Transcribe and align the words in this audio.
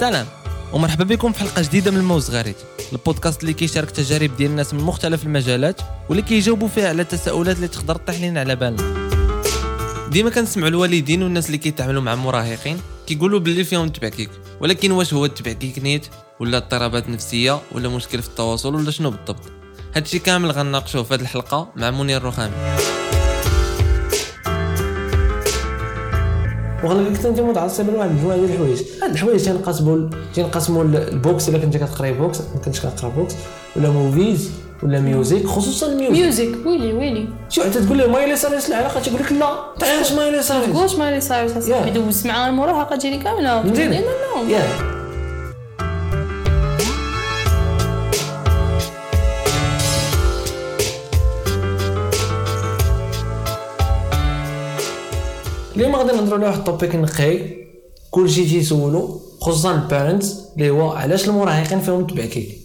سلام 0.00 0.26
ومرحبا 0.72 1.04
بكم 1.04 1.32
في 1.32 1.40
حلقة 1.40 1.62
جديدة 1.62 1.90
من 1.90 1.96
الموز 1.96 2.30
غريت 2.30 2.56
البودكاست 2.92 3.42
اللي 3.42 3.52
كيشارك 3.52 3.90
تجارب 3.90 4.36
ديال 4.36 4.50
الناس 4.50 4.74
من 4.74 4.80
مختلف 4.80 5.22
المجالات 5.22 5.80
واللي 6.08 6.22
كيجاوبوا 6.22 6.68
فيها 6.68 6.88
على 6.88 7.02
التساؤلات 7.02 7.56
اللي 7.56 7.68
تقدر 7.68 7.96
تطيح 7.96 8.20
لنا 8.20 8.40
على 8.40 8.56
بالنا. 8.56 9.08
ديما 10.10 10.30
كنسمعوا 10.30 10.68
الوالدين 10.68 11.22
والناس 11.22 11.46
اللي 11.46 11.58
كيتعاملوا 11.58 12.02
مع 12.02 12.12
المراهقين 12.12 12.80
كيقولوا 13.06 13.40
باللي 13.40 13.64
فيهم 13.64 13.88
تبعكيك 13.88 14.30
ولكن 14.60 14.90
واش 14.90 15.14
هو 15.14 15.24
التبعكيك 15.24 15.78
نيت؟ 15.78 16.06
ولا 16.40 16.56
اضطرابات 16.56 17.08
نفسية؟ 17.08 17.60
ولا 17.72 17.88
مشكل 17.88 18.22
في 18.22 18.28
التواصل؟ 18.28 18.74
ولا 18.74 18.90
شنو 18.90 19.10
بالضبط؟ 19.10 19.42
هادشي 19.96 20.18
كامل 20.18 20.50
غنناقشوه 20.50 21.02
في 21.02 21.14
هذه 21.14 21.20
الحلقة 21.20 21.68
مع 21.76 21.90
منير 21.90 22.16
الرخامي. 22.16 22.54
وغالبا 26.84 27.16
كنت 27.16 27.26
انت 27.26 27.40
متعصب 27.40 27.90
لواحد 27.90 28.10
المجموعه 28.10 28.36
ديال 28.36 28.50
الحوايج. 28.50 28.82
هاد 29.02 29.10
الحوايج 29.10 29.44
تنقسموا 29.44 30.08
تنقسموا 30.34 30.84
ال 30.84 30.95
books 30.95 31.48
إلا 31.48 31.58
كنت 31.58 31.76
كتقراي 31.76 32.12
books 32.12 32.40
ما 32.40 32.60
كنتش 32.64 32.80
كنقرا 32.80 33.08
books. 33.08 33.34
ولا 33.76 33.90
movies 33.90 34.50
ولا 34.82 35.00
music 35.00 35.46
خصوصا 35.46 35.86
ال 35.86 35.91
music. 35.91 36.22
music 36.22 36.66
ويلي 36.66 36.92
ويلي. 36.92 37.28
شو 37.48 37.62
حتى 37.62 37.80
تقول 37.86 37.98
له 37.98 38.06
مايلي 38.06 38.36
سايرس 38.36 38.68
العلاقه 38.68 39.00
تيقول 39.00 39.20
لك 39.20 39.32
لا. 39.32 39.50
تعرف 39.78 40.12
مايلي 40.12 40.42
سايرس. 40.42 40.94
مايلي 40.98 41.20
سايرس 41.20 41.48
Yeah. 41.48 41.86
يدوز 41.86 42.26
مع 42.26 42.48
المراهقه 42.48 42.96
ديالي 42.96 43.18
كاملة. 43.18 43.62
فهمتيني 43.62 44.00
لا 44.00 44.48
لا 44.48 44.97
اليوم 55.78 55.96
غادي 55.96 56.12
نهضروا 56.12 56.38
على 56.38 56.46
واحد 56.46 56.58
التوبيك 56.58 56.94
نقي؟ 56.94 57.38
كلشي 58.10 58.44
تيسولو 58.44 59.20
خصوصا 59.40 59.74
البارنتس 59.74 60.36
اللي 60.56 60.70
هو 60.70 60.90
علاش 60.90 61.28
المراهقين 61.28 61.80
فيهم 61.80 62.06
تبعكيك 62.06 62.58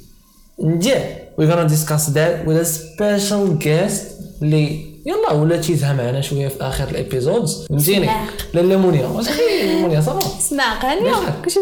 نجح 0.59 1.17
وي 1.37 1.45
غانا 1.45 1.63
ديسكاس 1.63 2.09
ذات 2.09 2.47
وذ 2.47 2.63
سبيشال 2.63 3.59
جيست 3.59 4.07
اللي 4.41 4.93
يلا 5.05 5.31
ولا 5.31 5.57
تيزها 5.57 5.93
معنا 5.93 6.21
شوية 6.21 6.47
في 6.47 6.63
آخر 6.63 6.89
الابيزودز 6.89 7.65
فهمتيني. 7.69 8.09
لا 8.53 8.61
لا 8.61 8.77
منيا 8.77 9.07
واش 9.07 9.27
خير 9.27 9.87
منيا 9.87 10.01
صافا. 10.01 10.39
اسمع 10.39 10.77
بخير. 10.77 11.33
كلشي 11.45 11.59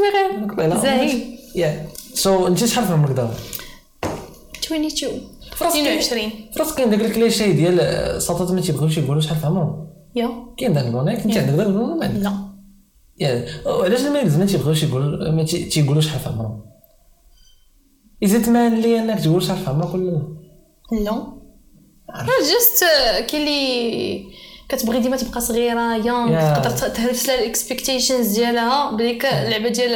بخير 0.48 0.82
زاهي. 0.82 1.22
يا 1.56 1.86
سو 2.14 2.48
انت 2.48 2.66
شحال 2.66 2.86
في 2.86 2.94
عمرك 2.94 3.12
دابا؟ 3.12 3.34
22 4.64 5.22
فراسك 5.56 5.78
22 5.78 6.32
فراسك 6.56 6.76
كاين 6.76 6.90
داك 6.90 7.02
الكليشي 7.02 7.52
ديال 7.52 7.80
آه، 7.80 8.20
ساطات 8.20 8.52
ما 8.52 8.62
تيبغيوش 8.62 8.98
يقولوا 8.98 9.22
شحال 9.22 9.38
في 9.38 9.46
عمرهم. 9.46 9.91
يا 10.16 10.46
كاين 10.58 10.74
داك 10.74 10.86
البلان 10.86 11.08
ياك 11.08 11.20
انت 11.26 11.38
عندك 11.38 11.54
داك 11.54 11.68
البلان 11.68 11.98
ما 11.98 12.06
عندك 12.06 12.24
لا 12.24 12.34
يا 13.20 13.46
أو 13.68 13.82
علاش 13.84 14.06
الميلز 14.06 14.38
ما 14.38 14.46
تيبغيوش 14.46 14.84
يقولوا 14.84 15.32
ما 15.32 15.44
تي- 15.44 15.64
تيقولوا 15.66 16.02
شحال 16.02 16.20
في 16.20 16.30
عمرهم 16.30 16.62
اذا 18.24 18.40
تمان 18.42 18.82
لي 18.82 19.00
انك 19.00 19.20
تقول 19.24 19.44
شحال 19.44 19.58
في 19.64 19.70
عمرك 19.70 19.94
ولا 19.94 20.22
لا 20.92 21.28
لا 22.10 22.26
جست 22.42 22.84
كاين 23.32 23.42
اللي 23.42 24.26
كتبغي 24.72 25.00
ديما 25.00 25.18
تبقى 25.18 25.42
صغيرة 25.42 25.96
يونغ. 25.96 26.54
تقدر 26.56 26.70
تهرس 26.70 27.26
لها 27.30 27.40
الاكسبكتيشنز 27.40 28.28
ديالها 28.28 28.92
بديك 28.92 29.26
اللعبه 29.26 29.70
ديال 29.70 29.94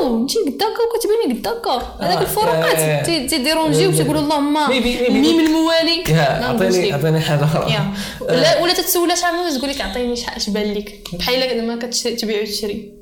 أو 0.00 0.16
انت 0.22 0.30
قد 0.38 0.62
هكا 0.62 0.82
وكتبيني 0.94 1.40
قد 1.40 1.46
هكا 1.48 1.82
هذاك 2.00 2.18
آه، 2.18 2.20
الفروقات 2.22 2.76
yeah. 2.76 3.06
تي- 3.06 3.26
تيديرونجيو 3.26 3.92
تيقولوا 3.92 4.20
اللهم 4.20 4.70
ميم 4.70 5.40
الموالي 5.46 6.04
عطيني. 6.18 6.92
عطيني 6.92 7.20
حاجة 7.20 7.44
آخرى. 7.44 7.76
ولا 8.20 8.58
ولا 8.62 8.72
تتسولها 8.72 9.14
شحال 9.14 9.34
من 9.34 9.58
تقول 9.58 9.70
لك 9.70 9.80
عطيني 9.80 10.16
شحال 10.16 10.36
اش 10.36 10.50
بان 10.50 10.72
لك 10.72 10.98
بحال 11.12 11.66
ما 11.66 11.76
كتشري 11.78 12.16
تبيع 12.16 12.42
وتشري. 12.42 12.92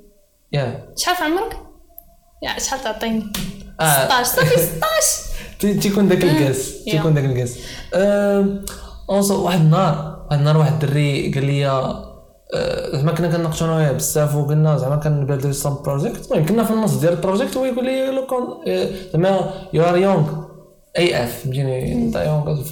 yeah 0.52 0.88
شحال 0.96 1.16
في 1.16 1.22
عمرك؟ 1.24 1.56
yeah 2.42 2.58
شحال 2.58 2.84
تعطيني؟ 2.84 3.32
آه. 3.80 4.04
16 4.06 4.24
صافي 4.24 4.56
16 4.66 4.80
تي- 5.60 5.74
تيكون 5.74 6.08
داك 6.08 6.24
ال 6.24 6.32
guess 6.32 6.72
yeah. 6.86 6.92
تيكون 6.92 7.14
داك 7.14 7.24
ال 7.24 7.30
guess 7.30 7.56
واحد 9.30 9.60
النهار 9.60 10.19
واحد 10.30 10.40
النهار 10.40 10.56
واحد 10.56 10.72
الدري 10.72 11.32
قال 11.32 11.44
لي 11.44 11.66
آه، 11.66 12.96
زعما 12.96 13.12
كنا 13.12 13.28
كنناقشوا 13.36 13.66
أنا 13.66 13.76
وياه 13.76 13.92
بزاف 13.92 14.36
وقلنا 14.36 14.76
زعما 14.76 14.96
كنبداو 14.96 15.52
some 15.52 15.74
project 15.84 16.32
المهم 16.32 16.46
كنا 16.46 16.64
في 16.64 16.72
النص 16.72 16.94
ديال 16.94 17.12
ال 17.12 17.18
project 17.18 17.56
هو 17.56 17.64
يقول 17.64 17.84
لي 17.84 18.06
لو 18.10 18.26
كون 18.26 18.42
آه، 18.68 18.88
زعما 19.12 19.50
you 19.72 19.82
are 19.82 19.96
young 19.96 20.28
AF 20.98 21.42
فهمتيني 21.42 21.92
انت 21.92 22.16
young 22.16 22.64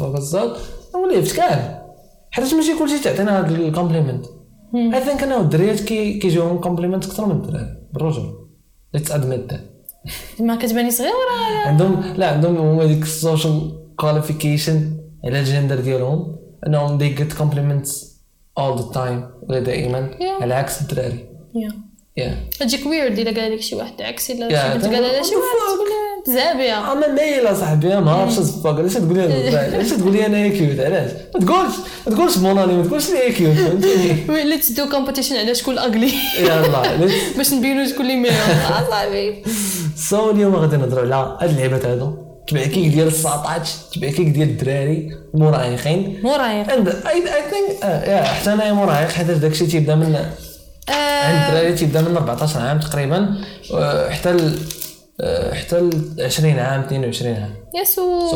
نقول 0.95 1.23
فاش 1.23 1.33
كان؟ 1.33 1.79
حيت 2.31 2.55
ماشي 2.55 2.79
كلشي 2.79 2.99
تعطينا 3.05 3.39
هاد 3.39 3.53
ال 3.53 3.59
compliment 3.59 4.27
اي 4.75 5.01
ثينك 5.01 5.23
أنا 5.23 5.41
الدريات 5.41 5.81
كي 5.81 6.19
كيجيوهم 6.19 6.59
كومبليمنت 6.59 7.07
أكثر 7.07 7.27
من 7.27 7.33
الدراري 7.33 7.77
بالرجل 7.93 8.35
ليتس 8.95 9.13
ادميت 9.13 9.53
ما 10.41 10.57
كتباني 10.57 10.91
صغيرة؟ 10.91 11.13
عندهم 11.67 12.03
لا 12.17 12.27
عندهم 12.31 12.57
هما 12.57 12.85
ديك 12.85 13.03
السوشيال 13.03 13.73
كواليفيكيشن 13.97 14.93
على 15.25 15.41
الجندر 15.41 15.81
ديالهم. 15.81 16.39
انهم 16.67 16.99
they 16.99 17.19
get 17.19 17.33
compliments 17.39 17.91
all 18.61 18.79
the 18.79 18.95
time 18.97 19.23
ولا 19.49 19.59
دائما 19.61 20.11
Yeah. 20.21 20.43
على 20.43 20.55
عكس 20.55 20.81
الدراري. 20.81 21.27
يا 21.55 21.71
yeah. 22.21 22.59
تجيك 22.61 22.87
ويرد 22.87 23.19
الا 23.19 23.41
قال 23.43 23.53
لك 23.53 23.61
شي 23.61 23.75
واحد 23.77 24.03
عكس 24.03 24.31
الا 24.31 24.49
Yeah, 24.49 24.83
قال 24.85 24.93
لها 24.93 25.23
شي 25.23 25.35
واحد 25.35 25.59
تقول 25.77 26.35
زابية. 26.37 26.93
أنا 26.93 27.09
مايل 27.15 27.57
صاحبي 27.57 27.97
ما 28.01 28.11
عرفتش 28.13 28.39
الفاك 28.39 28.75
علاش 28.79 28.95
تقول 28.95 29.15
لي 29.17 29.57
علاش 29.59 29.91
تقول 29.91 30.13
لي 30.13 30.27
أنا 30.27 30.49
كيوت 30.59 30.81
علاش؟ 30.81 31.11
ما 31.35 31.41
تقولش 31.41 31.75
ما 32.07 32.15
تقولش 32.15 32.39
موناني 32.39 32.73
ما 32.77 32.83
تقولش 32.87 33.11
لي 33.11 33.33
cute 33.33 33.57
فهمتيني 33.57 34.31
ولا 34.31 34.57
تدو 34.57 34.89
competition 34.91 35.37
على 35.37 35.55
شكون 35.55 35.79
ugly 35.79 36.13
يلا 36.41 36.83
let's- 36.99 37.37
باش 37.37 37.53
نبينو 37.53 37.87
شكون 37.89 38.01
اللي 38.01 38.17
meilleur 38.17 38.33
صاحبي. 38.91 39.43
so 40.11 40.31
اليوم 40.31 40.57
غادي 40.57 40.77
نهضروا 40.77 41.03
على 41.15 41.39
هاد 41.41 41.51
اللعبات 41.51 41.85
هادو. 41.87 42.28
تبعكيك 42.49 42.93
ديال 42.93 43.07
الساطاج 43.07 43.63
تبعكيك 43.95 44.29
ديال 44.29 44.49
الدراري 44.49 45.17
المراهقين 45.35 46.21
مراهق. 46.23 46.73
and 46.73 46.89
I 46.89 47.13
I 47.13 47.43
think 47.51 48.25
حتى 48.25 48.53
أنا 48.53 48.73
مراهق 48.73 49.09
حيت 49.09 49.31
داكشي 49.31 49.67
تيبدا 49.67 49.95
من 49.95 50.17
عند 50.17 50.33
آه، 50.89 51.49
الدراري 51.49 51.73
تيبدا 51.73 52.03
من 52.03 52.17
14 52.17 52.61
عام 52.61 52.81
تقريبا 52.81 53.35
آه، 53.75 54.11
حتى 54.11 54.31
ال 54.31 54.59
آه، 55.21 55.55
حتى 55.55 55.81
ل 55.81 56.17
20 56.21 56.59
عام 56.59 56.81
22 56.81 57.35
عام. 57.35 57.55
yeah 57.75 58.12
so 58.12 58.31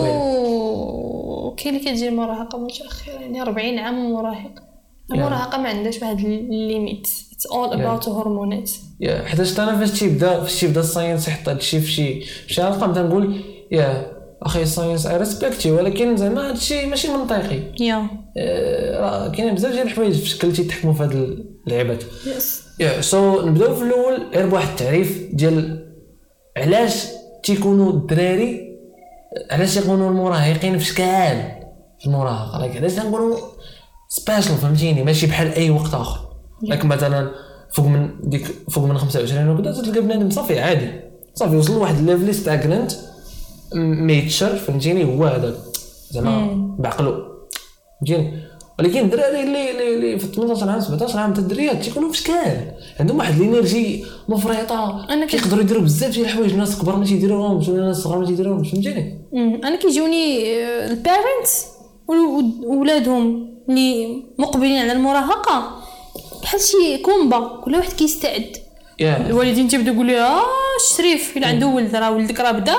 كاين 1.56 1.76
اللي 1.76 1.90
كتجي 1.90 2.08
المراهقة 2.08 2.58
متاخره 2.58 3.12
يعني 3.12 3.42
40 3.42 3.78
عام 3.78 4.12
مراهق. 4.12 4.72
المراهقة 5.12 5.58
ما 5.58 5.68
عندهاش 5.68 6.02
واحد 6.02 6.18
ال 6.18 6.33
limit 6.33 7.08
it's 7.32 7.46
all 7.46 7.80
about 7.80 8.08
هرمونات 8.08 8.70
yeah 9.00 9.24
حيت 9.26 9.58
أنا 9.58 9.78
فاش 9.78 9.98
تيبدا 10.00 10.40
فاش 10.40 10.60
تيبدا 10.60 10.80
ال 10.80 10.86
science 10.86 11.28
يحط 11.28 11.48
هادشي 11.48 11.80
في 11.80 11.90
شي 11.90 12.20
في 12.20 12.54
شي 12.54 12.62
علاقة 12.62 12.86
نقول 13.02 13.51
يا 13.72 14.12
أخي 14.42 14.62
ال 14.62 14.68
science 14.68 15.06
I 15.06 15.16
respect 15.16 15.58
it 15.58 15.70
ولكن 15.70 16.16
زعما 16.16 16.50
هادشي 16.50 16.86
ماشي 16.86 17.08
منطقي. 17.08 17.60
yeah. 17.80 18.06
آه، 18.38 19.00
راه 19.00 19.28
كاين 19.28 19.54
بزاف 19.54 19.72
ديال 19.72 19.86
الحوايج 19.86 20.14
في 20.16 20.22
الشكل 20.22 20.52
تيتحكموا 20.52 20.94
في 20.94 21.02
هاد 21.02 21.12
اللعبات 21.66 22.04
yes 22.36 22.62
yeah 22.80 23.00
so 23.00 23.40
نبداو 23.46 23.74
في 23.74 23.82
الأول 23.82 24.22
غير 24.34 24.46
بواحد 24.46 24.68
التعريف 24.68 25.28
ديال 25.32 25.88
علاش 26.56 27.06
تيكونوا 27.44 27.92
الدراري 27.92 28.78
علاش 29.50 29.76
يكونوا 29.76 30.10
المراهقين 30.10 30.78
في 30.78 30.84
شكال 30.84 31.42
في 32.00 32.06
المراهقه 32.06 32.76
علاش 32.76 32.92
تنقولوا 32.92 33.38
special 34.08 34.56
فهمتيني؟ 34.56 35.02
ماشي 35.02 35.26
بحال 35.26 35.52
أي 35.54 35.70
وقت 35.70 35.94
آخر. 35.94 36.20
لكن 36.62 36.88
مثلا 36.88 37.30
فوق 37.72 37.86
من 37.86 38.10
ديك 38.22 38.46
فوق 38.70 38.84
من 38.84 38.98
25 38.98 39.48
وكذا 39.48 39.82
تلقى 39.82 40.00
بنادم 40.00 40.30
صافي 40.30 40.60
عادي. 40.60 40.90
صافي 41.34 41.56
وصل 41.56 41.74
لواحد 41.74 41.98
ال 41.98 42.03
level 42.03 42.28
mature 43.74 44.56
فهمتيني 44.56 45.04
هو 45.04 45.24
هذاك 45.24 45.54
زعما 46.10 46.74
بعقلو. 46.78 47.24
فهمتيني 48.00 48.42
ولكن 48.78 48.98
الدراري 49.00 49.40
اللي 49.42 49.70
اللي, 49.70 49.94
اللي 49.94 50.18
في 50.18 50.26
18 50.26 50.68
عام 50.70 50.80
17 50.80 51.18
عام 51.18 51.32
حتى 51.32 51.40
الدريات 51.40 51.84
تيكونوا 51.84 52.12
في 52.12 52.18
شكال 52.18 52.72
عندهم 53.00 53.18
واحد 53.18 53.40
ال 53.40 53.49
energy 53.49 54.04
مفرطة. 54.28 55.06
كي- 55.08 55.26
كيقدروا 55.26 55.60
يديروا 55.62 55.82
بزاف 55.82 56.10
ديال 56.10 56.24
الحوايج. 56.26 56.52
الناس 56.52 56.78
كبار 56.82 56.96
ما 56.96 57.04
تيديروهمش 57.04 57.68
ولا 57.68 57.78
الناس 57.78 57.96
صغار 57.96 58.18
ما 58.18 58.26
تيديروهمش 58.26 58.70
فهمتيني. 58.70 59.18
أنا 59.64 59.76
كيجوني 59.76 60.54
ال 60.86 60.96
parents 60.96 61.66
ولادهم 62.66 63.52
اللي 63.68 64.22
مقبلين 64.38 64.78
على 64.78 64.92
المراهقة 64.92 65.78
بحال 66.42 66.60
شي 66.60 66.98
combat. 66.98 67.60
كل 67.64 67.74
واحد 67.74 67.92
كيستعد. 67.92 68.56
yeah. 69.00 69.26
الوالدين 69.26 69.68
تيبداو 69.68 69.94
يقولوا 69.94 70.20
آه 70.20 70.42
الشريف 70.90 71.36
إلا 71.36 71.46
عنده 71.46 71.66
ولد 71.66 71.96
راه 71.96 72.10
ولدك 72.12 72.40
راه 72.40 72.52
بدا 72.52 72.72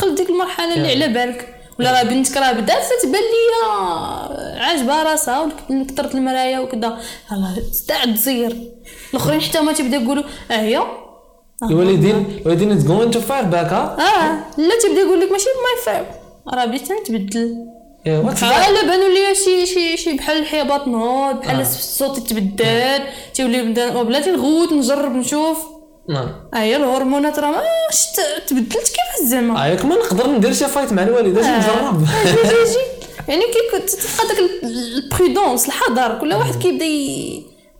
تيدخل 0.00 0.14
ديك 0.14 0.30
المرحلة 0.30 0.74
اللي 0.74 1.04
على 1.04 1.08
بالك. 1.08 1.52
ولا 1.78 1.92
راه 1.92 2.02
بنتك 2.02 2.36
راه 2.36 2.52
بدات 2.52 2.82
تتبان 3.02 3.22
ليا 3.22 4.62
عاجبها 4.62 5.02
راسها 5.02 5.48
وكثرت 5.70 6.14
المرايا 6.14 6.58
وكذا 6.60 6.88
راه 7.32 7.54
استعد 7.70 8.16
زير 8.16 8.56
الأخرين 9.10 9.40
حتى 9.40 9.58
هما 9.58 9.72
تيبداو 9.72 10.00
يقولوا 10.02 10.22
آه 10.50 10.54
هي 10.54 10.82
الوالدين 11.62 12.40
الوالدين 12.40 12.72
it's 12.72 12.84
going 12.84 13.10
to 13.10 13.20
fire 13.20 13.44
back 13.44 13.72
آه 13.72 14.44
لا 14.58 14.78
تيبدا 14.82 15.00
يقول 15.00 15.20
لك 15.20 15.32
ماشي 15.32 15.46
my 15.64 15.84
fault 15.84 16.06
راه 16.54 16.64
بديت 16.64 16.92
نتبدل 16.92 17.56
بحال 18.06 18.86
بانوا 18.86 19.08
ليا 19.08 19.34
شي 19.34 19.66
شي 19.66 19.96
شي 19.96 20.12
بحال 20.12 20.38
الحياة 20.38 20.88
نوض 20.88 21.36
بحال 21.40 21.60
الصوت 21.60 22.18
يتبدل 22.18 23.02
تيولي 23.34 23.62
بلاتي 24.02 24.30
نغوت 24.30 24.72
نجرب 24.72 25.16
نشوف. 25.16 25.75
نعم. 26.08 26.28
هي 26.54 26.76
الهرمونات 26.76 27.38
راه 27.38 27.50
ماش 27.50 28.06
ت- 28.16 28.48
تبدلت 28.50 28.72
كيفاش 28.72 29.28
زعما 29.28 29.66
هاك 29.72 29.84
ما 29.84 29.94
نقدر 29.96 30.30
ندير 30.30 30.52
شي 30.52 30.64
fight 30.66 30.92
مع 30.92 31.02
الوالده 31.02 31.40
نجرب 31.58 32.02
آه، 32.04 32.24
جي 32.24 32.30
جي 32.30 32.72
جي. 32.72 32.78
يعني 33.28 33.40
كي 33.42 33.78
كنت 33.78 33.90
تبقى 33.90 34.28
داك 34.28 34.38
ال- 34.38 34.68
ال 35.04 35.11
prudence 35.11 35.66
الحذر 35.66 36.18
كل 36.20 36.32
واحد 36.34 36.54
كيبدا. 36.54 36.84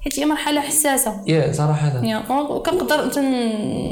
حيت 0.01 0.19
هي 0.19 0.25
مرحلة 0.27 0.61
حساسة. 0.61 1.21
yeah 1.27 1.53
صراحة. 1.53 2.01
yeah 2.05 2.23
وكنقدر 2.31 3.11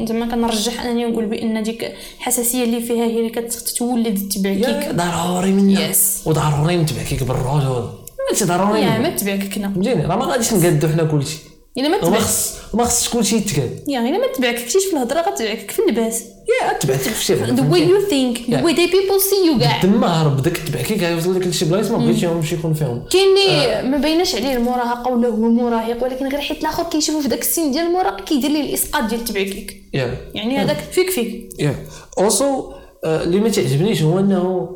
زعما 0.08 0.26
كنرجح 0.26 0.82
أنني 0.84 1.04
نقول 1.04 1.26
بأن 1.26 1.62
ديك 1.62 1.92
الحساسية 2.18 2.64
اللي 2.64 2.80
فيها 2.80 3.04
هي 3.04 3.18
اللي 3.18 3.30
كتولد 3.30 4.28
تبعكيك. 4.32 4.94
ضروري 4.94 5.52
منا 5.52 5.92
Yes. 5.92 6.26
وضروري 6.26 6.76
نتبعكيك 6.76 7.22
بالرجل. 7.22 7.88
ماشي 8.30 8.44
ضروري 8.44 8.80
yeah. 8.80 8.98
ما 8.98 9.10
تبعكيكنا. 9.10 9.68
فهمتيني 9.68 10.06
راه 10.06 10.16
ما 10.16 10.24
غاديش 10.24 10.52
نقادو 10.52 10.88
حنا 10.88 11.04
كلشي. 11.04 11.36
إلا 11.78 11.88
ما 11.88 11.96
وما 11.96 12.06
تبع 12.06 12.18
خص 12.18 12.54
وما 12.74 12.84
خصش 12.84 13.08
كلشي 13.08 13.36
يتقاد 13.36 13.78
yeah 13.88 14.00
إلا 14.00 14.18
ما 14.18 14.26
تبعك. 14.36 14.54
كتيش 14.54 14.84
في 14.84 14.92
الهضرة 14.92 15.20
غتبعك. 15.20 15.70
في 15.70 15.78
اللباس. 15.78 16.24
yeah 16.62 16.72
تبعتك 16.78 17.00
في 17.00 17.24
شي 17.24 17.36
the 17.36 17.50
way 17.50 17.78
you 17.78 18.10
think. 18.10 18.46
The 18.46 18.52
Yeah. 18.52 18.64
way 18.64 18.74
they 18.76 18.88
people 18.90 19.20
see 19.30 19.50
you 19.54 19.60
كاع 19.60 19.80
تما 19.82 20.06
هرب 20.06 20.36
بدك 20.36 20.56
تبعكيك 20.56 21.02
غيوصل 21.02 21.36
لك 21.36 21.46
لشي 21.46 21.64
بلايص 21.64 21.90
ما 21.90 21.98
بغيتيهمش 21.98 22.52
يكون 22.52 22.74
فيهم. 22.74 23.02
كاين 23.10 23.28
اللي 23.36 23.90
ما 23.90 23.96
بايناش 23.98 24.34
عليه 24.34 24.56
المراهقة 24.56 25.10
ولا 25.12 25.28
هو 25.28 25.36
مراهق 25.36 26.04
ولكن 26.04 26.28
غير 26.28 26.40
حيت 26.40 26.60
الآخر 26.60 26.82
كيشوفو 26.82 27.20
في 27.20 27.28
داك 27.28 27.40
السن 27.40 27.70
ديال 27.70 27.86
المراهقه 27.86 28.24
كيدير 28.24 28.50
ليه 28.50 28.60
الإسقاط 28.60 29.04
ديال 29.04 29.24
تبعكيك 29.24 29.82
يعني 29.92 30.58
هذاك 30.58 30.76
فيك 30.92 31.10
فيك. 31.10 31.48
yeah. 31.58 31.74
also 32.18 32.72
اللي 33.04 33.40
ما 33.40 33.48
تعجبنيش 33.48 34.02
هو 34.02 34.18
إنه 34.18 34.70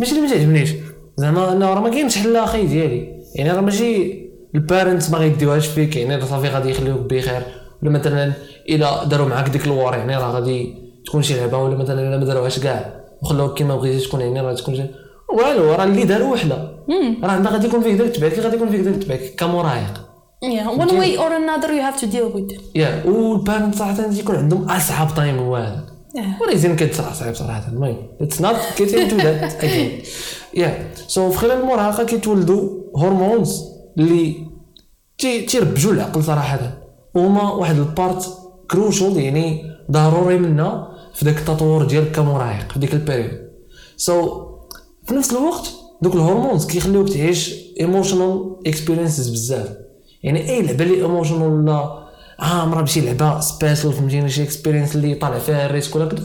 ماشي 0.00 0.12
اللي 0.12 0.22
ما 0.22 0.28
تعجبنيش. 0.34 0.70
زعما 1.16 1.52
إنه 1.52 1.66
راه 1.74 1.80
ما 1.80 1.88
كاينش 1.88 2.18
حل 2.18 2.36
أخي 2.36 2.66
ديالي. 2.66 3.22
يعني 3.34 3.52
راه 3.52 3.60
ماشي 3.60 4.23
ال 4.54 4.61
parents 4.61 5.10
ما 5.10 5.18
غيديوهاش 5.18 5.66
فيك 5.66 5.96
يعني 5.96 6.26
صافي 6.26 6.48
غادي 6.48 6.70
يخليوك 6.70 7.00
بخير. 7.00 7.42
ولا 7.82 7.90
مثلا 7.90 8.32
إلا 8.68 9.04
داروا 9.04 9.28
معاك 9.28 9.48
ديك 9.48 9.66
ال 9.66 9.73
war 9.73 9.94
يعني 9.94 10.16
راه 10.16 10.32
غادي 10.32 10.74
تكون 11.06 11.22
شي 11.22 11.34
لعبة. 11.34 11.58
ولا 11.58 11.76
مثلا 11.76 12.08
إلا 12.08 12.18
ما 12.18 12.24
داروهاش 12.24 12.58
كاع 12.58 13.00
وخلاوك 13.22 13.58
كيما 13.58 13.76
بغيتي 13.76 14.06
تكون 14.06 14.20
يعني 14.20 14.40
راه 14.40 14.54
تكون 14.54 14.86
والو 15.34 15.72
راه 15.72 15.84
اللي 15.84 16.04
دار 16.04 16.22
وحده 16.22 16.56
راه 17.22 17.30
عندها 17.30 17.52
غادي 17.52 17.66
يكون 17.66 17.80
فيك 17.82 17.94
داك 17.94 18.10
تبعك 18.10 18.38
غادي 18.38 18.56
يكون 18.56 18.68
فيك 18.68 18.80
داك 18.80 19.02
تبعك 19.02 19.34
كمراهق. 19.38 20.14
Yeah. 20.44 20.68
One 20.82 20.92
way 21.00 21.16
or 21.16 21.30
another 21.40 21.70
you 21.72 21.82
have 21.88 21.98
to 22.02 22.06
deal 22.06 22.28
with 22.36 22.56
it. 22.56 22.60
yeah 22.74 23.02
وال 23.06 23.21
parents 23.21 23.74
صراحة 23.74 24.10
تيكون 24.10 24.36
عندهم 24.36 24.70
أصعب 24.70 25.14
time 25.16 25.38
هو 25.38 25.56
هذا. 25.56 25.84
Yeah. 26.16 26.66
كتصرا 26.66 27.12
صعيب 27.12 27.34
صراحة. 27.34 27.68
المهم 27.72 27.96
it's 28.20 28.40
not 28.40 28.56
getting 28.56 29.10
to 29.10 29.22
that 29.22 29.62
again. 29.62 30.08
yeah 30.60 30.90
so 31.08 31.30
في 31.30 31.38
خلال 31.38 31.60
المراهقة 31.60 32.04
كيتولدوا 32.04 32.68
hormones 32.96 33.73
اللي 33.98 34.46
تي- 35.18 35.42
تيربجوا 35.42 35.92
العقل 35.92 36.24
صراحة 36.24 36.78
وهما 37.14 37.50
واحد 37.52 37.78
ال 37.78 37.88
part 37.88 38.28
crucial 38.70 39.16
يعني 39.16 39.70
ضروري 39.90 40.38
منا 40.38 40.88
في 41.14 41.24
ذاك 41.24 41.38
التطور 41.38 41.84
ديالك 41.84 42.10
كمراهق 42.12 42.72
في 42.72 42.78
ديك 42.78 42.92
ال 42.94 43.01
period. 43.01 43.48
so 43.96 44.44
في 45.06 45.14
نفس 45.14 45.32
الوقت 45.32 45.70
دوك 46.02 46.14
ال 46.14 46.20
hormones 46.20 46.66
كيخليوك 46.66 47.08
تعيش 47.08 47.54
emotional 47.80 48.56
experiences 48.66 49.28
بزاف. 49.28 49.68
يعني 50.22 50.50
أي 50.50 50.62
لعبة 50.62 50.84
اللي 50.84 50.94
emotional 51.02 51.42
ولا 51.42 52.04
عامرة 52.38 52.82
بشي 52.82 53.00
لعبة 53.00 53.40
special 53.40 53.92
فهمتيني؟ 53.92 54.28
شي 54.28 54.42
experience 54.42 54.96
اللي 54.96 55.14
طالع 55.14 55.38
فيها 55.38 55.66
ال 55.66 55.72
risk 55.72 55.96
ولا 55.96 56.06
كذا 56.06 56.20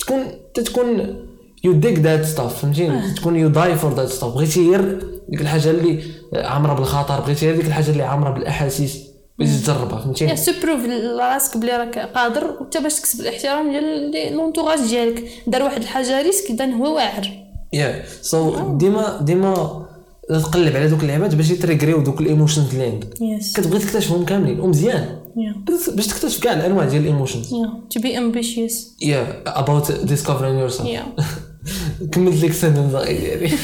تكون 0.00 0.24
تكون 0.54 1.16
you 1.64 1.72
dig 1.72 1.98
that 1.98 2.24
stuff 2.24 2.58
فهمتيني؟ 2.62 3.14
تكون 3.14 3.36
you 3.36 3.48
die 3.48 3.74
for 3.76 3.94
that 3.94 4.08
stuff 4.08 4.34
بغيتي 4.34 4.70
غير 4.70 5.13
ديك 5.28 5.40
الحاجة 5.40 5.70
اللي 5.70 6.02
عامرة 6.34 6.74
بالخطر 6.74 7.20
بغيتي 7.20 7.52
ديك 7.52 7.66
الحاجة 7.66 7.90
اللي 7.90 8.02
عامرة 8.02 8.30
بالأحاسيس. 8.30 8.98
بغيتي 9.38 9.58
تجربها 9.62 9.98
فهمتيني 10.00 10.32
yeah 10.32 10.38
ت 10.38 10.45
prove 10.45 10.80
لراسك 10.86 11.56
بلي 11.56 11.76
راك 11.76 11.98
قادر 11.98 12.44
وانت 12.60 12.76
باش 12.78 12.94
تكسب 13.00 13.20
الاحترام 13.20 13.70
ديال 13.72 14.36
l'entourage 14.36 14.78
ديالك. 14.80 15.24
دار 15.46 15.62
واحد 15.62 15.80
الحاجة 15.82 16.22
risk 16.22 16.50
اذا 16.50 16.66
هو 16.74 16.94
واعر. 16.96 17.28
yeah 17.72 18.02
so 18.22 18.76
ديما 18.76 19.18
ديما 19.22 19.84
تقلب 20.28 20.76
على 20.76 20.88
دوك 20.88 21.02
اللعبات 21.02 21.34
باش 21.34 21.50
ي 21.50 21.55
trigger 21.55 21.90
يو 21.90 22.00
دوك 22.00 22.20
ال 22.20 22.26
emotions 22.26 22.70
اللي 22.74 22.86
عندك. 22.86 23.20
yes 23.22 23.52
كتبغي 23.52 23.78
تكتشفهم 23.78 24.24
كاملين 24.24 24.60
ومزيان 24.60 25.18
yeah. 25.36 25.70
باش- 25.96 26.06
تكتشف 26.06 26.42
كاع 26.42 26.52
الأنواع 26.52 26.84
ديال 26.84 27.02
ال 27.02 27.07
emotions. 27.07 27.54
Yeah. 27.54 27.98
To 27.98 28.02
be 28.02 28.06
ambitious. 28.06 29.02
yeah 29.02 29.42
about 29.46 29.86
discovering 29.86 30.70
yourself. 30.70 30.86
Yeah. 30.86 31.22
كملت 32.12 32.44
لك 32.44 32.50
ال 32.50 32.56
sentence 32.56 33.02
ديالي 33.04 33.50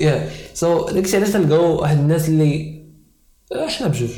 yeah 0.00 0.28
so 0.54 0.86
داكشي 0.88 1.16
علاش 1.16 1.30
تلقاو 1.30 1.80
واحد 1.80 1.98
الناس 1.98 2.28
اللي 2.28 2.82
إحنا 3.66 3.88
بجوج. 3.88 4.10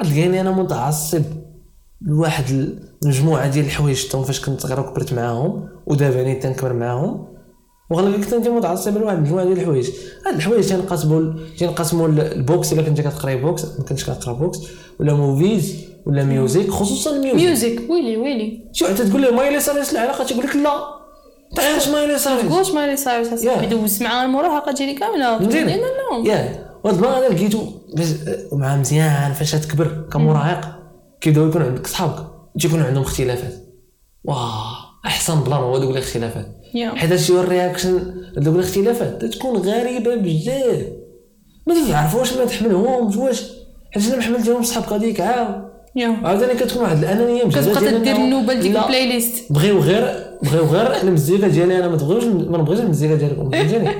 غتلقاني 0.00 0.40
أنا 0.40 0.50
متعصب 0.50 1.22
لواحد 2.00 2.74
المجموعه 3.02 3.48
ديال 3.48 3.64
الحوايج 3.64 3.96
شفتهم 3.96 4.24
فاش 4.24 4.40
كنت 4.40 4.60
صغير 4.60 4.80
وكبرت 4.80 5.12
معاهم 5.12 5.68
ودابا 5.86 6.16
يعني 6.16 6.34
تنكبر 6.34 6.72
معاهم. 6.72 7.26
وغالبا 7.90 8.16
كنت 8.16 8.32
أنت 8.32 8.48
متعصب 8.48 8.98
لواحد 8.98 9.16
المجموعه 9.16 9.44
ديال 9.44 9.58
الحوايج. 9.58 9.90
هاد 10.26 10.34
الحوايج 10.34 10.68
تنقسموا 10.68 11.32
تنقسموا 11.58 12.08
ال 12.08 12.19
books 12.19 12.72
إلا 12.72 12.82
كنت 12.82 13.00
كتقرأي 13.00 13.36
books 13.36 13.64
ما 13.64 13.84
كنتش 13.84 14.04
كنقرا 14.04 14.32
books 14.32 14.58
ولا 15.00 15.14
movies 15.14 15.76
ولا 16.06 16.24
music 16.24 16.70
خصوصا 16.70 17.16
ال 17.16 17.21
music 17.21 17.44
music 17.46 17.90
ويلي 17.90 18.16
ويلي. 18.16 18.70
شي 18.72 18.84
واحد 18.84 18.96
تقول 18.96 19.22
له 19.22 19.30
مايلي 19.30 19.60
سايرس 19.60 19.92
العلاقه 19.92 20.24
تيقول 20.24 20.44
لك 20.44 20.56
لا. 20.56 21.01
تعرفش 21.56 21.88
مايلي 21.88 22.18
سايرس 22.18 22.44
واش 22.52 22.70
مايلي 22.70 22.96
سايرس 22.96 23.36
صاحبي 23.36 23.66
دوزت 23.66 24.02
مع 24.02 24.24
المراهقه 24.24 24.72
ديالي 24.72 24.94
كاملة. 24.94 25.38
فهمتيني 25.38 25.76
لا 25.76 25.80
لا 25.80 26.32
yeah 26.32 26.66
وهاد 26.84 26.94
المرة 26.96 27.18
أنا 27.18 27.34
لقيتو 27.34 27.66
مع 28.52 28.76
مزيان 28.76 29.32
فاش 29.32 29.50
تكبر 29.50 30.06
كمراهق 30.12 30.78
كيبداو 31.20 31.48
يكون 31.48 31.62
عندك؟ 31.62 31.86
صحابك 31.86 32.26
تيكون 32.60 32.82
عندهم 32.82 33.02
اختلافات. 33.02 33.52
واه 34.24 34.62
أحسن 35.06 35.40
بلان 35.40 35.58
هو 35.60 35.78
دوك 35.78 35.90
الاختلافات. 35.90 36.46
حيت 36.96 37.16
شي 37.16 37.32
ال 37.32 37.41
reaction 37.41 38.14
دوك 38.36 38.54
الاختلافات. 38.54 39.24
تكون 39.24 39.56
غريبة 39.56 40.14
بزاف. 40.14 40.82
ما 41.66 41.74
تعرفوش 41.90 42.32
ما 42.32 42.44
تحملهمش 42.44 43.16
واش؟ 43.16 43.42
حيت 43.94 44.06
أنا 44.06 44.16
ما 44.16 44.22
حملتهمش 44.22 44.66
صحابك 44.66 44.92
هذيك 44.92 45.20
عاو. 45.20 45.72
yeah 45.96 46.16
عاوتاني 46.24 46.54
كتكون 46.54 46.82
واحد 46.82 46.98
الأنانية 46.98 47.44
مجهده 47.44 47.74
كتبقى 47.74 48.14
إنه- 48.14 48.18
النوبة 48.18 48.54
لديك 48.54 48.72
لا، 48.72 48.82
ال 48.82 49.08
playlist 49.12 49.52
بغيو 49.52 49.78
غير 49.78 50.31
بغيو 50.42 50.64
غير 50.64 51.02
المزيكا 51.02 51.48
ديالي 51.48 51.78
أنا 51.78 51.88
ما 51.88 51.96
تبغيوش 51.96 52.24
ما 52.24 52.58
نبغيش 52.58 52.80
المزيكا 52.80 53.14
ديالكم 53.14 53.50
فهمتيني 53.50 53.90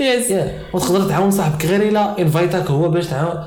yes 0.00 0.32
وتقدر 0.74 1.08
تعاون 1.08 1.30
صاحبك 1.30 1.66
غير 1.66 1.88
إلا 1.88 2.20
invite 2.20 2.63
اك 2.63 2.70
هو 2.70 2.88
باش 2.88 3.06
تعاون 3.06 3.44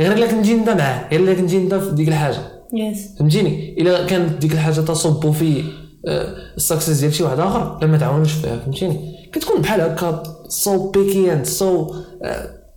غير 0.00 0.12
إلا 0.12 0.26
كنتي 0.26 0.52
انت 0.54 0.68
معاه 0.68 1.08
غير 1.10 1.20
إلا 1.20 1.34
كنتي 1.34 1.56
انت 1.56 1.74
في 1.74 1.94
ديك 1.94 2.08
الحاجة. 2.08 2.38
yes 2.74 3.08
فهمتيني؟ 3.18 3.80
إلا 3.80 4.06
كانت 4.06 4.40
ديك 4.40 4.52
الحاجة 4.52 4.80
تصب 4.80 5.30
في 5.30 5.62
آه، 6.08 6.34
ال 6.56 6.62
success 6.62 7.00
ديال 7.00 7.14
شي 7.14 7.22
واحد 7.22 7.38
آخر 7.38 7.78
لما 7.82 7.98
تعاونوش 7.98 8.32
فيها 8.32 8.58
فهمتيني؟ 8.58 9.28
كتكون 9.32 9.60
بحال 9.60 9.80
هكا 9.80 10.22
so 10.48 10.90
بيكي 10.90 11.32
and 11.32 11.44
so 11.46 11.94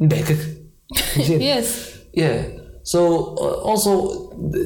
نبعكك 0.01 0.37
yes 1.29 1.75
yeah. 2.17 2.63
so 2.83 3.23
also 3.37 4.11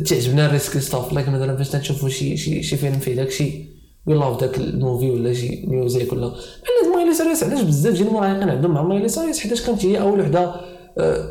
تعجبنا 0.06 0.46
ال 0.46 0.52
risk 0.52 0.78
stuff 0.78 1.14
like 1.14 1.30
مثلا 1.30 1.58
فاش 1.58 1.70
تنشوفوا 1.70 2.10
شي 2.10 2.38
شي 2.38 2.64
شي 2.64 2.78
فيلم 2.78 3.00
فيه 3.00 3.16
داكشي 3.16 3.77
we 4.08 4.16
love 4.16 4.40
داك 4.40 4.58
ال 4.58 4.67
movie 4.67 5.10
ولا 5.10 5.34
شي 5.34 5.64
music 5.68 6.14
ولا 6.14 6.28
بحال 6.28 6.94
مايلي 6.96 7.14
سايرس 7.14 7.44
علاش 7.44 7.62
بزاف 7.62 7.94
ديال 7.94 8.08
المراهقين 8.08 8.50
عندهم 8.50 8.74
مع 8.74 8.82
مايلي 8.82 9.08
سايرس 9.08 9.40
حيتاش 9.40 9.62
كانت 9.62 9.86
هي 9.86 10.02
أول 10.02 10.22
وحدة 10.22 10.56
آه، 10.98 11.30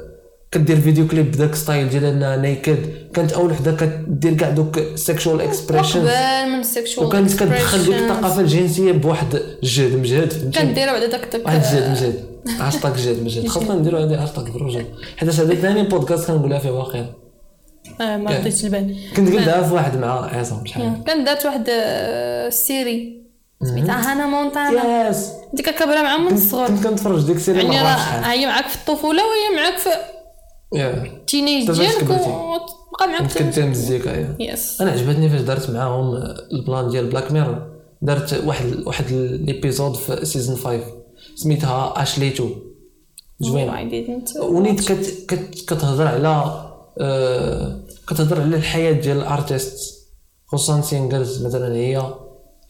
كدير 0.51 0.81
فيديو 0.81 1.07
كليب 1.09 1.33
بداك 1.33 1.55
style 1.55 1.89
ديال 1.89 2.05
أنها 2.05 2.37
naked 2.37 2.79
كانت 3.15 3.33
أول 3.33 3.51
وحدة 3.51 3.73
كدير 3.73 4.35
كاع 4.35 4.51
دوك 4.51 4.81
sexual 4.95 5.41
expression 5.41 6.01
قبل 6.01 6.51
من 6.53 6.61
ال 6.61 6.67
sexual 6.67 7.07
وكانت 7.07 7.35
كتدخل 7.35 7.85
ديك 7.85 7.95
الثقافه 7.95 8.41
الجنسية 8.41 8.93
بواحد 8.93 9.35
الجهد 9.63 9.97
مجهد 9.97 10.55
كنديروا 10.55 10.93
بعدا 10.93 11.07
داك 11.07 11.29
داك 11.33 11.47
واحد 11.47 11.57
الجهد 11.57 11.91
مجهد. 11.91 12.25
هاشتاغ 12.61 12.97
جهد 12.97 13.23
مجهد. 13.23 13.49
خاصنا 13.49 13.75
نديرو 13.75 13.99
هذه 13.99 14.23
هاشتاغ 14.23 14.51
بالرجل 14.51 14.85
حيت 15.17 15.29
هذا 15.29 15.55
ثاني 15.55 15.83
بودكاست 15.83 16.27
كنقولها 16.27 16.59
فيه 16.59 16.71
واقيلا 16.71 17.26
ما 18.01 18.31
عطيتش 18.35 18.65
البال. 18.65 18.97
كنت 19.17 19.33
قلتها 19.33 19.63
في 19.63 19.75
واحد 19.75 19.97
مع 19.97 20.37
عصام 20.37 20.67
شحال 20.67 21.05
كان 21.07 21.25
دارت 21.25 21.47
واحد 21.47 21.65
آه، 21.69 22.49
ال 22.49 22.61
série 22.61 23.23
سميتها 23.63 24.13
هانا 24.13 24.27
مونتانا. 24.27 25.09
yes 25.09 25.31
انت 25.53 25.61
ككبره 25.63 26.03
مع 26.03 26.17
من 26.17 26.33
الصغر 26.33 26.67
كنت 26.67 26.87
كنتفرج 26.87 27.23
ديك 27.27 27.37
ال 27.37 27.41
série 27.41 27.59
يعني 27.59 27.79
راه 27.81 28.31
هي 28.33 28.47
معاك 28.47 28.69
في 28.69 28.77
الطفولة 28.77 29.23
وهي 29.23 29.57
معاك 29.63 29.79
في 29.79 29.89
ال 31.07 31.15
teenage 31.15 31.71
ديالك 31.71 31.97
كبرتي. 32.01 32.21
وتبقى 32.21 33.09
معاك 33.09 33.39
كنت 33.39 33.59
مزيكا 33.59 34.37
yes 34.41 34.81
أنا 34.81 34.91
عجبتني 34.91 35.29
فاش 35.31 35.41
دارت 35.41 35.71
معاهم 35.71 36.15
ال 36.53 36.60
plan 36.60 36.89
ديال 36.91 37.07
بلاك 37.07 37.33
ميرور 37.33 37.67
دارت 38.03 38.43
واحد 38.47 38.83
واحد 38.87 39.05
l'épisode 39.47 39.95
في 39.95 40.25
season 40.27 40.57
5 40.57 40.81
سميتها 41.37 42.03
اشلي 42.03 42.29
2 42.29 42.51
زوينه 43.41 43.73
ونيت 44.41 44.93
كت 44.93 45.25
كت 45.29 45.55
كتهضر 45.55 46.07
على 46.07 46.29
آه 46.29 46.66
كتهضر 48.09 48.41
على 48.41 48.57
الحياة 48.57 48.93
ديال 48.93 49.17
ال 49.17 49.28
artiste 49.28 50.07
خصوصا 50.47 50.81
singers 50.81 51.47
مثلا 51.47 51.75
هي 51.75 52.15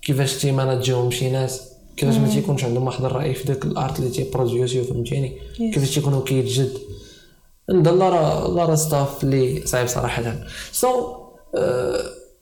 كيفاش 0.02 0.38
تي 0.38 0.51
manage 0.51 0.90
يهم 0.90 1.10
شي 1.10 1.30
ناس 1.30 1.62
كيفاش 1.96 2.16
ما 2.16 2.28
تيكونش 2.28 2.64
عندهم 2.64 2.86
واحد 2.86 3.04
الراي 3.04 3.34
في 3.34 3.44
داك 3.44 3.64
ال 3.64 3.73
art 3.73 3.98
اللي 3.98 4.10
تي 4.10 4.24
produce 4.24 4.71
يو 4.71 4.84
فهمتيني؟ 4.84 5.38
كيفاش 5.56 5.94
تيكونوا 5.94 6.24
كيتجد 6.24 6.72
نضل 7.70 7.98
لا 7.98 8.08
راه 8.08 8.48
لا 8.48 8.64
راه 8.64 8.74
stuff 8.74 9.24
اللي 9.24 9.66
صعيب 9.66 9.86
صراحة. 9.86 10.34
so 10.72 11.16
آه، 11.54 12.00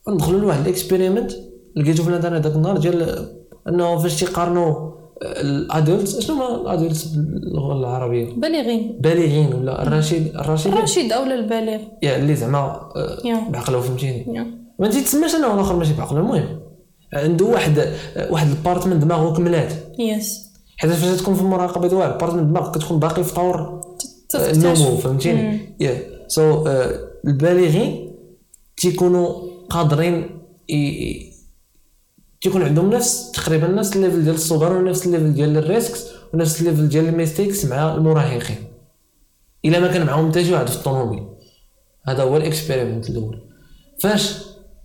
ندخلوا 0.09 0.39
لواحد 0.39 0.61
ال 0.61 0.67
experiment 0.67 1.31
لقيتو 1.75 2.03
في 2.03 2.11
داك 2.11 2.55
النهار 2.55 2.77
ديال 2.77 3.29
أنه 3.67 3.99
فاش 3.99 4.19
تيقارنوا 4.19 4.91
ال 5.21 5.37
adult 5.37 6.19
شنو 6.19 6.35
هما 6.35 6.61
ال 6.61 6.69
adult 6.69 7.07
باللغة 7.15 7.73
العربية؟ 7.79 8.33
بالغين 8.33 8.97
بالغين 8.99 9.53
ولا 9.53 9.83
الرشيد؟ 9.83 10.35
الرشيد؟ 10.35 10.73
الرشيد 10.73 11.11
اولا 11.11 11.35
البالغ 11.35 11.79
يعني 12.01 12.23
اللي 12.23 12.35
زعما 12.35 12.57
آه، 12.57 13.17
yeah. 13.25 13.49
بعقله 13.49 13.81
فهمتيني؟ 13.81 14.25
yeah. 14.37 14.47
ما 14.79 14.89
تيتسماش 14.89 15.35
انه 15.35 15.53
الآخر 15.53 15.75
ماشي 15.75 15.93
بعقله 15.93 16.19
المهم 16.19 16.59
عنده 17.13 17.45
واحد 17.45 17.93
واحد 18.29 18.47
ال 18.49 18.57
part 18.57 18.87
من 18.87 18.99
دماغه 18.99 19.33
كملات 19.37 19.73
yes. 19.99 20.45
حيت 20.77 20.91
فاش 20.91 21.21
تكون 21.21 21.35
في 21.35 21.41
المراقبة 21.41 21.87
ديال 21.87 21.99
واحد 21.99 22.11
ال 22.11 22.15
part 22.15 22.33
من 22.33 22.39
الدماغ 22.39 22.71
كتكون 22.71 22.99
باقي 22.99 23.23
في 23.23 23.33
طور. 23.33 23.81
النمو 24.35 24.97
فهمتيني؟ 24.97 25.75
yeah. 25.79 25.97
so 26.27 26.67
البالغين 27.27 28.11
تيكونوا 28.77 29.29
قادرين 29.69 30.29
تيكون 32.45 32.63
عندهم 32.63 32.89
نفس 32.89 33.31
تقريبا 33.31 33.67
نفس 33.67 33.95
ال 33.95 34.00
level 34.00 34.23
ديال 34.23 34.35
الصغر 34.35 34.77
ونفس 34.77 35.05
ال 35.05 35.10
level 35.10 35.33
ديال 35.33 35.57
ال 35.57 35.65
risks 35.65 36.05
ونفس 36.33 36.61
ال 36.61 36.66
level 36.66 36.89
ديال 36.89 37.07
ال 37.07 37.13
mistakes 37.13 37.65
مع 37.65 37.95
المراهقين. 37.95 38.57
إلا 39.65 39.79
ما 39.79 39.87
كان 39.87 40.05
معاهم 40.05 40.29
حتى 40.29 40.45
شي 40.45 40.53
واحد 40.53 40.67
في 40.67 40.75
الطوموبيل. 40.75 41.23
هذا 42.07 42.23
هو 42.23 42.37
ال 42.37 42.43
experiment 42.43 43.09
الأول. 43.09 43.39
فاش؟ 43.99 44.35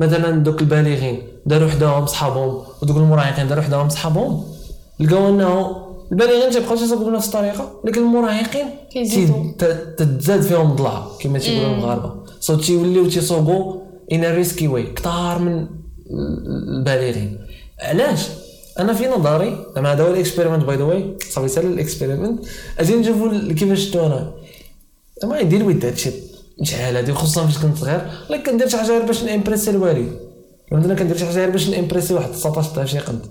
مثلا 0.01 0.31
دوك 0.31 0.61
البالغين 0.61 1.23
داروا 1.47 1.69
حداهم 1.69 2.07
صحابهم 2.07 2.63
ودوك 2.83 2.97
المراهقين 2.97 3.49
داروا 3.49 3.63
حداهم 3.63 3.89
صحابهم 3.89 4.45
لقاو 5.01 5.29
أنه 5.29 5.77
البالغين 6.13 6.51
تيبقاو 6.51 6.77
تيصاوبوا 6.77 7.11
بنفس 7.11 7.27
الطريقة 7.27 7.81
ولكن 7.85 8.01
المراهقين 8.01 8.67
كيزيدوا. 8.93 9.53
تتزاد 9.97 10.41
فيهم 10.41 10.71
الضلعة 10.71 11.11
كما 11.21 11.39
تيقولوا 11.39 11.75
المغاربة. 11.75 12.25
so 12.41 12.57
تيوليو 12.57 13.09
تيصوبوا 13.09 13.81
in 14.13 14.25
risky 14.25 14.69
way 14.69 14.83
كثار 14.83 15.39
من 15.39 15.67
البالغين. 16.69 17.50
علاش؟ 17.83 18.21
أنا 18.79 18.93
في 18.95 19.09
نظري 19.09 19.67
زعما 19.75 19.93
هذا 19.93 20.03
هو 20.05 20.15
ال 20.15 20.19
experiment 20.19 20.65
by 20.65 20.77
the 20.77 20.85
way 20.85 21.17
صافي 21.31 21.49
سالا 21.49 21.67
ال 21.67 21.74
experiment 21.74 22.47
أجي 22.79 22.95
نشوفوا 22.95 23.53
كيفاش 23.53 23.81
شفتو 23.81 24.07
أنا. 24.07 24.33
ما 25.25 25.39
يدير 25.39 25.65
ود 25.65 25.85
هادشي 25.85 26.11
شحال 26.63 26.97
هادي 26.97 27.13
خصوصا 27.13 27.47
فاش 27.47 27.59
كنت 27.59 27.79
صغير. 27.79 28.01
ولكن 28.31 28.51
كندير 28.51 28.69
شي 28.69 28.77
حاجة 28.77 28.89
غير 28.89 29.03
باش 29.03 29.23
ن 29.23 29.28
impress 29.28 29.66
ي 29.66 29.71
الوالد 29.71 30.13
مثلا 30.73 30.95
كندير 30.95 31.17
شي 31.17 31.27
حاجة 31.27 31.37
غير 31.37 31.51
باش 31.51 31.69
ن 31.69 31.74
impress 31.74 32.10
ي 32.10 32.15
واحد 32.15 32.33
19 32.33 32.87
شي 32.87 32.99
قد 32.99 33.27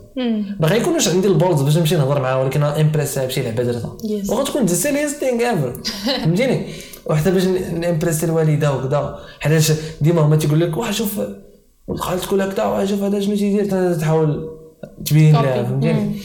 باغي 0.59 0.77
يكونوش 0.77 1.07
عندي 1.07 1.27
ال 1.27 1.33
balls 1.33 1.61
باش 1.61 1.77
نمشي 1.77 1.95
نهضر 1.95 2.21
معاه 2.21 2.43
ولكن 2.43 2.63
impress 2.63 3.17
ي 3.17 3.25
بشي 3.25 3.41
لعبة 3.41 3.63
درتها. 3.63 3.97
Yes. 4.03 4.29
وغتكون 4.29 4.65
the 4.65 4.75
serious 4.75 5.11
thing 5.11 5.49
ever 5.49 5.81
فهمتيني؟ 6.05 6.65
وحتى 7.05 7.31
باش 7.31 7.43
ن 7.73 7.79
impress 7.79 8.19
ي 8.19 8.25
الوالده 8.25 8.73
وكذا 8.73 9.19
حيتاش 9.39 9.71
ديما 10.01 10.21
هما 10.21 10.35
تيقول 10.35 10.59
لك 10.59 10.77
واه 10.77 10.91
شوف 10.91 11.21
ولد 11.89 11.99
خالتك 11.99 12.31
ولا 12.33 12.45
كذا 12.53 12.65
واه 12.65 12.85
شوف 12.85 13.03
هذا 13.03 13.19
شنو 13.19 13.35
تيدير 13.35 13.65
تحاول 13.95 14.49
تبين 15.05 15.33
لها. 15.33 15.63
فهمتيني 15.63 16.15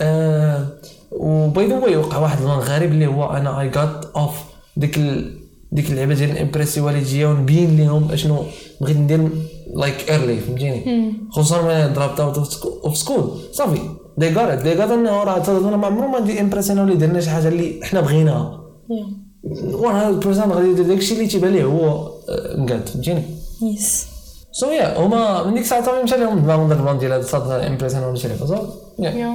آه 0.00 0.66
و 1.12 1.30
by 1.30 1.66
the 1.66 1.78
way 1.78 1.96
وقع 1.96 2.18
واحد 2.18 2.38
ال 2.38 2.42
plan 2.42 2.58
غريب 2.58 2.92
اللي 2.92 3.06
هو 3.06 3.24
أنا 3.24 3.60
I 3.60 3.68
got 3.68 4.04
off 4.16 4.40
ديك 4.76 4.98
ال... 4.98 5.38
ديك 5.72 5.90
اللعبه 5.90 6.14
ديال 6.14 6.30
ال 6.30 6.36
impress 6.36 6.74
ي 6.74 6.80
والديا 6.80 7.26
ونبين 7.26 7.76
لهم 7.80 8.12
اشنو 8.12 8.38
بغيت 8.80 8.96
ندير 8.96 9.28
like 9.74 10.10
early 10.10 10.36
فهمتيني 10.38 11.12
خصوصا 11.30 11.60
وأنا 11.60 11.86
dropped 11.86 12.20
out 12.20 12.36
of 12.84 12.96
school 12.96 13.30
صافي 13.52 13.78
they 14.18 14.28
got 14.34 14.58
they 14.62 14.72
got 14.74 14.90
انه 14.90 15.22
راه 15.24 15.38
تظن 15.38 15.74
ما 15.74 15.86
عمرو 15.86 16.08
ما 16.08 16.20
ندير 16.20 16.40
impress 16.40 16.73
ينا 16.73 16.82
ولا 16.82 16.94
درنا 16.94 17.20
شي 17.20 17.30
حاجة 17.30 17.48
اللي 17.48 17.80
حنا 17.82 18.00
بغيناها 18.00 18.60
yeah 18.90 20.20
100% 20.20 20.26
غادي 20.26 20.68
يدير 20.70 20.84
داكشي 20.86 21.14
اللي 21.14 21.26
تيبان 21.26 21.52
ليه 21.52 21.64
هو 21.64 21.86
آه، 22.28 22.56
مقاد 22.56 22.88
فهمتيني 22.88 23.22
yes 23.62 24.06
so 24.60 24.70
yeah 24.70 24.98
هما 24.98 25.42
من 25.44 25.54
ديك 25.54 25.62
الساعة 25.62 25.84
صافي 25.84 26.02
مشى 26.02 26.16
لهم 26.16 26.38
دماغهم 26.38 26.72
ال 26.72 26.77
plan 26.77 26.98
ديال 26.98 27.12
هاد 27.12 27.20
الصاد 27.20 27.50
impression 27.50 28.16
شي 28.16 28.28
لعبه 28.28 28.46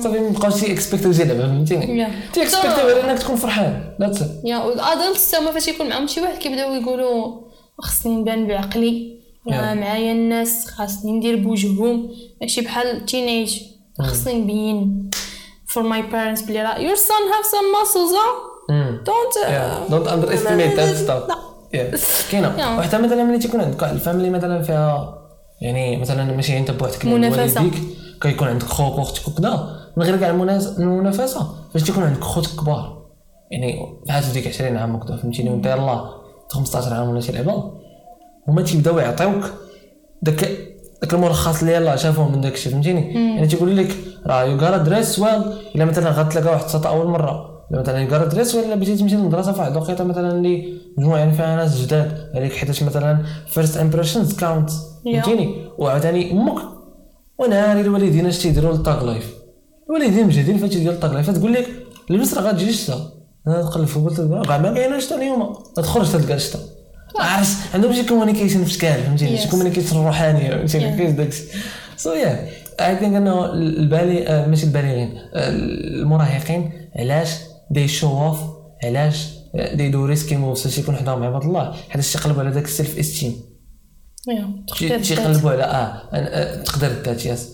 صافي 0.01 0.19
ما 0.19 0.29
بقاوش 0.29 0.61
تي 0.61 0.71
expect 0.71 1.03
يو 1.03 1.13
شي 1.13 1.23
لعبه 1.23 1.41
فهمتيني. 1.47 2.07
تي 2.33 2.43
expect 2.43 2.75
يو 2.75 2.85
غير 2.85 3.09
إنك 3.09 3.19
تكون 3.19 3.35
فرحان 3.35 3.93
that's 4.01 4.21
yeah 4.43 4.57
وال 4.57 4.77
adults 4.77 5.35
هما 5.35 5.51
فاش 5.51 5.67
يكون 5.67 5.89
معاهم 5.89 6.07
شي 6.07 6.21
واحد 6.21 6.37
كيبداو 6.37 6.73
يقولوا 6.73 7.41
خصني 7.79 8.15
نبان 8.15 8.47
بعقلي 8.47 9.19
Yeah. 9.39 9.51
معايا 9.51 10.11
الناس 10.11 10.67
خاصني 10.67 11.11
ندير 11.11 11.35
بوجههم. 11.35 12.09
ماشي 12.41 12.61
بحال 12.61 12.87
ال 12.87 12.96
teenage 12.96 13.61
خصني 14.01 14.33
نبين 14.33 15.09
for 15.73 15.79
my 15.81 16.01
parents. 16.13 16.47
بلي 16.47 16.63
راه 16.63 16.75
your 16.77 16.97
son 16.97 17.23
have 17.33 17.45
some 17.45 17.67
muscles 17.75 18.13
huh? 18.15 18.33
don't 19.05 19.47
uh, 19.47 19.91
don't 19.91 20.07
underestimate 20.07 20.73
that 20.73 20.95
stuff. 20.95 21.23
كاينة. 22.31 22.77
وحتى 22.77 22.97
مثلا 22.97 23.23
ملي 23.23 23.39
تيكون 23.39 23.61
عندك. 23.61 23.81
واحد 23.81 23.93
ال 23.93 23.98
family 23.98 24.29
مثلا 24.29 24.61
فيها 24.61 25.17
يعني 25.61 25.97
مثلا 25.97 26.35
ماشي 26.35 26.57
أنت 26.57 26.71
بوحدك. 26.71 27.05
والديك 27.05 27.73
كيكون 28.21 28.47
عندك 28.47 28.65
خوك 28.65 28.97
وأختك 28.97 29.27
وكذا 29.27 29.79
من 29.97 30.03
غير 30.03 30.17
كاع 30.17 30.29
المنافسه 30.29 31.47
فاش 31.73 31.83
تيكون 31.83 32.03
عندك 32.03 32.23
خوتك 32.23 32.49
كبار. 32.49 32.99
يعني 33.51 33.85
بحال 34.07 34.23
في 34.23 34.33
ديك 34.33 34.47
20 34.47 34.77
عام 34.77 34.95
وكذا 34.95 35.17
فهمتيني 35.17 35.49
وانت 35.49 35.65
يلاه 35.65 36.09
15 36.49 36.93
عام 36.93 37.09
ولا 37.09 37.19
شي 37.19 37.31
لعبة. 37.31 37.71
هما 38.47 38.61
تيبداو 38.61 38.99
يعطيوك. 38.99 39.43
داك 40.21 40.57
داك 41.01 41.13
الملخص 41.13 41.59
اللي 41.59 41.75
يلاه 41.75 41.95
شافوه 41.95 42.29
من 42.29 42.41
داك 42.41 42.53
الشيء 42.53 42.71
فهمتيني 42.71 43.13
يعني 43.35 43.47
تيقول 43.47 43.77
لك 43.77 43.95
راه 44.25 44.43
you 44.43 44.57
gotta 44.57 44.77
dress 44.77 45.19
well 45.19 45.43
إلا 45.75 45.85
مثلا 45.85 46.09
غتلقى 46.09 46.51
واحد 46.51 46.63
السطا 46.63 46.89
أول 46.89 47.07
مرة. 47.07 47.48
مثلا 47.71 48.25
dress 48.25 48.55
well 48.55 48.65
إلا 48.65 48.75
بغيتي 48.75 48.95
تمشي 48.95 49.15
للمدرسة 49.15 49.51
في 49.51 49.59
واحد 49.59 49.71
الوقيته 49.71 50.03
مثلا 50.03 50.31
اللي 50.31 50.73
مجموعة 50.97 51.17
يعني 51.17 51.31
فيها 51.31 51.55
ناس 51.55 51.81
جداد. 51.81 52.31
عليك 52.35 52.53
حيتاش 52.53 52.83
مثلا 52.83 53.23
first 53.47 53.77
impressions 53.77 54.35
count 54.35 54.69
فهمتيني؟ 55.05 55.55
وعاوتاني 55.77 56.31
أمك. 56.31 56.61
وناري 57.39 57.81
الوالدين 57.81 58.25
اش 58.25 58.37
تيديروا 58.37 58.73
لل 58.73 58.84
thug 58.84 59.05
life 59.05 59.33
الوالدين 59.89 60.27
مجهدين 60.27 60.57
فهادشي 60.57 60.79
ديال 60.79 60.93
ال 60.93 60.97
thug 60.97 61.13
life 61.13 61.29
تقول 61.29 61.53
لك 61.53 61.67
لبس 62.09 62.33
راه 62.33 62.41
غتجي 62.41 62.69
الشتا 62.69 63.11
أنا 63.47 63.61
تقلب 63.61 63.85
في 63.87 63.97
البوت 63.97 64.47
كاع 64.47 64.57
ما 64.57 64.73
كاينة 64.73 64.95
الشتا 64.95 65.15
اليوم. 65.15 65.53
تخرج 65.75 66.11
تلقى 66.11 66.33
الشتا. 66.33 66.59
عرفت 67.19 67.75
عندهم 67.75 67.93
شي 67.93 68.03
communication 68.03 68.63
في 68.63 68.73
شكال 68.73 69.03
فهمتيني؟ 69.03 69.37
شي. 69.37 69.49
communication 69.49 69.97
روحانيه 69.97 70.49
فهمتيني. 70.49 70.97
كاين 70.97 71.15
داكشي. 71.15 71.43
so 71.97 72.13
yeah 72.13 72.49
I 72.79 72.97
think 72.97 73.15
أنه 73.15 73.53
البالي 73.53 74.27
آه، 74.27 74.47
ماشي 74.47 74.65
البالغين 74.65 75.17
آه، 75.33 75.49
المراهقين 75.49 76.71
علاش 76.95 77.29
they 77.71 77.87
show 77.87 78.07
off 78.07 78.39
علاش 78.83 79.27
they 79.73 79.89
do 79.89 80.05
risky 80.05 80.35
moves 80.35 80.63
باش 80.63 80.77
يكون 80.77 80.95
حداهم 80.95 81.23
عباد 81.23 81.43
الله. 81.43 81.73
حيت 81.89 82.05
تيقلبوا 82.05 82.41
على 82.41 82.51
داك 82.51 82.65
ال 82.65 82.99
self-esteem. 82.99 83.41
تيقلبوا 85.03 85.51
على 85.51 85.63
آه 85.63 86.01
آه، 86.13 86.63
تقدير 86.63 86.91
الذات 86.91 87.25
ياس 87.25 87.49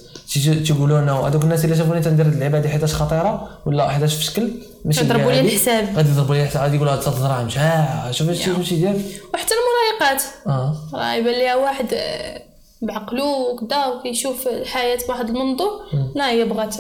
تيقولوا 0.66 1.02
لنا 1.02 1.12
هذوك 1.14 1.44
الناس 1.44 1.66
اللي 1.66 1.76
شافوني 1.76 2.02
تندير 2.02 2.26
اللعبه 2.26 2.58
هادي 2.58 2.70
حيتاش 2.70 2.94
خطيرة 2.94 3.50
ولا 3.66 3.90
حيتاش 3.90 4.16
في 4.16 4.24
شكل 4.24 4.52
ماشي 4.86 5.02
يضربوا 5.02 5.32
لي. 5.32 5.40
الحساب. 5.40 5.96
غادي 5.96 6.10
يضربوا 6.10 6.36
لي 6.36 6.42
الحساب 6.44 6.62
غادي 6.64 6.76
يقولوا 6.76 6.94
هاد 6.94 7.08
الدراهم 7.08 7.50
شاع 7.50 8.12
شوف 8.12 8.30
اش 8.30 8.48
واش 8.48 8.72
يدير 8.72 8.96
وحتى 9.34 9.54
المراهقات 9.54 10.24
آه. 10.48 10.76
راه 10.94 11.14
يبان 11.14 11.34
ليها 11.34 11.56
واحد 11.56 11.86
آه، 11.94 12.42
بعقلو 12.82 13.52
وكذا 13.54 13.86
وكيشوف 13.86 14.48
الحياة 14.48 14.98
بواحد 15.08 15.30
المنظور. 15.30 15.70
لا 16.16 16.30
هي 16.32 16.46
بغات 16.46 16.76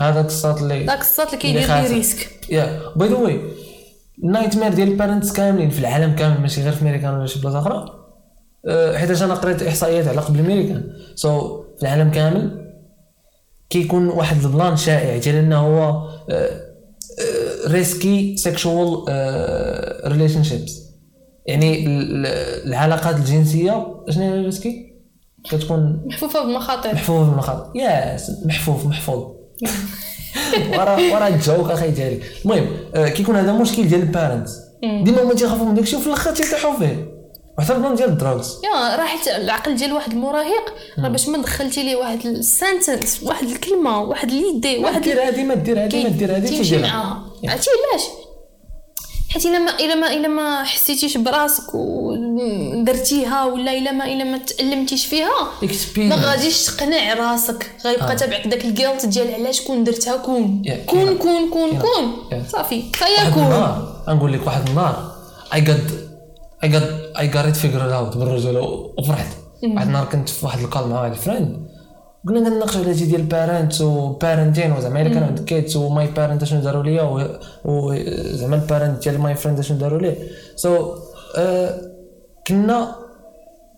هذاك 0.00 0.26
الصوت 0.26 0.62
اللي 0.62 0.84
داك 0.84 1.00
الصوت 1.00 1.26
اللي 1.26 1.38
كيدير 1.38 1.66
لي. 1.66 1.88
ريسك. 1.94 2.30
يا. 2.50 2.80
باي 2.96 3.08
ذا 3.08 3.14
واي 3.16 3.40
النايت 4.24 4.56
مير 4.56 4.74
ديال 4.74 4.88
البارنتس 4.88 5.32
كاملين 5.32 5.70
في 5.70 5.78
العالم 5.78 6.14
كامل 6.16 6.40
ماشي 6.40 6.62
غير 6.62 6.72
في 6.72 6.82
امريكان 6.82 7.14
ولا 7.14 7.26
شي 7.26 7.40
بلاصة 7.40 7.58
أخرى. 7.58 7.84
أه، 8.68 8.96
حيت 8.98 9.22
أنا 9.22 9.34
قريت 9.34 9.62
إحصائيات 9.62 10.08
على 10.08 10.20
قبل 10.20 10.38
امريكان 10.40 10.84
so 11.14 11.28
so, 11.38 11.76
في 11.76 11.82
العالم 11.82 12.10
كامل 12.10 12.66
كيكون 13.70 14.08
واحد 14.08 14.44
البلان 14.44 14.76
شائع 14.76 15.16
ديال 15.18 15.34
إنه 15.34 15.58
هو 15.58 16.08
risky 17.68 18.36
sexual 18.36 19.04
relationships 20.12 20.82
يعني 21.46 21.86
ال- 21.86 22.26
ال- 22.26 22.66
العلاقات 22.68 23.16
الجنسية 23.16 23.86
شنو 24.10 24.22
هي 24.24 24.44
risky 24.44 24.92
كتكون 25.50 26.02
محفوفة 26.06 26.44
بمخاطر. 26.44 26.92
محفوظ 26.94 27.28
بالمخاطر 27.28 27.76
yes 27.78 28.30
محفوظ 28.46 28.86
محفوظ. 28.86 29.35
ورا 30.72 30.96
ورا 31.12 31.28
ال 31.28 31.36
joke 31.36 31.70
أخي 31.70 31.90
ديالي 31.90 32.20
المهم 32.44 32.66
آه، 32.94 33.08
كيكون 33.08 33.36
هذا 33.36 33.52
مشكل 33.52 33.88
ديال 33.88 34.00
ال 34.00 34.07
parents 34.07 34.52
ديما 34.82 35.22
هما 35.22 35.34
تيخافوا 35.34 35.66
من 35.66 35.74
داكشي 35.74 35.96
وفي 35.96 36.06
الآخر 36.06 36.30
تيطيحوا 36.32 36.78
فيه. 36.78 37.16
وحتى 37.58 37.72
البلان 37.72 37.94
ديال 37.94 38.08
ال 38.08 38.17
drugs 38.17 38.60
yeah 38.64 38.96
راه 38.96 39.04
حيت 39.06 39.28
العقل 39.28 39.76
ديال 39.76 39.92
واحد 39.92 40.12
المراهق 40.12 40.74
راه 40.98 41.08
باش 41.08 41.28
ما 41.28 41.38
دخلتي 41.38 41.82
ليه 41.82 41.96
واحد 41.96 42.26
ال 42.26 42.37
sentence 42.37 43.22
واحد 43.22 43.46
الكلمة 43.48 44.00
واحد 44.00 44.30
ليدي 44.30 44.78
واحد 44.78 45.02
دير 45.02 45.26
هادي 45.26 45.44
ما 45.44 45.54
دير 45.54 45.84
هادي 45.84 46.02
ما 46.04 46.08
دير 46.08 46.38
تيمشي 46.38 46.62
تيديرها 46.62 46.88
معاها. 46.88 47.22
عرفتي 47.44 47.70
علاش؟ 47.92 48.02
حيت 49.36 49.46
إلا 49.46 49.58
ما 49.58 49.78
إلا 49.80 49.94
ما 49.94 50.12
إلا 50.12 50.28
ما 50.28 50.64
حسيتيش 50.64 51.16
براسك 51.16 51.74
ودرتيها 51.74 53.44
ولا 53.44 53.78
إلا 53.78 53.92
ما 53.92 54.04
إلا 54.04 54.24
ما 54.24 54.38
تعلمتيش 54.38 55.06
فيها 55.06 55.30
ما 55.96 56.16
غاديش 56.16 56.64
تقنع 56.64 57.14
راسك. 57.14 57.70
غيبقى 57.84 58.12
آه. 58.12 58.16
تابعك 58.16 58.46
داك 58.46 58.64
ال 58.64 58.71
guilt 58.71 59.06
ديال 59.06 59.34
علاش 59.34 59.60
كون 59.60 59.84
درتها 59.84 60.16
كون. 60.16 60.62
Yeah, 60.66 60.90
كون 60.90 61.04
كاينة. 61.04 61.18
كون 61.18 61.50
كون 61.50 61.70
كاينة. 61.70 61.82
كون. 61.82 62.16
Yeah. 62.30 62.52
صافي. 62.52 62.82
فيكون 62.94 63.44
غنقول 64.08 64.32
لك 64.32 64.46
واحد 64.46 64.68
النهار 64.68 65.12
I 65.54 65.60
could 65.60 65.90
I 66.64 66.76
could 66.76 67.12
I 67.18 67.28
قريت 67.28 67.56
figure 67.56 67.96
out 67.96 68.16
بالرجولة 68.16 68.60
وفرحت. 68.98 69.26
واحد 69.62 69.86
النهار 69.86 70.04
كنت 70.04 70.28
في 70.28 70.46
واحد 70.46 70.60
ال 70.60 70.66
call 70.66 70.88
مع 70.88 71.00
واحد 71.00 71.12
ال 71.12 71.19
friend. 71.19 71.65
كنا 72.28 72.48
كنناقشوا 72.48 72.80
على 72.80 72.92
ديال 72.92 73.22
parent 73.22 73.80
و 73.80 73.89
parenting 73.89 74.72
وزعما 74.72 75.02
إلا 75.02 75.14
كان 75.14 75.22
عندك 75.22 75.44
kids 75.44 75.76
و 75.76 75.86
my 75.86 76.06
parent 76.06 76.42
أشنو 76.42 76.60
داروا 76.60 76.82
ليا 76.82 77.02
و- 77.02 77.38
وزعما 77.64 78.56
ال 78.56 78.63
parent 78.63 79.02
ديال 79.02 79.18
my 79.20 79.34
friend 79.34 79.58
أشنو 79.58 79.78
داروا 79.78 79.98
ليه. 79.98 80.16
so 80.56 80.94
كنا 82.46 82.94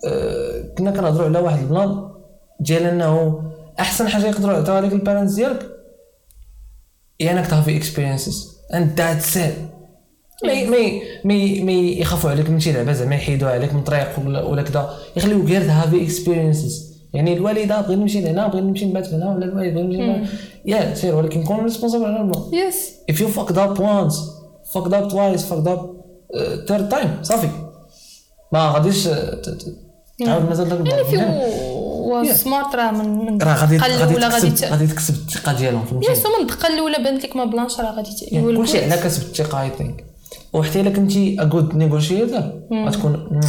آه، 0.07 0.63
كنا 0.79 0.91
كنهضروا 0.91 1.27
على 1.27 1.39
واحد 1.39 1.59
البلان 1.59 2.09
ديال 2.61 2.83
إنه 2.83 3.43
أحسن 3.81 4.09
حاجة 4.09 4.27
يقدروا 4.27 4.55
يعطيوها 4.55 4.81
لك 4.81 4.93
ال 4.93 4.98
parents 4.98 5.35
ديالك 5.35 5.67
هي 7.21 7.31
إنك 7.33 7.47
ت 7.47 7.53
have 7.53 7.77
experiences 7.77 8.59
and 8.75 8.99
that's 9.01 9.37
it 9.37 9.55
مي 10.45 10.67
مي 10.67 11.03
مي 11.25 11.61
مي 11.65 11.99
يخافوا 12.01 12.31
عليك 12.31 12.51
من 12.51 12.61
شي 12.61 12.73
لعبة 12.73 12.93
زعما 12.93 13.15
يحيدوها 13.15 13.53
عليك 13.53 13.75
من 13.75 13.85
طريق 13.85 14.19
ولا, 14.27 14.43
ولا 14.43 14.63
كذا 14.63 14.95
يخليو 15.17 15.45
غير 15.47 15.63
have 15.71 16.05
experiences 16.05 16.98
يعني 17.15 17.33
الوالدة 17.37 17.81
بغيت 17.81 17.99
نمشي 17.99 18.21
لهنا 18.21 18.47
بغيت 18.47 18.65
نمشي 18.65 18.87
نبات 18.87 19.09
هنا 19.09 19.31
ولا 19.35 19.45
الوالد 19.45 19.75
بغيت 19.75 19.99
نمشي 20.01 20.31
yeah 20.67 20.95
سير 20.95 21.15
ولكن 21.15 21.45
كون 21.45 21.61
responsible 21.61 22.05
على 22.05 22.21
البلان 22.21 22.43
yes 22.69 22.91
if 23.13 23.15
you 23.15 23.27
fucked 23.39 23.57
up 23.57 23.79
once 23.81 24.17
fucked 24.75 24.93
up 24.93 25.13
twice 25.13 25.43
fucked 25.51 25.69
up 25.69 25.81
uh, 25.81 26.69
third 26.71 26.95
time 26.95 27.23
صافي. 27.23 27.49
ما 28.53 28.71
غاديش 28.71 29.09
uh, 29.09 29.11
تعاود 30.25 30.49
مازال 30.49 30.69
داك 30.69 31.13
يعني. 31.13 31.41
في 32.25 32.35
smart 32.35 32.75
راه 32.75 32.91
من 32.91 33.09
من 33.27 33.43
راه 33.43 33.55
غادي 33.55 33.77
غادي 33.79 33.95
الاولى 34.05 34.27
غادي 34.27 34.51
تكسب 34.51 34.67
ت- 34.67 34.71
غادي 34.73 34.87
تكسب 34.87 35.15
الثقة 35.15 35.53
ديالهم 35.53 35.85
فهمتي 35.85 36.13
yes 36.13 36.27
ومن 36.27 36.41
الدقه 36.51 36.69
الاولى 36.75 36.97
بانت 37.05 37.25
لك 37.25 37.37
ما 37.37 37.45
بلانش 37.45 37.81
راه 37.81 37.91
غادي 37.97 38.11
ت- 38.11 38.33
يقول 38.33 38.57
كلشي. 38.57 38.85
على 38.85 38.97
كسب 39.03 39.23
الثقة 39.23 39.63
I 39.63 39.71
think 39.79 40.05
وحتى 40.53 40.81
إلا 40.81 40.91
كنتي 40.91 41.37
a 41.41 41.45
good 41.45 41.75
negotiator 41.77 42.53
غتكون 42.87 43.41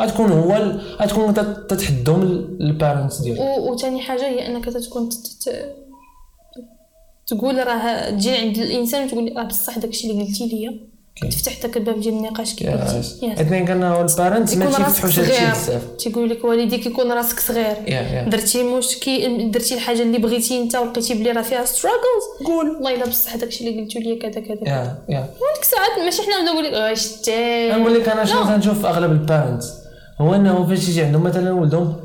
غتكون 0.00 0.32
هو 0.32 0.56
ال- 0.56 0.80
غتكون 1.02 1.34
تت- 1.34 1.66
تتحدهم 1.70 2.22
ال 2.60 2.67
parents 2.67 3.18
ديالك. 3.20 3.40
وثاني 3.58 4.00
حاجة 4.00 4.26
هي 4.28 4.46
أنك 4.46 4.64
تكون 4.64 5.08
ت- 5.08 5.14
ت- 5.14 5.76
تقول 7.26 7.66
راه 7.66 8.10
تجي 8.10 8.30
عند 8.36 8.58
الإنسان 8.58 9.04
وتقول 9.06 9.32
راه 9.36 9.42
بصح 9.44 9.78
داكشي 9.78 10.10
اللي 10.10 10.24
قلتي 10.24 10.46
ليا. 10.48 10.96
تفتح 11.30 11.62
داك 11.62 11.76
الباب 11.76 12.00
ديال 12.00 12.14
النقاش 12.14 12.54
كي 12.54 12.66
قلتي 12.68 12.96
I 13.22 13.44
think 13.44 13.70
انه 13.70 14.00
ال 14.00 14.07
parents 14.07 14.54
ما 14.56 14.66
تيفتحوش 14.66 15.18
هادشي 15.18 15.60
بزاف. 15.60 15.82
تيقول 15.98 16.30
لك 16.30 16.44
والديك 16.44 16.86
يكون 16.86 17.12
راسك 17.12 17.40
صغير. 17.40 17.76
درتي 18.28 18.62
مشكل 18.62 19.50
درتي 19.50 19.74
الحاجة 19.74 20.02
اللي 20.02 20.18
بغيتي 20.18 20.62
أنت 20.62 20.76
ولقيتي 20.76 21.14
بلي 21.14 21.30
راه 21.32 21.42
فيها 21.42 21.64
struggles 21.64 22.46
قول. 22.46 22.70
والله 22.70 22.94
إلا 22.94 23.06
بصح 23.06 23.36
داكشي 23.36 23.68
اللي 23.68 23.80
قلتو 23.82 23.98
ليا 23.98 24.18
كذا 24.18 24.40
كذا. 24.40 24.58
yeah 24.66 24.98
yeah 25.08 25.20
ديك 25.20 25.62
الساعات 25.62 25.98
ماشي 26.04 26.22
حنا 26.22 26.42
نقول 26.52 26.64
لك 26.64 26.72
غير 26.72 26.94
شتي. 26.94 27.68
نقول 27.72 27.94
لك 27.94 28.08
أنا 28.08 28.24
شنو. 28.24 28.44
كنشوف 28.44 28.86
أغلب 28.86 29.10
ال 29.12 29.20
parents 29.20 29.72
هو 30.20 30.34
إنه 30.34 30.66
فاش 30.66 30.88
يجي 30.88 31.02
عندهم 31.02 31.22
مثلا 31.22 31.52
ولدهم 31.52 31.96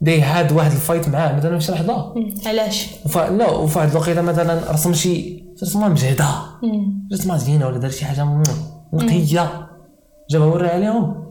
دي 0.00 0.22
هاد 0.22 0.52
واحد 0.52 0.72
ال 0.72 0.78
fight 0.78 1.08
معاه 1.08 1.36
مثلا 1.36 1.58
في 1.58 1.64
شي 1.64 1.72
لحظه. 1.72 2.14
علاش. 2.46 2.90
لا 3.14 3.50
وفي 3.50 3.78
واحد 3.78 3.90
الوقيتة 3.90 4.22
مثلا 4.22 4.72
رسم 4.72 4.92
شي 4.92 5.44
رسمه 5.62 5.88
مجهدة. 5.88 6.28
رسمه 7.12 7.36
زينة 7.36 7.66
ولا 7.66 7.78
دار 7.78 7.90
شي 7.90 8.04
حاجة 8.04 8.42
نقية. 8.92 9.68
جابها 10.30 10.46
ورا 10.46 10.68
عليهم. 10.68 11.26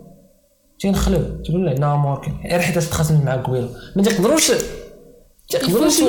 تي 0.80 0.92
نخلو 0.92 1.20
تقول 1.46 1.66
له 1.66 1.74
لا 1.74 1.96
موركين 1.96 2.34
غير 2.46 2.60
حيت 2.60 2.78
تخاصمت 2.80 3.26
معاك 3.26 3.48
قبيلة. 3.48 3.70
ما 3.96 4.04
تيقدروش 4.04 4.52
تيقدروش. 5.50 6.02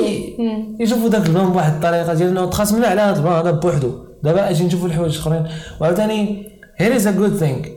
يشوفوا 0.79 1.09
داك 1.09 1.25
البلان 1.25 1.49
بواحد 1.51 1.73
الطريقة 1.73 2.13
ديال 2.13 2.29
إنه 2.29 2.45
تخاصمنا 2.45 2.87
على 2.87 3.01
هذا 3.01 3.17
البلان 3.17 3.35
هذا 3.35 3.51
بوحدو. 3.51 3.91
دابا 4.23 4.49
أجي 4.49 4.63
نشوفوا 4.63 4.87
الحوايج 4.87 5.13
الأخرين. 5.13 5.47
وعاوتاني 5.81 6.47
here 6.77 6.95
is 6.95 7.07
a 7.07 7.11
good 7.11 7.35
thing 7.35 7.71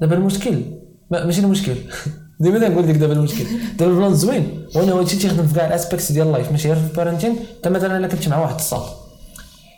دابا 0.00 0.16
المشكل 0.16 0.62
ماشي 1.12 1.40
المشكل. 1.40 1.74
ديما 2.40 2.58
تنقول 2.58 2.88
لك 2.88 2.94
دابا 2.94 3.12
المشكل. 3.12 3.44
دابا 3.78 3.92
البلان 3.92 4.14
زوين. 4.14 4.66
هو 4.76 4.82
انه 4.82 5.00
هادشي 5.00 5.16
تيخدم 5.16 5.46
في 5.46 5.54
كاع 5.54 5.66
ال 5.66 5.72
aspects 5.72 6.12
ديال 6.12 6.26
ال 6.26 6.31
life 6.31 6.50
ماشي 6.50 6.68
غير 6.68 6.76
في 6.76 6.90
ال 6.90 6.95
parenting 6.95 7.36
انت 7.56 7.68
مثلا 7.68 7.98
إلا 7.98 8.06
كنت 8.08 8.28
مع 8.28 8.38
واحد 8.38 8.54
الساط 8.54 8.82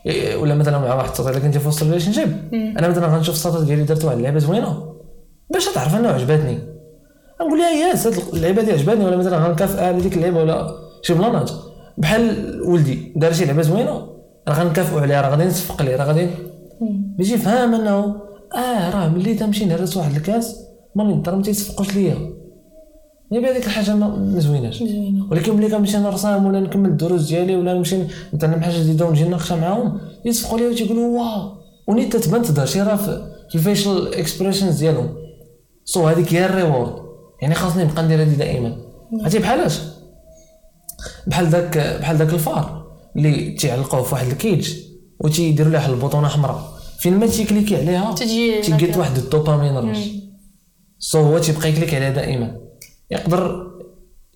إيه، 0.06 0.36
ولا 0.36 0.54
مثلا 0.54 0.78
مع 0.78 0.94
واحد 0.94 1.10
الساط 1.10 1.26
إلا 1.26 1.38
كنتي 1.38 1.58
في 1.58 1.68
وسط 1.68 1.82
relationship 1.82 2.54
أنا 2.54 2.88
مثلا 2.88 3.06
غنشوف 3.06 3.34
الساط 3.34 3.62
ديالي 3.62 3.82
درت 3.82 4.04
واحد 4.04 4.16
اللعبة 4.16 4.38
زوينة. 4.38 4.94
باش 5.50 5.66
تعرف 5.66 5.96
انه 5.96 6.08
عجبتني. 6.08 6.58
نقول 7.40 7.58
لها 7.58 7.70
yes 7.70 8.06
هاد 8.06 8.14
اللعبة 8.32 8.62
دي 8.62 8.72
عجبتني. 8.72 9.04
ولا 9.04 9.16
مثلا 9.16 9.38
غنكافئها 9.38 9.86
على 9.86 10.00
ديك 10.00 10.16
اللعبة 10.16 10.38
ولا 10.38 10.70
شي 11.02 11.14
بلانات. 11.14 11.50
بحال 11.98 12.60
ولدي 12.66 13.12
دار 13.16 13.32
شي 13.32 13.44
لعبة 13.44 13.62
زوينة. 13.62 14.14
راه 14.48 14.54
غنكافئو 14.54 14.98
عليها 14.98 15.20
راه 15.20 15.30
غادي 15.30 15.44
نصفق 15.44 15.82
ليه 15.82 15.96
راه 15.96 16.04
غادي 16.04 16.28
باش 17.18 17.30
يفهم 17.30 17.74
انه 17.74 18.16
آه 18.54 18.90
راه 18.90 19.08
ملي 19.08 19.34
تمشي 19.34 19.64
نهرس 19.64 19.96
واحد 19.96 20.16
الكاس 20.16 20.63
مامي 20.96 21.12
الدار 21.12 21.36
ما 21.36 21.42
تيصفقوش 21.42 21.94
ليا. 21.94 22.34
يبقى 23.32 23.52
هذيك 23.52 23.66
الحاجة 23.66 23.94
ما 23.94 24.40
زويناش. 24.40 24.84
ولكن 25.30 25.56
ملي 25.56 25.68
كنمشي 25.68 25.98
نرسم 25.98 26.46
ولا 26.46 26.60
نكمل 26.60 26.88
الدروس 26.88 27.28
ديالي 27.28 27.56
ولا 27.56 27.74
نمشي 27.74 27.96
نتعلم 28.34 28.60
حاجة 28.60 28.78
جديدة 28.78 29.06
ونجي 29.06 29.24
نناقشها 29.24 29.56
معاهم 29.56 30.00
يصفقوا 30.24 30.58
لي 30.58 30.66
وتيقولوا 30.66 31.18
wow. 31.18 31.52
ونيت 31.88 32.16
تتبان 32.16 32.42
تظهر 32.42 32.96
في 32.96 33.32
في 33.48 33.54
ال 33.54 33.62
facial 33.62 34.06
expressions 34.14 34.78
ديالهم. 34.78 35.08
so 35.84 36.06
هذيك 36.06 36.34
هي 36.34 36.46
ال 36.46 36.53
reward 36.53 36.94
يعني 37.42 37.54
خاصني 37.54 37.84
نبقى 37.84 38.02
ندير 38.02 38.22
هذه 38.22 38.34
دائما. 38.34 38.76
عرفتي 39.22 39.38
بحالاش 39.38 39.80
بحال 41.26 41.50
داك 41.50 41.78
بحال 42.00 42.18
داك 42.18 42.34
الفار 42.34 42.84
اللي 43.16 43.50
تيعلقوه 43.50 44.02
في 44.02 44.14
واحد 44.14 44.26
ال 44.26 44.36
cage 44.36 44.74
وتيديروا 45.20 45.72
له 45.72 45.78
واحد 45.78 45.90
البوطونه 45.90 46.28
حمراء 46.28 46.72
فين 46.98 47.18
ما 47.18 47.26
تي 47.26 47.39
clicki 47.39 47.76
عليها 47.76 48.14
تجي 48.14 48.60
تي 48.60 48.75
get 48.75 48.96
واحد 48.96 49.16
ال 49.16 49.23
dopamine 49.23 49.76
rush 49.76 49.98
so 51.10 51.20
هو 51.20 51.38
تيبقى 51.38 51.68
ي 51.68 51.73
click 51.73 51.94
عليها 51.94 52.10
دائما. 52.10 52.56
يقدر 53.10 53.70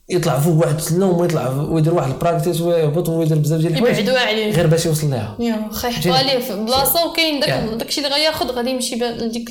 يطلع 0.08 0.38
فوق 0.38 0.54
واحد 0.54 0.74
السلم 0.74 1.18
ويطلع 1.18 1.50
ويدير 1.50 1.94
واحد 1.94 2.10
ال 2.10 2.16
practice 2.16 2.60
ويهبط 2.60 3.08
ويدير 3.08 3.38
بزاف 3.38 3.60
ديال 3.60 3.72
الحوايج 3.72 3.98
يبعدوا 3.98 4.20
عليه. 4.20 4.52
غير 4.52 4.66
باش 4.66 4.86
يوصل 4.86 5.10
ليها 5.10 5.36
yeah 5.40 5.68
خا 5.70 5.88
يحطوا 5.88 6.14
عليه 6.14 6.38
في 6.38 6.64
بلاصة 6.64 7.10
وكاين 7.10 7.40
داك. 7.40 7.78
داكشي 7.78 8.00
اللي 8.00 8.14
غياخذ 8.14 8.50
غادي 8.50 8.70
يمشي 8.70 8.96
لديك 8.96 9.50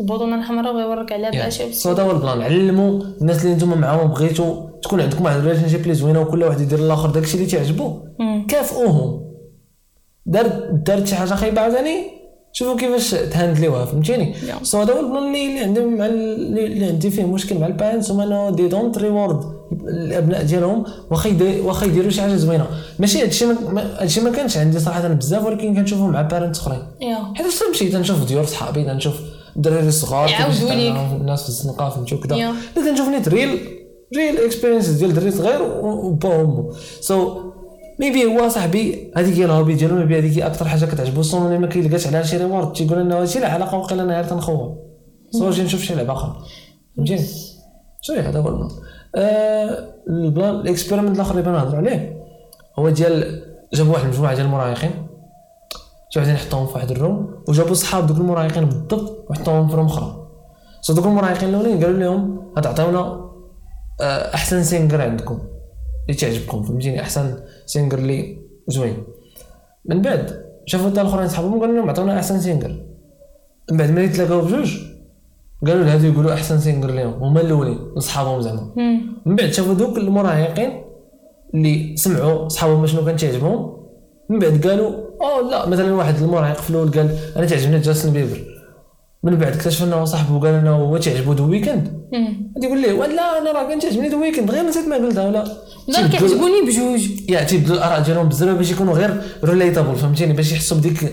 البوطونة 0.00 0.36
الحمراء 0.36 0.74
ويوريك 0.74 1.12
عليها 1.12 1.44
باش 1.44 1.62
so 1.62 1.90
هذا 1.90 2.02
هو 2.02 2.10
البلان. 2.10 2.42
علموا 2.42 3.02
الناس 3.20 3.44
اللي 3.44 3.54
نتوما 3.54 3.76
معاهم 3.76 4.08
بغيتوا 4.08 4.70
تكون 4.82 5.00
عندكم 5.00 5.24
واحد 5.24 5.36
ال 5.36 5.68
relationship 5.68 5.80
اللي 5.80 5.94
زوينة 5.94 6.20
وكل 6.20 6.42
واحد 6.42 6.60
يدير 6.60 6.78
الآخر 6.78 7.10
داكشي 7.10 7.36
اللي 7.36 7.46
تعجبو. 7.46 8.00
كافئوهم. 8.48 9.34
دار 10.26 10.46
دارت 10.72 11.06
شي 11.06 11.14
حاجة 11.14 11.34
خايبة 11.34 11.60
عاوتاني؟ 11.60 12.23
شوفوا 12.56 12.76
كيفاش 12.76 13.10
ت 13.10 13.17
handle 13.17 13.62
يوها 13.62 13.84
فهمتيني. 13.84 14.34
so 14.62 14.80
هذا 14.80 14.92
هو 14.94 15.00
البلان 15.00 15.24
اللي 15.26 15.46
اللي 15.48 15.60
عندي 15.60 15.80
مع 15.80 16.06
ال- 16.06 16.58
اللي 16.58 16.84
عندي 16.86 17.10
فيه 17.10 17.24
مشكل 17.24 17.58
مع 17.58 17.66
ال 17.66 17.72
parents 17.72 18.10
هما 18.10 18.24
إنه 18.24 18.50
they 18.50 18.68
don't 18.68 18.98
reward 18.98 19.40
الأبناء 19.88 20.42
ديالهم 20.42 20.84
واخا 21.10 21.36
واخا 21.64 21.86
يديروا 21.86 22.10
شي 22.10 22.20
حاجة 22.22 22.36
زوينة. 22.36 22.66
ماشي 22.98 23.22
هادشي 23.22 23.44
هادشي 23.76 24.20
ما 24.20 24.30
كانش 24.30 24.56
عندي 24.56 24.78
صراحة 24.80 25.08
بزاف 25.08 25.46
ولكن 25.46 25.74
كنشوفه 25.74 26.06
مع 26.06 26.22
parents 26.22 26.58
أخرين. 26.60 26.82
حيت 27.34 27.46
فاش 27.46 27.58
تمشي 27.58 27.88
تنشوف 27.88 28.24
ديور 28.24 28.44
صحابي 28.44 28.84
تنشوف 28.84 29.14
الدراري 29.56 29.88
الصغار 29.88 30.28
الناس 31.20 31.42
في 31.42 31.48
الزنقة 31.48 31.88
فهمتي 31.88 32.14
وكذا 32.14 32.36
yeah. 32.36 32.54
لا 32.76 32.82
تنشوف 32.90 33.08
نيت 33.08 33.28
real 33.28 33.58
real 34.16 34.38
experience 34.38 34.88
ديال 34.88 35.14
دري 35.14 35.30
صغير 35.30 35.62
وبا 35.82 36.28
وامو 36.28 36.72
so 37.00 37.36
maybe 38.00 38.24
هو 38.24 38.48
صاحبي. 38.48 39.12
هذيك 39.16 39.34
هي 39.38 39.44
ال 39.44 39.49
hobby 39.49 39.74
ديالو. 39.74 39.94
maybe 39.94 40.18
هذيك 40.18 40.38
هي 40.38 40.46
أكثر 40.46 40.68
حاجة 40.68 40.84
كتعجبو. 40.84 41.38
ملي 41.38 41.58
ما 41.58 41.66
كيلقاش 41.66 42.06
عليها 42.06 42.22
شي 42.22 42.36
reward 42.36 42.72
تيقول 42.72 42.98
انه 42.98 43.20
هادشي 43.20 43.38
لا 43.38 43.48
علاقة 43.48 43.78
وقيلا 43.78 44.02
أنا 44.02 44.14
غير 44.14 44.24
تنخوض 44.24 44.76
so 45.30 45.48
نجي 45.48 45.62
نشوف 45.62 45.80
شي 45.80 45.94
لعبة 45.94 46.12
أخرى. 46.12 46.36
فهمتيني؟ 46.96 47.24
شوية 48.00 48.28
هذا 48.28 48.40
هو 48.40 48.48
البلان 48.48 48.70
البلان 50.08 50.54
ال 50.54 50.60
experiment 50.60 51.16
الآخر 51.16 51.30
اللي 51.30 51.42
بغينا 51.42 51.58
نهضروا 51.58 51.78
عليه 51.78 52.22
هو 52.78 52.88
ديال 52.88 53.42
جابوا 53.74 53.92
واحد 53.92 54.04
المجموعه 54.04 54.34
ديال 54.34 54.46
المراهقين. 54.46 54.90
شي 56.10 56.20
وحدين 56.20 56.36
حطوهم 56.36 56.66
في 56.66 56.72
واحد 56.74 56.90
ال 56.90 57.01
room 57.01 57.44
وجابوا 57.48 57.74
صحاب 57.74 58.06
دوك 58.06 58.16
المراهقين 58.16 58.64
بالضبط 58.64 59.26
وحطوهم 59.30 59.68
في 59.68 59.76
room 59.76 59.86
أخرى. 59.86 60.26
so 60.80 60.92
دوك 60.92 61.06
المراهقين 61.06 61.48
الأولين 61.48 61.84
قالوا 61.84 61.98
لهم 61.98 62.52
غتعطيونا 62.58 63.30
آه، 64.00 64.34
أحسن 64.34 64.62
singer 64.62 65.02
عندكم. 65.02 65.38
اللي 66.08 66.20
تعجبكم 66.20 66.62
فهمتيني؟ 66.62 67.00
أحسن 67.00 67.36
singer 67.66 67.98
اللي 67.98 68.38
زوين. 68.68 68.96
من 69.84 70.02
بعد 70.02 70.44
شافوا 70.66 70.90
حتى 70.90 71.00
الاخرين 71.00 71.28
صحابهم 71.28 71.60
قالوا 71.60 71.74
لهم 71.76 71.90
عطونا 71.90 72.16
أحسن 72.16 72.40
singer 72.40 72.84
من 73.70 73.76
بعد 73.76 73.90
ملي 73.90 74.08
تلاقاو 74.08 74.40
بجوج 74.40 74.78
قالوا 75.66 75.84
لهادو 75.84 76.06
يقولوا 76.06 76.32
أحسن 76.32 76.58
singer 76.58 76.90
ليهم 76.90 77.12
هما 77.12 77.40
الأولين 77.40 77.78
لصحابهم 77.96 78.40
زعما. 78.40 78.72
من 79.26 79.36
بعد 79.36 79.52
شافوا 79.52 79.74
دوك 79.74 79.98
المراهقين 79.98 80.84
اللي 81.54 81.96
سمعوا 81.96 82.48
صحابهم 82.48 82.86
شنو 82.86 83.04
كان 83.04 83.16
تعجبهم. 83.16 83.76
من 84.28 84.38
بعد 84.38 84.66
قالوا 84.66 84.90
oh 85.22 85.50
لا 85.50 85.68
مثلا 85.68 85.94
واحد 85.94 86.14
المراهق 86.22 86.56
في 86.56 86.70
الأول 86.70 86.90
قال 86.90 87.18
أنا 87.36 87.46
تعجبني 87.46 87.78
Justin 87.78 88.12
Bieber. 88.12 88.53
من 89.24 89.36
بعد 89.36 89.52
اكتشف 89.56 89.82
إنه 89.82 90.04
صاحبه 90.04 90.40
قال 90.40 90.54
إنه 90.54 90.70
هو 90.76 90.96
تعجبو 90.96 91.32
The 91.32 91.42
Weeknd 91.44 92.04
غادي 92.54 92.66
يقول 92.66 92.80
ليه 92.82 92.92
ولا 92.92 93.38
أنا 93.38 93.52
راه 93.52 93.68
كان 93.68 93.78
تعجبني 93.78 94.08
The 94.08 94.16
Weeknd 94.16 94.50
غير 94.50 94.62
نسيت 94.66 94.88
ما 94.88 94.96
قلتها 94.96 95.28
ولا. 95.28 95.44
لا 95.88 96.06
كيعجبوني 96.08 96.62
بجوج. 96.66 97.30
yeah 97.30 97.44
تيبدلوا 97.44 97.76
الاراء 97.76 98.00
ديالهم 98.00 98.28
بزاف 98.28 98.56
باش 98.56 98.70
يكونوا 98.70 98.94
غير 98.94 99.22
relatable 99.44 99.96
فهمتيني؟ 99.96 100.32
باش 100.32 100.52
يحسوا 100.52 100.76
بديك 100.76 101.12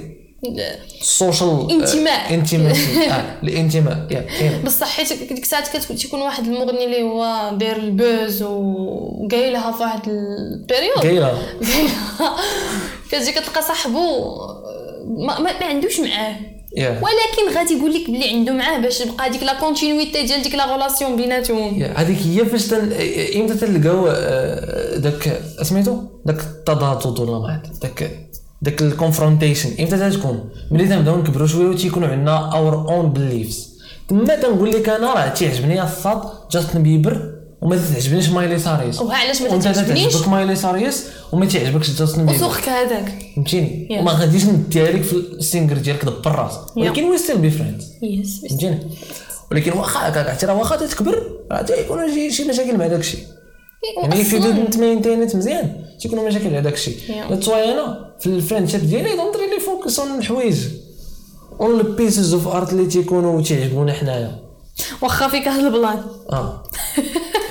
ال 1.01 1.11
social 1.11 1.71
انتماء. 1.71 2.33
انتماء 2.33 2.75
آه 3.11 3.43
الانتماء. 3.43 4.07
بصح 4.65 4.87
حيت 4.87 5.13
ديك 5.13 5.31
الساعات 5.43 5.67
كت- 5.67 5.91
تيكون 5.91 6.21
واحد 6.21 6.43
المغني 6.47 6.85
اللي 6.85 7.01
هو 7.03 7.51
داير 7.57 7.75
ال 7.75 7.89
buzz 7.89 8.43
وقايلها 8.43 9.71
في 9.71 9.83
واحد 9.83 9.99
ال 10.09 10.19
période. 10.19 10.97
قايله 10.97 11.37
كتجي 13.11 13.31
كتلقى 13.31 13.61
صاحبو 13.61 14.25
ما, 15.07 15.39
ما, 15.39 15.59
ما 15.59 15.65
عندوش 15.65 15.99
معاه. 15.99 16.35
yeah 16.77 16.89
ولكن 16.89 17.57
غادي 17.57 17.73
يقول 17.73 17.93
لك 17.93 18.09
بلي 18.09 18.29
عنده 18.29 18.53
معاه 18.53 18.77
باش 18.79 18.97
تبقى 18.99 19.29
ديك 19.29 19.43
la 19.43 19.59
continuité 19.59 20.23
ديال 20.23 20.41
ديك 20.41 20.55
la 20.55 20.73
relation 20.73 21.15
بيناتهم. 21.15 21.79
yeah 21.81 21.93
هذيك 21.97 22.17
هي 22.17 22.45
فاش 22.45 22.67
تن... 22.67 22.91
إمتى 23.35 23.53
تلقاو 23.53 24.07
آه، 24.07 24.97
داك 24.97 25.41
سميتو 25.61 25.97
داك 26.25 26.39
التضاد 26.39 27.19
ولا 27.19 27.39
ما 27.39 27.47
عرفت 27.53 27.81
داك 27.81 28.29
داك 28.61 28.81
ال 28.81 28.88
confrontation 28.88 29.69
إمتى 29.79 30.09
تكون؟ 30.09 30.49
ملي 30.71 30.87
تنبداو 30.87 31.17
نكبروا 31.17 31.47
شوية 31.47 31.67
وتيكونوا 31.67 32.07
عندنا 32.07 32.53
our 32.53 32.73
own 32.89 33.13
beliefs 33.13 33.71
تما 34.07 34.35
تنقول 34.35 34.71
لك 34.71 34.89
أنا 34.89 35.13
راه 35.13 35.27
تيعجبني 35.27 35.83
الصاد 35.83 36.21
Justin 36.51 36.83
Bieber 36.83 37.30
وما 37.61 37.77
تعجبنيش 37.93 38.29
Miley 38.29 38.59
Cyrus. 38.59 39.01
وها 39.01 39.17
علاش 39.17 39.41
ما 39.41 39.49
وانت 39.49 39.63
تعجبنيش 39.63 40.13
تعجبك 40.13 40.27
مايلي 40.27 40.55
ساريس 40.55 41.05
وما 41.31 41.45
تعجبكش 41.45 41.89
جاستن 41.89 42.25
بيبر 42.25 42.37
وسوخك 42.37 42.69
هذاك 42.69 43.33
فهمتيني. 43.35 43.87
وما 43.99 44.11
غاديش 44.11 44.45
نديها 44.45 44.91
لك 44.91 45.01
في 45.01 45.13
السينجر 45.13 45.77
ديالك 45.77 46.05
دبر 46.05 46.31
راسك 46.31 46.77
ولكن 46.77 47.03
وي 47.03 47.17
ستيل 47.17 47.37
بي 47.37 47.51
فريندز 47.51 47.87
يس 48.01 48.45
فهمتيني؟ 48.49 48.79
ولكن 49.51 49.71
واخا 49.71 50.09
هكاك 50.09 50.27
عرفتي 50.27 50.45
راه 50.45 50.57
واخا 50.57 50.75
تكبر 50.75 51.23
راه 51.51 51.61
تيكونوا 51.61 52.07
شي 52.07 52.31
شي 52.31 52.43
مشاكل 52.43 52.77
مع 52.77 52.87
داك 52.87 52.99
الشيء 52.99 53.23
يعني 54.03 54.23
في 54.23 54.39
دود 54.39 54.55
متمينتينيت 54.55 55.35
مزيان. 55.35 55.85
تيكونوا 56.01 56.27
مشاكل 56.27 56.47
على 56.47 56.61
داك 56.61 56.73
الشيء 56.73 56.97
واي 57.47 57.71
أنا 57.73 58.13
في 58.19 58.27
الفريندشيب 58.27 58.89
ديالي 58.89 59.15
دونت 59.15 59.35
ريلي 59.35 59.59
فوكس 59.59 59.99
اون 59.99 60.19
الحوايج 60.19 60.67
اون 61.59 61.79
البيسز 61.79 62.33
اوف 62.33 62.47
ارت 62.47 62.73
اللي 62.73 62.85
تيكونوا 62.85 63.41
تيعجبونا 63.41 63.93
حنايا. 63.93 64.39
واخا 65.01 65.27
فيك 65.27 65.47
هاد 65.47 65.65
البلان. 65.65 66.03
آه. 66.31 66.63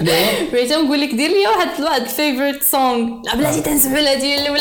بغيت 0.53 0.73
نقول 0.73 1.01
لك 1.01 1.15
دير 1.15 1.31
لي 1.31 1.47
واحد 1.47 1.83
واحد 1.83 2.07
فيفورت 2.07 2.63
سونغ 2.63 3.23
لا 3.25 3.37
بلاتي 3.37 3.61
تنسمعوا 3.61 4.15
ديال 4.15 4.39
اللي 4.39 4.59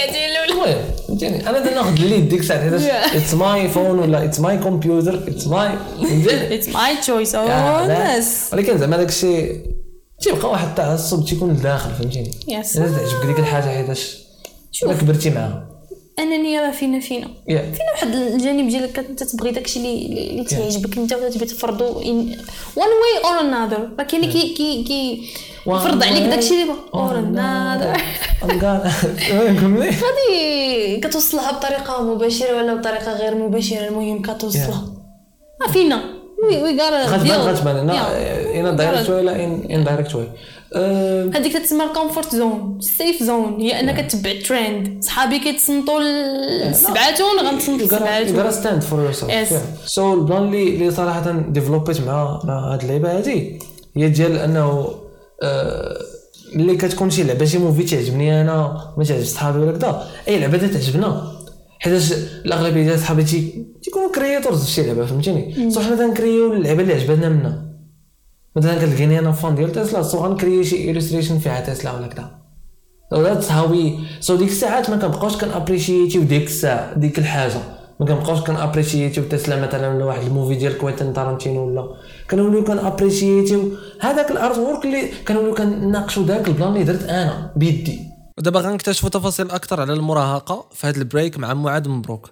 قاعدين 0.00 0.30
ولا 0.30 0.44
المهم 0.44 0.80
فهمتيني 1.08 1.48
أنا 1.48 1.60
تناخذ 1.60 2.02
الليد 2.02 2.28
ديك 2.28 2.40
الساعة 2.40 2.62
حيتاش. 2.62 2.82
اتس 2.82 3.34
ماي 3.34 3.68
فون 3.68 3.98
ولا 3.98 4.24
اتس 4.24 4.40
ماي 4.40 4.58
كمبيوتر 4.58 5.14
اتس 5.28 5.46
ماي 5.46 5.70
اتس 6.54 6.68
ماي 6.68 6.96
تشويس 6.96 7.34
أو. 7.34 7.46
ناس 7.86 8.50
ولكن 8.52 8.78
زعما 8.78 8.96
داك 8.96 9.08
الشيء 9.08 9.60
تيبقى 10.20 10.50
واحد 10.50 10.68
التعصب 10.68 11.24
تيكون 11.26 11.50
لداخل 11.52 11.90
فهمتيني. 11.98 12.30
الا 12.48 12.62
تعجبك 12.98 13.26
ديك 13.26 13.38
الحاجة 13.38 13.64
حيتاش 13.76 14.16
كبرتي 14.82 15.30
معاها 15.30 15.71
انني 16.18 16.60
راه 16.60 16.70
فينا 16.70 17.00
فينا. 17.00 17.28
يا 17.48 17.58
فينا 17.58 17.90
واحد 17.92 18.14
الجانب 18.14 18.68
ديالك 18.68 18.98
انت 18.98 19.22
تبغي 19.22 19.50
داكشي 19.50 19.78
اللي 19.78 20.06
اللي 20.30 20.44
تيعجبك. 20.44 20.98
أنت 20.98 21.12
وتبغي 21.12 21.46
تفرضو 21.46 22.00
ان 22.00 22.36
وان 22.76 22.88
واي 22.88 23.24
اور 23.24 23.40
انذر 23.40 23.88
راه 23.98 24.04
كاين 24.04 24.22
اللي 24.22 24.32
كي 24.32 24.54
كي 24.54 24.82
كي 24.82 25.28
يفرض 25.66 26.02
عليك 26.02 26.22
داكشي 26.22 26.62
اللي 26.62 26.74
اور 26.94 27.18
انذر 27.18 28.00
كملي 29.60 29.90
غادي 29.90 31.00
كتوصلها 31.00 31.52
بطريقة 31.52 32.02
مباشرة 32.02 32.56
ولا 32.56 32.74
بطريقة 32.74 33.12
غير 33.12 33.34
مباشرة؟ 33.34 33.88
المهم 33.88 34.22
كتوصلها. 34.22 34.84
ما 35.60 35.72
فينا. 35.72 36.02
وي 36.44 36.62
وي 36.62 36.76
غتبان 36.80 37.40
غار 37.40 37.80
أنا 37.80 38.70
ان 38.70 38.76
دايركت 38.76 39.10
واي 39.10 39.20
ولا 39.20 39.44
ان 39.44 39.84
دايركت 39.84 40.14
واي 40.14 40.28
هذيك 41.34 41.52
تسمى 41.58 41.84
الكومفورت 41.84 42.36
زون 42.36 42.76
السيف 42.78 43.22
زون 43.22 43.60
هي 43.60 43.80
أنك 43.80 44.10
تتبع 44.10 44.30
الترند 44.30 45.04
صحابي 45.04 45.38
كيتصنتوا 45.38 46.00
السبعاتون 46.70 47.38
غنتصنت 47.46 47.82
You 47.82 47.86
gotta 47.86 48.02
السبعاتون 48.02 48.52
stand 48.52 48.82
for 48.84 49.14
yourself. 49.16 49.28
Yes. 49.30 49.54
so 49.86 50.14
البلان 50.14 50.42
اللي 50.42 50.74
اللي 50.74 50.90
صراحة 50.90 51.30
ديفلوبيت 51.48 52.00
مع 52.00 52.40
مع 52.44 52.72
هاد 52.72 52.82
اللعيبة 52.82 53.16
هادي 53.18 53.58
هي 53.96 54.08
ديال 54.08 54.36
أنه 54.38 54.88
ملي 56.54 56.76
كتكون 56.76 57.10
شي 57.10 57.22
لعبة 57.22 57.44
شي 57.44 57.58
movie 57.58 57.82
تعجبني 57.82 58.40
أنا 58.40 58.92
ما 58.98 59.04
تعجب 59.04 59.24
صحابي 59.24 59.58
ولا 59.58 59.72
كذا 59.78 60.06
أي 60.28 60.38
لعبة 60.40 60.58
تعجبنا 60.58 61.32
حيت 61.78 62.12
الأغلبية 62.44 62.82
ديال 62.82 62.98
صحابي 62.98 63.24
تي- 63.24 63.64
تيكونوا 63.82 64.12
creators 64.14 64.64
في 64.64 64.70
شي 64.70 64.82
لعبة 64.82 65.06
فهمتيني؟ 65.06 65.70
so 65.70 65.80
حنا 65.80 65.96
تنكريو 65.96 66.52
اللعبة 66.52 66.82
اللي 66.82 66.94
عجبتنا 66.94 67.28
منها 67.28 67.62
مثلا 68.56 68.78
كتلقيني 68.78 69.18
أنا 69.18 69.32
fan 69.32 69.54
ديال 69.54 69.72
Tesla 69.72 70.02
so 70.02 70.18
غنكري 70.18 70.64
شي 70.64 70.76
illustration 70.76 71.38
فيها 71.38 71.60
تسلا 71.60 71.92
ولا 71.92 72.08
so 73.10 73.22
that's 73.22 73.52
how 73.52 73.70
we 73.70 73.98
so 74.20 74.36
ديك 74.36 74.48
الساعات 74.48 74.90
ما 74.90 74.96
كنبقاوش 74.96 75.36
كنابريشيتيو 75.36 76.22
ديك 76.22 76.46
الساعة 76.46 76.98
ديك 76.98 77.18
الحاجة. 77.18 77.60
ما 78.00 78.06
كنبقاوش 78.06 78.40
كنابريشيتيو 78.40 79.24
تسلا 79.24 79.66
مثلا 79.66 79.88
ولا 79.88 80.04
واحد 80.04 80.22
ال 80.22 80.27
movie 80.27 80.54
ديال 80.54 80.78
Quentin 80.78 81.12
Tarantino 81.12 81.66
ولا. 81.66 81.88
كنوليو 82.30 82.64
كنابريشيتيو 82.64 83.70
هذاك 84.00 84.30
ال 84.30 84.58
artwork 84.58 84.84
اللي 84.84 85.08
كنوليو 85.28 85.54
كنناقشوا 85.54 86.24
ذاك 86.24 86.48
البلان 86.48 86.72
اللي 86.72 86.84
درت 86.84 87.02
أنا 87.02 87.52
بيدي. 87.56 88.00
ودابا 88.38 88.60
غنكتشفوا 88.60 89.08
تفاصيل 89.08 89.50
أكثر 89.50 89.80
على 89.80 89.92
المراهقة 89.92 90.66
في 90.72 90.86
هذا 90.86 90.98
ال 90.98 91.05
break 91.05 91.38
مع 91.38 91.54
معاذ 91.54 91.88
مبروك. 91.88 92.30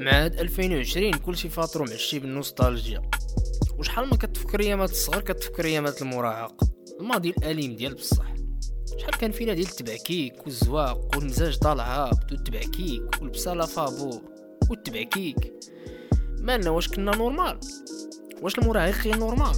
مع 0.00 0.24
هاد 0.24 0.40
2020 0.40 1.12
كلشي 1.12 1.48
فاطرو 1.48 1.84
معشي 1.84 2.18
بالنوستالجيا. 2.18 3.02
وشحال 3.78 4.08
ما 4.08 4.16
كتفكر 4.16 4.60
أيامات 4.60 4.90
الصغر 4.90 5.20
كتفكر 5.20 5.64
أيامات 5.64 6.02
المراهقه 6.02 6.68
الماضي 7.00 7.30
الأليم 7.30 7.76
ديال 7.76 7.94
بصح. 7.94 8.34
شحال 8.98 9.14
كان 9.20 9.30
فينا 9.32 9.54
ديال 9.54 9.66
التبعكيك 9.66 10.44
والزواق 10.44 11.16
والمزاج 11.16 11.58
طالع 11.58 11.84
هابط 11.84 12.32
والتبعكيك 12.32 13.02
والبصاله 13.20 13.66
فابور 13.66 14.22
والتبعكيك. 14.70 15.52
مالنا 16.38 16.70
واش 16.70 16.88
كنا 16.88 17.16
normal؟ 17.16 17.60
واش 18.42 18.58
المراهقين 18.58 19.18
normal؟ 19.18 19.54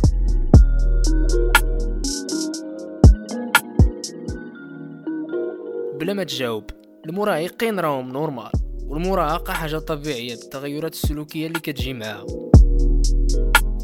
بلا 6.01 6.13
ما 6.13 6.25
تجاوب 6.25 6.65
المراهقين 7.07 7.81
راهم 7.81 8.09
normal. 8.09 8.62
والمراهقة 8.93 9.53
حاجة 9.53 9.79
طبيعية 9.79 10.35
بالتغيرات 10.35 10.93
السلوكية 10.93 11.47
اللي 11.47 11.61
كتجي 11.61 11.93
معاها 11.93 12.27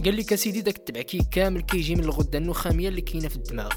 قال 0.04 0.16
لك 0.16 0.32
اسيدي 0.32 0.60
داك 0.60 0.76
التبعكيك 0.76 1.28
كامل 1.28 1.60
كيجي 1.60 1.94
من 1.94 2.04
الغدة 2.04 2.38
النخامية 2.38 2.88
اللي 2.88 3.00
كاينة 3.00 3.28
في 3.28 3.36
الدماغ. 3.36 3.72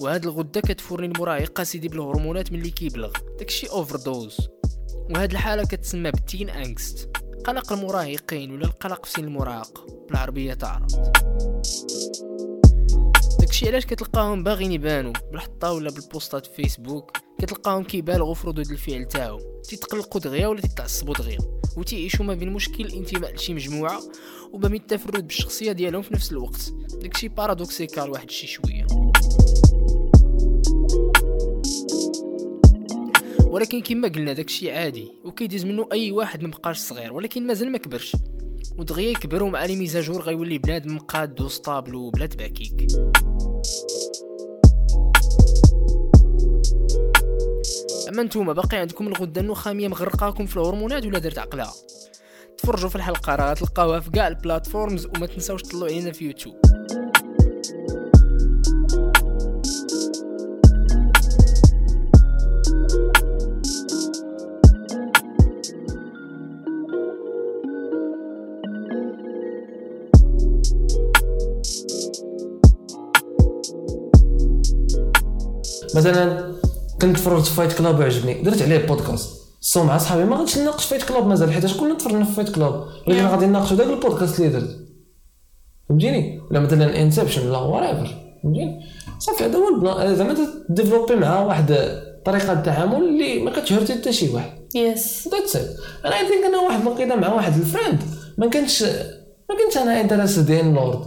وهاد 0.00 0.24
الغدة 0.24 0.60
كتفورني 0.60 1.06
المراهق 1.06 1.62
سيدي 1.62 1.88
بالهرمونات 1.88 2.52
ملي 2.52 2.70
كيبلغ 2.70 3.12
داكشي 3.38 3.66
overdose 3.66 4.48
وهاد 5.10 5.30
الحالة 5.30 5.64
كتسمى 5.64 6.10
بال 6.10 6.23
teen 6.23 6.50
angst 6.50 7.16
قلق 7.44 7.72
المراهقين 7.72 8.50
ولا 8.50 8.64
القلق 8.64 9.06
في 9.06 9.12
سن 9.12 9.24
المراهقة 9.24 10.06
بالعربية 10.08 10.54
تعرف 10.54 10.94
داكشي 13.52 13.68
علاش 13.68 13.86
كتلقاهم 13.86 14.42
باغيين 14.42 14.72
يبانوا 14.72 15.12
بالحطة 15.32 15.72
ولا 15.72 15.90
بالبوستات 15.90 16.46
في 16.46 16.62
فيسبوك 16.62 17.16
كتلقاهم 17.38 17.84
كيبالغوا 17.84 18.34
في 18.34 18.46
ردود 18.46 18.70
الفعل 18.70 19.04
تاعهم. 19.04 19.40
تيتقلقوا 19.68 20.20
دغيا 20.20 20.46
ولا 20.46 20.60
تيتعصبوا 20.60 21.14
دغيا؟ 21.14 21.38
وتيعيشوا 21.76 22.24
ما 22.24 22.34
بين 22.34 22.52
مشكل 22.52 22.84
الانتماء 22.84 23.34
لشي 23.34 23.54
مجموعة 23.54 24.00
وما 24.52 24.66
التفرد 24.66 25.26
بالشخصية 25.26 25.72
ديالهم 25.72 26.02
في 26.02 26.14
نفس 26.14 26.32
الوقت. 26.32 26.72
داكشي 27.02 27.28
paradoxical 27.28 28.10
واحد 28.10 28.28
الشي 28.28 28.46
شوية. 28.46 28.86
ولكن 33.46 33.80
كما 33.80 34.08
قلنا 34.08 34.32
داكشي 34.32 34.70
عادي 34.70 35.12
وكيديز 35.24 35.64
منه 35.64 35.88
أي 35.92 36.10
واحد 36.10 36.44
مبقاش 36.44 36.78
صغير 36.78 37.12
ولكن 37.12 37.46
مازال 37.46 37.72
ما 37.72 37.78
كبرش. 37.78 38.16
ودغيا 38.78 39.10
يكبر 39.10 39.42
ومع 39.42 39.64
les 39.64 39.76
mises 39.76 39.99
à 39.99 40.04
jour 40.04 40.22
غيولي 40.22 40.58
بنادم 40.58 40.98
قاد 40.98 41.40
و 41.40 41.48
stable 41.48 41.94
وبلا 41.94 42.26
تبعكيك 42.26 42.86
أما 48.08 48.22
نتوما 48.22 48.52
باقي 48.52 48.76
عندكم 48.76 49.08
الغدة 49.08 49.40
النخامية 49.40 49.88
مغرقاكم 49.88 50.46
في 50.46 50.56
الهرمونات 50.56 51.06
ولا 51.06 51.18
درت 51.18 51.38
عقلها؟ 51.38 51.72
تفرجوا 52.58 52.88
في 52.88 52.96
الحلقة 52.96 53.34
راه 53.34 53.50
غتلقاوها 53.50 54.00
في 54.00 54.10
كاع 54.10 54.28
البلاتفورمز 54.28 55.06
وما 55.06 55.26
تنساوش 55.26 55.62
تطلعوا 55.62 55.84
علينا 55.86 56.12
في 56.12 56.24
يوتيوب. 56.24 56.56
مثلا 75.96 76.52
كنت 77.02 77.16
تفرجت 77.16 77.46
في 77.46 77.54
Fight 77.54 77.72
Club 77.72 77.98
وعجبني. 77.98 78.42
درت 78.42 78.62
عليه 78.62 78.86
بودكاست 78.86 79.42
so 79.60 79.84
مع 79.84 79.98
صحابي. 79.98 80.24
ما 80.24 80.36
غاديش 80.36 80.58
نناقش 80.58 80.84
Fight 80.84 81.02
Club 81.02 81.26
مازال 81.26 81.52
حيت 81.52 81.76
كلنا 81.76 81.94
تفرجنا 81.94 82.24
في 82.24 82.32
Fight 82.32 82.48
Club 82.54 82.84
ولكن 83.08 83.26
غادي 83.26 83.46
نناقشوا 83.46 83.76
داك 83.76 83.86
البودكاست 83.86 84.40
اللي 84.40 84.50
درت. 84.50 84.78
فهمتيني؟ 85.88 86.40
ولا 86.50 86.60
مثلا 86.60 87.02
Inception 87.02 87.48
ولا 87.48 87.58
whatever 87.58 88.14
فهمتيني؟ 88.42 88.80
صافي 89.18 89.44
هذا 89.44 89.58
هو 89.58 90.14
زعما 90.14 90.36
développé 90.68 91.16
مع 91.16 91.42
واحد 91.42 91.74
طريقة 92.24 92.52
التعامل 92.52 93.08
اللي 93.08 93.40
ما 93.40 93.50
كت 93.50 93.64
hurt 93.64 93.92
حتى 93.92 94.12
شي 94.12 94.28
واحد. 94.28 94.52
yes 94.74 95.28
that's 95.28 95.56
it 95.56 95.76
أنا 96.04 96.18
I 96.18 96.28
think 96.28 96.44
أنا 96.44 96.58
واحد 96.58 96.80
الوقيته 96.80 97.14
مع 97.14 97.34
واحد 97.34 97.56
ال 97.56 97.63
friend 97.63 98.02
ما 98.38 98.48
كانش 98.48 98.82
ما 98.82 99.56
كنتش 99.64 99.78
أنا 99.78 100.00
interested 100.00 100.50
in 100.50 100.74
Lorde 100.74 101.06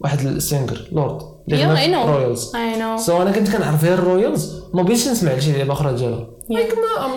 واحد 0.00 0.26
ال 0.26 0.35
singer 0.35 0.88
Lorde 0.92 1.22
yeah 1.48 1.78
I 1.78 1.88
know 1.88 2.04
Royals 2.04 2.56
I 2.56 2.78
know 2.78 2.96
so 2.96 3.22
أنا 3.22 3.30
كنت 3.30 3.48
كنعرف 3.56 3.84
غير 3.84 3.94
ال 3.94 4.03
Royals 4.03 4.60
ما 4.74 4.82
بغيتش 4.82 5.08
نسمع 5.08 5.32
لشي 5.32 5.52
لعبه 5.52 5.72
أخرى 5.72 5.92
ديالها 5.92 6.26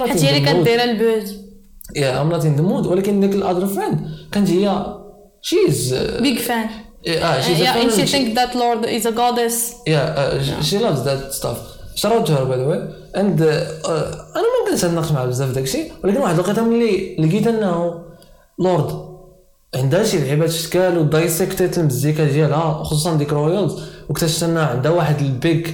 حيت 0.08 0.24
هي 0.24 0.38
اللي 0.38 0.54
كدير 0.54 0.84
ال 0.84 0.93
buzz. 0.93 1.38
yeah 1.96 2.22
I'm 2.22 2.30
not 2.30 2.46
in 2.46 2.56
the 2.56 2.62
mood 2.62 2.86
ولكن 2.88 3.20
ديك 3.20 3.36
ال 3.36 3.41
other 3.41 3.68
friend 3.68 4.00
كانت 4.32 4.50
هي 4.50 4.96
she's 5.42 5.94
big 5.94 6.38
fan 6.38 6.70
آه 7.08 7.42
she's 7.42 7.62
yeah 7.62 7.76
and 7.76 7.92
she 7.92 8.14
think 8.14 8.36
that 8.38 8.56
Lorde 8.56 8.86
is 8.86 9.06
a 9.06 9.12
goddess. 9.12 9.58
Yeah, 9.88 10.22
uh, 10.22 10.64
she 10.68 10.78
loves 10.80 11.02
that 11.08 11.34
stuff. 11.40 11.58
Shout 11.96 12.12
out 12.18 12.26
to 12.28 12.34
her 12.38 12.46
by 12.52 12.58
the 12.62 12.68
way. 12.72 12.80
And 13.22 13.42
uh, 13.42 13.46
uh, 13.46 13.90
أنا 14.36 14.44
ما 14.44 14.70
كنتش 14.70 14.86
نناقش 14.86 15.12
معها 15.12 15.26
بزاف 15.26 15.52
داكشي 15.52 15.80
ولكن 16.04 16.18
واحد 16.18 16.34
الوقيته 16.34 16.64
ملي 16.64 17.16
لقيت 17.20 17.48
أنه 17.48 18.04
Lorde 18.60 19.14
عندها 19.76 20.04
شي 20.04 20.18
لعيبات 20.18 20.50
شكال 20.50 20.98
ودايسكتيت 20.98 21.78
المزيكا 21.78 22.24
ديالها 22.24 22.84
خصوصا 22.84 23.16
ديك 23.16 23.34
Royals 23.34 23.80
واكتشفت 24.10 24.44
انها 24.44 24.66
عندها 24.66 24.92
واحد 24.92 25.20
ال 25.22 25.33
big 25.33 25.68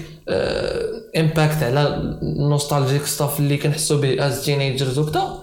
impact 1.17 1.63
على 1.63 1.87
ال 2.21 2.30
nostalgic 2.30 3.05
stuff 3.05 3.39
اللي 3.39 3.57
كنحسو 3.57 4.01
به 4.01 4.27
as 4.27 4.45
teenagers 4.45 4.99
وكذا 4.99 5.37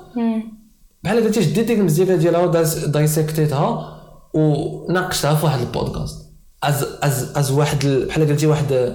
بحال 1.05 1.25
قلتي 1.25 1.43
شديت 1.43 1.67
ديك 1.67 1.79
المزيكا 1.79 2.17
ديالها 2.17 2.41
ودايسكتيتها 2.41 3.93
وناقشتها 4.35 5.35
في 5.35 5.45
واحد 5.45 5.61
البودكاست. 5.61 6.17
as 6.63 6.87
as 7.03 7.33
as 7.37 7.51
واحد 7.53 7.85
ال- 7.85 8.07
بحال 8.07 8.27
قلتي 8.29 8.47
واحد 8.47 8.95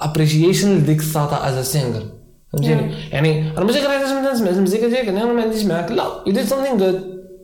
appreciation 0.00 0.78
لديك 0.78 0.98
الساطا 0.98 1.48
as 1.48 1.66
singer 1.72 2.02
فهمتيني؟ 2.52 2.92
يعني 3.12 3.50
أنا 3.58 3.64
ماشي 3.64 3.78
غير 3.78 3.90
علاش 3.90 4.10
نبدا 4.10 4.32
نسمع 4.32 4.48
المزيكا 4.48 4.88
ديالك 4.88 5.08
أنا 5.08 5.24
ما 5.32 5.42
عنديش 5.42 5.64
معاك. 5.64 5.90
لا 5.92 6.04
you 6.28 6.32
did 6.32 6.48
something 6.50 6.78
good. 6.80 6.98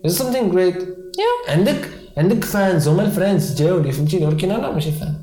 You 0.06 0.10
did 0.10 0.18
something 0.22 0.54
great. 0.54 0.78
Yeah. 1.18 1.50
عندك 1.50 1.88
عندك 2.16 2.44
fans 2.44 2.88
هما 2.88 3.02
ال 3.02 3.08
friends 3.08 3.50
ديالي 3.50 3.92
فهمتيني؟ 3.92 4.26
ولكن 4.26 4.50
أنا 4.50 4.70
ماشي 4.70 4.92
fan 4.92 5.14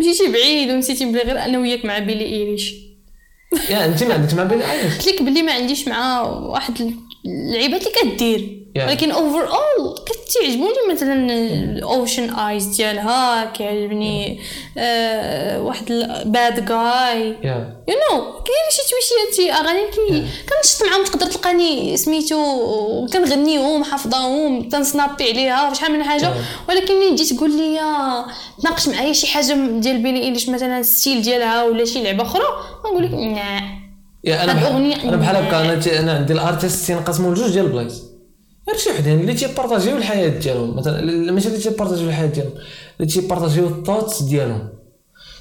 مشيتي 0.00 0.32
بعيد 0.32 0.70
ومشيتي 0.70 1.04
بلي 1.04 1.22
غير 1.22 1.38
أنا 1.44 1.58
وياك 1.58 1.84
مع 1.84 1.98
Billie 1.98 2.24
Eilish. 2.24 2.74
يا 3.70 3.84
أنت 3.86 4.04
ما 4.04 4.14
عندكش 4.14 4.34
مع 4.34 4.44
بيلي 4.44 4.72
إيليش. 4.72 4.94
قلت 4.94 5.08
لك 5.08 5.22
بلي 5.22 5.42
ما 5.42 5.52
عنديش 5.52 5.88
معاه 5.88 6.46
واحد 6.50 6.74
اللعيبات 7.26 7.86
اللي 7.86 8.14
كدير. 8.14 8.63
Yeah. 8.78 8.82
ولكن 8.82 9.10
overall 9.10 9.94
كتعجبوني 10.06 10.92
مثلا 10.92 11.14
ال 11.32 11.48
Ocean 11.48 12.30
Eyes 12.30 12.66
ديالها 12.66 13.44
كيعجبني 13.44 14.40
آه 14.78 15.62
واحد 15.62 15.84
Bad 16.24 16.64
Guy 16.64 17.26
you 17.88 17.94
know 17.94 18.22
كاين 18.22 18.66
شي 18.70 18.82
تويشيات 18.90 19.34
شي 19.36 19.52
أغاني 19.52 19.80
كي 19.90 20.26
كنشط 20.48 20.82
معاهم 20.90 21.04
تقدر 21.04 21.26
تلقاني 21.26 21.96
سميتو 21.96 23.06
كنغنيهم 23.12 23.84
حافظاهم 23.84 24.68
تنسنابي 24.68 25.24
عليها 25.24 25.74
شحال 25.74 25.92
من 25.92 26.02
حاجة. 26.02 26.26
Yeah. 26.26 26.68
ولكن 26.68 26.94
ملي 26.94 27.16
تجي 27.16 27.34
تقول 27.34 27.50
لي 27.50 27.80
تناقش 28.62 28.88
معايا 28.88 29.12
شي 29.12 29.26
حاجة 29.26 29.54
ديال 29.54 30.02
Billie 30.02 30.22
Eilish 30.22 30.48
مثلا 30.48 30.78
ال 30.78 30.85
style 30.85 31.22
ديالها 31.22 31.64
ولا 31.64 31.84
شي 31.84 32.02
لعبة 32.02 32.22
أخرى؟ 32.22 32.44
غنقول 32.86 33.04
لك 33.04 33.12
yeah 34.24 34.44
أنا 34.44 35.16
بحال 35.16 35.36
هكا 35.36 36.00
أنا 36.00 36.12
عندي 36.12 36.32
ال 36.32 36.40
artist 36.40 36.86
تينقسموا 36.86 37.34
لجوج 37.34 37.50
ديال 37.50 37.64
البلايص 37.66 38.13
غير 38.68 38.76
شي 38.78 38.90
وحدين 38.90 39.20
اللي 39.20 39.34
تيبارطاجيو 39.34 39.96
الحياة 39.96 40.28
ديالهم. 40.28 40.76
مثلا 40.76 41.32
ماشي 41.32 41.48
اللي 41.48 41.58
تيبارطاجيو 41.58 42.08
الحياة 42.08 42.26
ديالهم 42.26 42.52
اللي 43.00 43.12
تيبارطاجيو 43.12 43.68
ال 43.68 43.74
thoughts 43.74 44.22
ديالهم. 44.22 44.68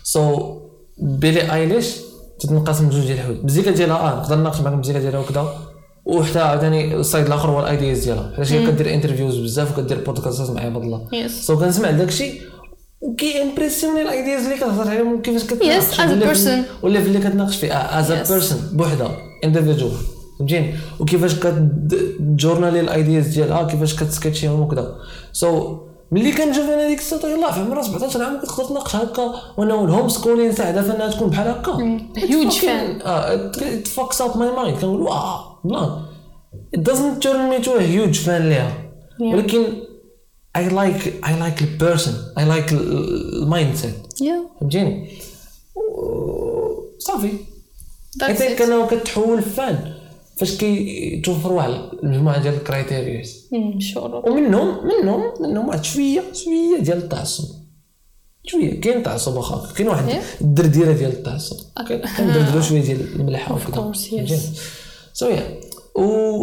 so 0.04 0.58
Billie 0.98 1.54
Eilish 1.54 1.88
تتنقسم 2.40 2.88
لجوج 2.90 3.02
ديال 3.06 3.18
الحوايج. 3.18 3.40
المزيكا 3.40 3.72
ديالها 3.72 3.96
آه 3.98 4.16
نقدر 4.20 4.36
نناقش 4.36 4.60
معاك 4.62 4.74
المزيكا 4.74 5.00
ديالها 5.00 5.20
وكذا 5.20 5.56
وحتى 6.06 6.40
عاوتاني 6.40 6.96
ال 6.96 7.02
side 7.02 7.26
الآخر 7.26 7.50
هو 7.50 7.60
ال 7.60 7.67
ideas 7.67 8.04
ديالها. 8.04 8.34
حيت 8.38 8.52
هي 8.52 8.68
كدير 8.68 8.94
interviews 8.94 9.38
بزاف 9.40 9.78
وكدير 9.80 10.04
بودكاستات 10.04 10.50
مع 10.50 10.62
عباد 10.62 10.84
الله 10.84 11.08
Yes. 11.14 11.28
so 11.32 11.60
كنسمع 11.60 11.92
داكشي 11.92 12.42
وكي 13.02 13.42
امبرسيوني 13.42 14.02
ال 14.02 14.09
ideas 14.09 14.44
اللي 14.44 14.58
كتهضر 14.58 14.90
عليهم 14.92 15.14
وكيفاش 15.14 15.44
كتناقش 15.44 15.84
as 15.84 15.98
a 15.98 16.00
ولا 16.00 16.34
في- 16.34 16.46
person. 16.46 16.84
ولا 16.84 17.02
في 17.02 17.08
اللي 17.08 17.20
كتناقش 17.20 17.56
فيه 17.58 17.74
as 18.00 18.12
a 18.12 18.24
Yes. 18.24 18.32
person 18.32 18.58
بوحدها 18.74 19.18
individual 19.44 19.92
فهمتيني 20.48 20.74
وكيفاش 21.00 21.36
كتجورنالي 21.40 22.80
ال 22.80 22.88
ideas 22.88 23.28
ديالها 23.28 23.64
كيفاش 23.64 23.96
كتسكتشيهم 24.04 24.60
وكذا 24.60 24.96
so 25.34 25.78
ملي 26.12 26.32
كنشوف 26.32 26.66
أنا 26.70 26.88
ديك 26.88 27.00
السيطه 27.00 27.28
يلاه 27.30 27.52
في 27.52 27.60
عمرها 27.60 27.82
17 27.82 28.24
عام 28.24 28.40
كتقدر 28.40 28.66
تناقش 28.70 28.96
هكا 28.96 29.34
وأنا 29.58 29.84
ال 29.86 30.10
homeschooling 30.10 30.52
ساعده 30.52 30.82
فانها 30.82 31.10
تكون 31.12 31.30
بحال 31.30 31.48
هكا 31.48 31.72
fucking- 32.18 32.52
fan. 32.62 33.06
آه 33.08 33.52
fucks 33.96 34.18
up 34.18 34.34
my 34.34 34.58
mind 34.58 34.82
كنقول 34.82 35.02
واه 35.02 35.60
plan 35.66 36.02
it 36.76 36.80
doesn't 36.80 37.24
turn 37.24 37.50
me 37.52 37.66
to 37.66 37.70
a 37.70 37.82
huge 37.96 38.26
fan 38.26 38.30
ليها 38.30 38.74
ولكن 39.20 39.64
I 40.58 40.62
like 40.62 41.04
I 41.30 41.32
like 41.44 41.58
the 41.64 41.70
person 41.84 42.14
I 42.40 42.44
like 42.54 42.68
the 42.70 43.46
mindset. 43.54 44.22
yeah 44.22 44.44
فهمتيني 44.60 45.10
صافي 47.00 47.32
حيت 48.22 48.42
it. 48.42 48.62
أنا 48.62 48.86
كتحول 48.86 49.42
fan 49.42 49.94
فاش 50.38 50.58
كيتوفر 50.58 51.52
واحد 51.54 51.72
المجموعه 52.04 52.42
ديال 52.42 52.54
ال 52.54 52.63
criterias 52.63 53.50
sure 53.80 54.30
ومنهم 54.30 54.88
منهم 54.88 55.24
منهم 55.40 55.68
واحد 55.68 55.84
شوية 55.84 56.24
شوية 56.34 56.80
ديال 56.80 56.98
التعصب. 56.98 57.64
شوية 58.46 58.82
كاين 58.82 59.04
تعصب 59.04 59.36
واخا. 59.36 59.74
كاين 59.74 59.88
واحد 59.90 60.10
Yeah. 60.10 60.42
الدرديرة 60.42 60.94
ديال 60.94 61.12
التعصب. 61.12 61.58
كندردروا 62.18 62.62
شوية 62.62 62.82
ديال 62.82 63.16
الملح 63.16 63.52
وكذا. 63.52 63.92
course, 63.94 64.30
yes. 64.30 64.60
سو 65.14 65.30
yeah 65.30 65.60
و 65.96 66.02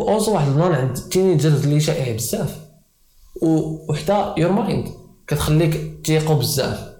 also 0.08 0.34
واحد 0.34 0.48
ال 0.48 0.53
plan 0.53 0.72
عند 0.72 0.96
ال 0.96 1.03
teenagers 1.03 1.64
اللي 1.64 1.80
شائع 1.80 2.16
بزاف. 2.16 2.56
وحتى 3.42 4.34
your 4.38 4.52
mind 4.52 4.88
كتخليك 5.26 6.00
تيقو 6.04 6.34
بزاف. 6.34 6.90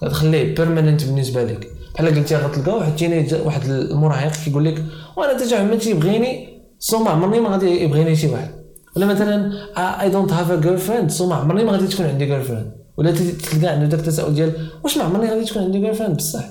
كتخليه 0.00 0.54
permanent 0.54 1.04
بالنسبة 1.04 1.44
لك. 1.44 1.72
بحال 1.94 2.14
قلتي 2.14 2.36
غتلقى 2.36 2.76
واحد 2.78 2.96
teenager 2.96 3.40
واحد 3.46 3.64
المراهق 3.64 4.32
كيقول 4.44 4.64
لك 4.64 4.84
وأنا 5.16 5.38
حتى 5.38 5.54
واحد 5.54 5.66
ما 5.66 5.76
تيبغيني 5.76 6.48
so 6.78 7.04
ما 7.04 7.10
عمرني 7.10 7.40
ما 7.40 7.48
غادي 7.48 7.82
يبغيني 7.84 8.16
شي 8.16 8.28
واحد. 8.28 8.50
ولا 8.96 9.06
مثلا 9.06 9.52
I 9.76 10.10
don't 10.10 10.32
have 10.32 10.50
a 10.50 10.60
girlfriend 10.60 11.10
so 11.10 11.28
ما 11.28 11.34
عمرني 11.34 11.64
ما 11.64 11.72
غادي 11.72 11.86
تكون 11.86 12.06
عندي 12.06 12.26
girlfriend 12.26 12.72
ولا 12.96 13.10
تلقى 13.10 13.68
عنده 13.68 13.86
داك 13.86 14.00
التساؤل 14.00 14.34
ديال 14.34 14.52
واش 14.84 14.98
ما 14.98 15.04
عمرني 15.04 15.30
غادي 15.30 15.44
تكون 15.44 15.62
عندي 15.62 15.78
girlfriend 15.78 16.16
بصح. 16.16 16.44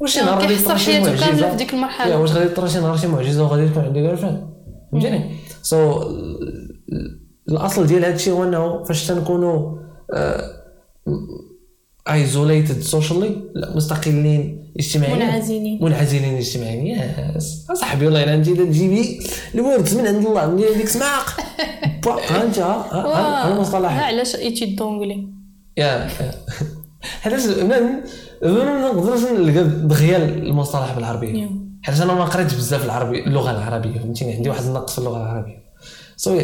واش 0.00 0.16
يعني 0.16 0.28
نهار 0.28 0.42
غادي 0.42 0.56
شي 0.56 0.92
حياته 0.92 1.26
كاملة 1.26 1.50
في 1.50 1.56
ديك 1.56 1.74
المرحلة. 1.74 2.12
يا 2.12 2.16
واش 2.16 2.32
غادي 2.32 2.46
يطرا 2.46 2.66
شي 2.66 2.78
نهار 2.80 2.96
شي 2.96 3.06
معجزة 3.06 3.42
وغادي 3.42 3.68
تكون 3.68 3.82
عندي 3.82 4.00
جيرل 4.00 4.16
فريند 4.16 4.46
فهمتيني 4.92 5.30
سو 5.62 6.02
الأصل 7.48 7.86
ديال 7.86 8.04
هادشي 8.04 8.30
هو 8.30 8.44
إنه 8.44 8.82
فاش 8.82 9.06
تنكونوا 9.06 9.78
ايزوليتد 12.10 12.80
سوشيالي 12.80 13.36
لا 13.54 13.76
مستقلين 13.76 14.64
اجتماعيا 14.78 15.14
منعزلين. 15.14 15.84
منعزلين 15.84 16.36
اجتماعيا 16.36 17.32
يس. 17.36 17.66
صاحبي 17.72 18.04
والله 18.04 18.24
إلا 18.24 18.34
انت 18.34 18.48
تجيبي 18.48 19.20
الورد 19.54 19.94
من 19.94 20.06
عند 20.06 20.26
الله 20.26 20.46
من 20.46 20.56
ديك 20.56 20.88
سماق 20.88 21.40
ها 22.06 22.44
أنت 22.44 22.58
ها 22.58 23.52
المصطلح 23.52 23.92
علاش 23.92 24.36
ايتي 24.36 24.66
دونغلي 24.66 25.28
yeah 25.76 26.08
ما 27.62 28.00
ما 28.42 28.92
نقدرش 28.92 29.20
نلقى 29.20 29.64
دغيا 29.64 30.16
المصطلح 30.16 30.94
بالعربية. 30.94 31.50
حيت 31.82 32.00
أنا 32.00 32.14
ما 32.14 32.24
قريتش 32.24 32.54
بزاف 32.54 32.84
العربي 32.84 33.24
اللغة 33.24 33.50
العربية 33.50 33.98
فهمتيني؟ 33.98 34.32
عندي 34.32 34.48
واحد 34.48 34.64
النقص 34.64 34.92
في 34.92 34.98
اللغة 34.98 35.16
العربية. 35.16 35.64
so 36.16 36.40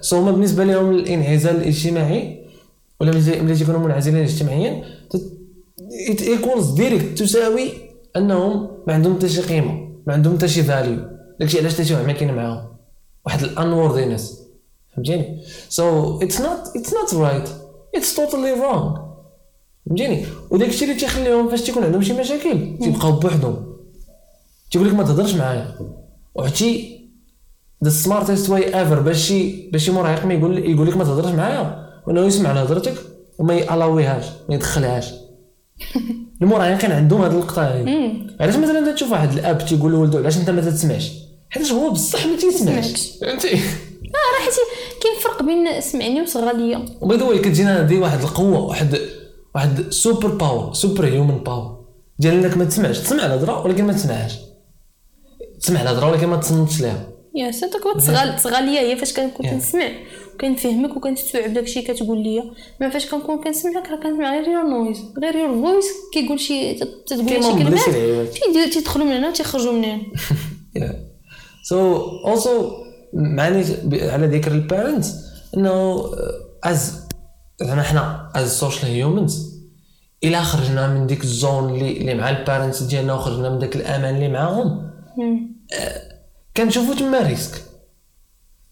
so 0.00 0.18
هما 0.18 0.30
بالنسبة 0.30 0.64
لهم 0.64 0.90
الانعزال 0.90 1.56
الاجتماعي 1.56 2.39
ولا 3.00 3.12
ملي 3.42 3.54
تيكونوا 3.54 3.80
منعزلين 3.80 4.22
اجتماعيا 4.22 4.84
equals 6.20 6.70
direct 6.70 7.18
تساوي 7.18 7.70
أنهم 8.16 8.68
ما 8.86 8.94
عندهم 8.94 9.16
حتى 9.16 9.28
شي 9.28 9.40
قيمة 9.40 9.88
ما 10.06 10.12
عندهم 10.12 10.36
حتى 10.36 10.48
شي 10.48 10.62
value 10.62 10.98
داكشي 11.40 11.58
علاش 11.58 11.90
واحد 11.90 12.06
ما 12.06 12.12
كاين 12.12 12.34
معاهم؟ 12.34 12.66
واحد 13.26 13.42
ال 13.42 13.49
unworthiness 13.49 14.40
فهمتيني؟ 14.96 15.42
so 15.68 16.18
it's 16.22 16.40
not 16.40 16.76
it's 16.76 16.94
not 16.94 17.14
right 17.14 17.48
it's 17.94 18.14
totally 18.14 18.50
wrong 18.50 18.98
فهمتيني؟ 19.86 20.26
وداك 20.50 20.68
الشيء 20.68 20.88
اللي 20.88 21.00
تيخليهم 21.00 21.48
فاش 21.48 21.62
تيكون 21.62 21.84
عندهم 21.84 22.02
شي 22.02 22.12
مشاكل 22.12 22.78
تيبقاو 22.80 23.12
بوحدهم. 23.12 23.76
تيقول 24.70 24.88
لك 24.88 24.94
ما 24.94 25.02
تهضرش 25.02 25.34
معايا. 25.34 25.74
وعرفتي 26.34 27.00
the 27.84 27.90
smartest 27.90 28.50
way 28.50 28.78
ever 28.78 29.00
باش 29.00 29.28
شي 29.28 29.70
باش 29.70 29.84
شي 29.84 29.90
مراهق 29.90 30.26
ما 30.26 30.34
يقول 30.34 30.58
يقول 30.58 30.88
لك 30.88 30.96
ما 30.96 31.04
تهضرش 31.04 31.32
معايا. 31.32 31.89
وأنه 32.06 32.20
يسمع 32.20 32.52
لهضرتك 32.52 32.94
وما 33.38 33.54
يألاويهاش 33.54 34.24
ما 34.48 34.54
يدخلهاش. 34.54 35.10
المراهقين 36.42 36.92
عندهم 36.92 37.22
هذه 37.22 37.30
اللقطه 37.32 37.62
هذه 37.62 38.12
علاش 38.40 38.56
مثلا 38.56 38.78
أنت 38.78 38.88
تشوف 38.88 39.12
واحد 39.12 39.32
الأب 39.32 39.66
تيقول 39.66 39.92
لولده 39.92 40.18
علاش 40.18 40.36
أنت 40.36 40.50
ما 40.50 40.60
تسمعش؟ 40.60 41.12
حيت 41.50 41.72
هو 41.72 41.90
بصح 41.90 42.26
ما 42.26 42.36
تيسمعش. 42.36 42.84
سمعش. 42.86 43.10
فهمتي؟ 43.20 43.54
آه 43.54 44.30
راه 44.34 44.44
حيت 44.44 44.54
كاين 45.02 45.14
فرق 45.24 45.42
بين 45.42 45.80
سمعني 45.80 46.22
وصغى 46.22 46.52
ليا. 46.52 46.84
و 47.00 47.06
by 47.06 47.18
the 47.18 47.24
way 47.24 47.38
كتجينا 47.38 47.80
هذه 47.80 47.98
واحد 47.98 48.20
القوة 48.20 48.60
واحد 48.60 48.98
واحد 49.54 49.90
super 49.90 50.28
power 50.28 50.72
super 50.74 51.06
human 51.06 51.38
power 51.38 51.84
ديال 52.18 52.34
انك 52.44 52.56
ما 52.56 52.64
تسمعش. 52.64 52.98
تسمع 52.98 53.26
الهضره 53.26 53.64
ولكن 53.66 53.84
ما 53.84 53.92
تسمعهاش. 53.92 54.38
تسمع 55.60 55.82
الهضره 55.82 56.10
ولكن 56.10 56.26
ما 56.26 56.36
تصنتش 56.36 56.80
ليها. 56.80 57.06
yeah 57.34 57.50
صدق 57.50 57.96
تصغى 57.96 58.32
تصغى 58.36 58.60
ليا 58.66 58.80
هي 58.80 58.96
فاش 58.96 59.12
كنكون 59.12 59.46
Yeah. 59.46 59.52
كنسمع 60.40 60.58
وكنفهمك 60.58 60.96
وكنستوعب 60.96 61.52
داكشي 61.52 61.82
كتقول 61.82 62.22
ليا 62.22 62.42
ما 62.80 62.90
فاش 62.90 63.06
كنكون 63.10 63.44
كنسمعك 63.44 63.88
راه 63.90 63.96
كنسمع 63.96 64.30
غير 64.34 64.48
your 64.48 64.62
noise 64.70 64.98
غير 65.22 65.36
your 65.36 65.48
voice 65.62 65.84
كيقول 66.14 66.40
شي 66.40 66.74
تت- 66.74 67.04
تتقول 67.06 67.28
شي 67.44 67.52
كلمات. 67.52 67.80
تيدير- 68.28 68.72
تيدخلوا 68.72 69.06
من 69.06 69.12
هنا 69.12 69.28
وتيخرجوا 69.28 69.72
من 69.72 69.84
هنا 69.84 70.02
so 71.68 71.96
also 72.26 72.70
معني 73.14 73.64
على 73.92 74.26
ذكر 74.26 74.52
ال 74.52 74.60
parents 74.60 75.12
إنه 75.56 76.04
as 76.64 76.92
زعما 77.60 77.82
حنا 77.82 78.30
as 78.34 78.58
social 78.60 78.90
humans 78.92 79.50
الا 80.24 80.42
خرجنا 80.42 80.86
من 80.94 81.06
ديك 81.06 81.24
ال 81.24 81.34
zone 81.34 81.74
اللي 81.74 81.96
اللي 81.96 82.14
مع 82.14 82.30
ال 82.30 82.37
parents 82.37 82.82
ديالنا 82.82 83.14
وخرجنا 83.14 83.50
من 83.50 83.58
داك 83.58 83.76
الأمان 83.76 84.14
اللي 84.14 84.28
معاهم 84.28 84.90
مم. 85.18 85.56
كنشوفو 86.56 86.92
تما 86.94 87.20
risk 87.26 87.62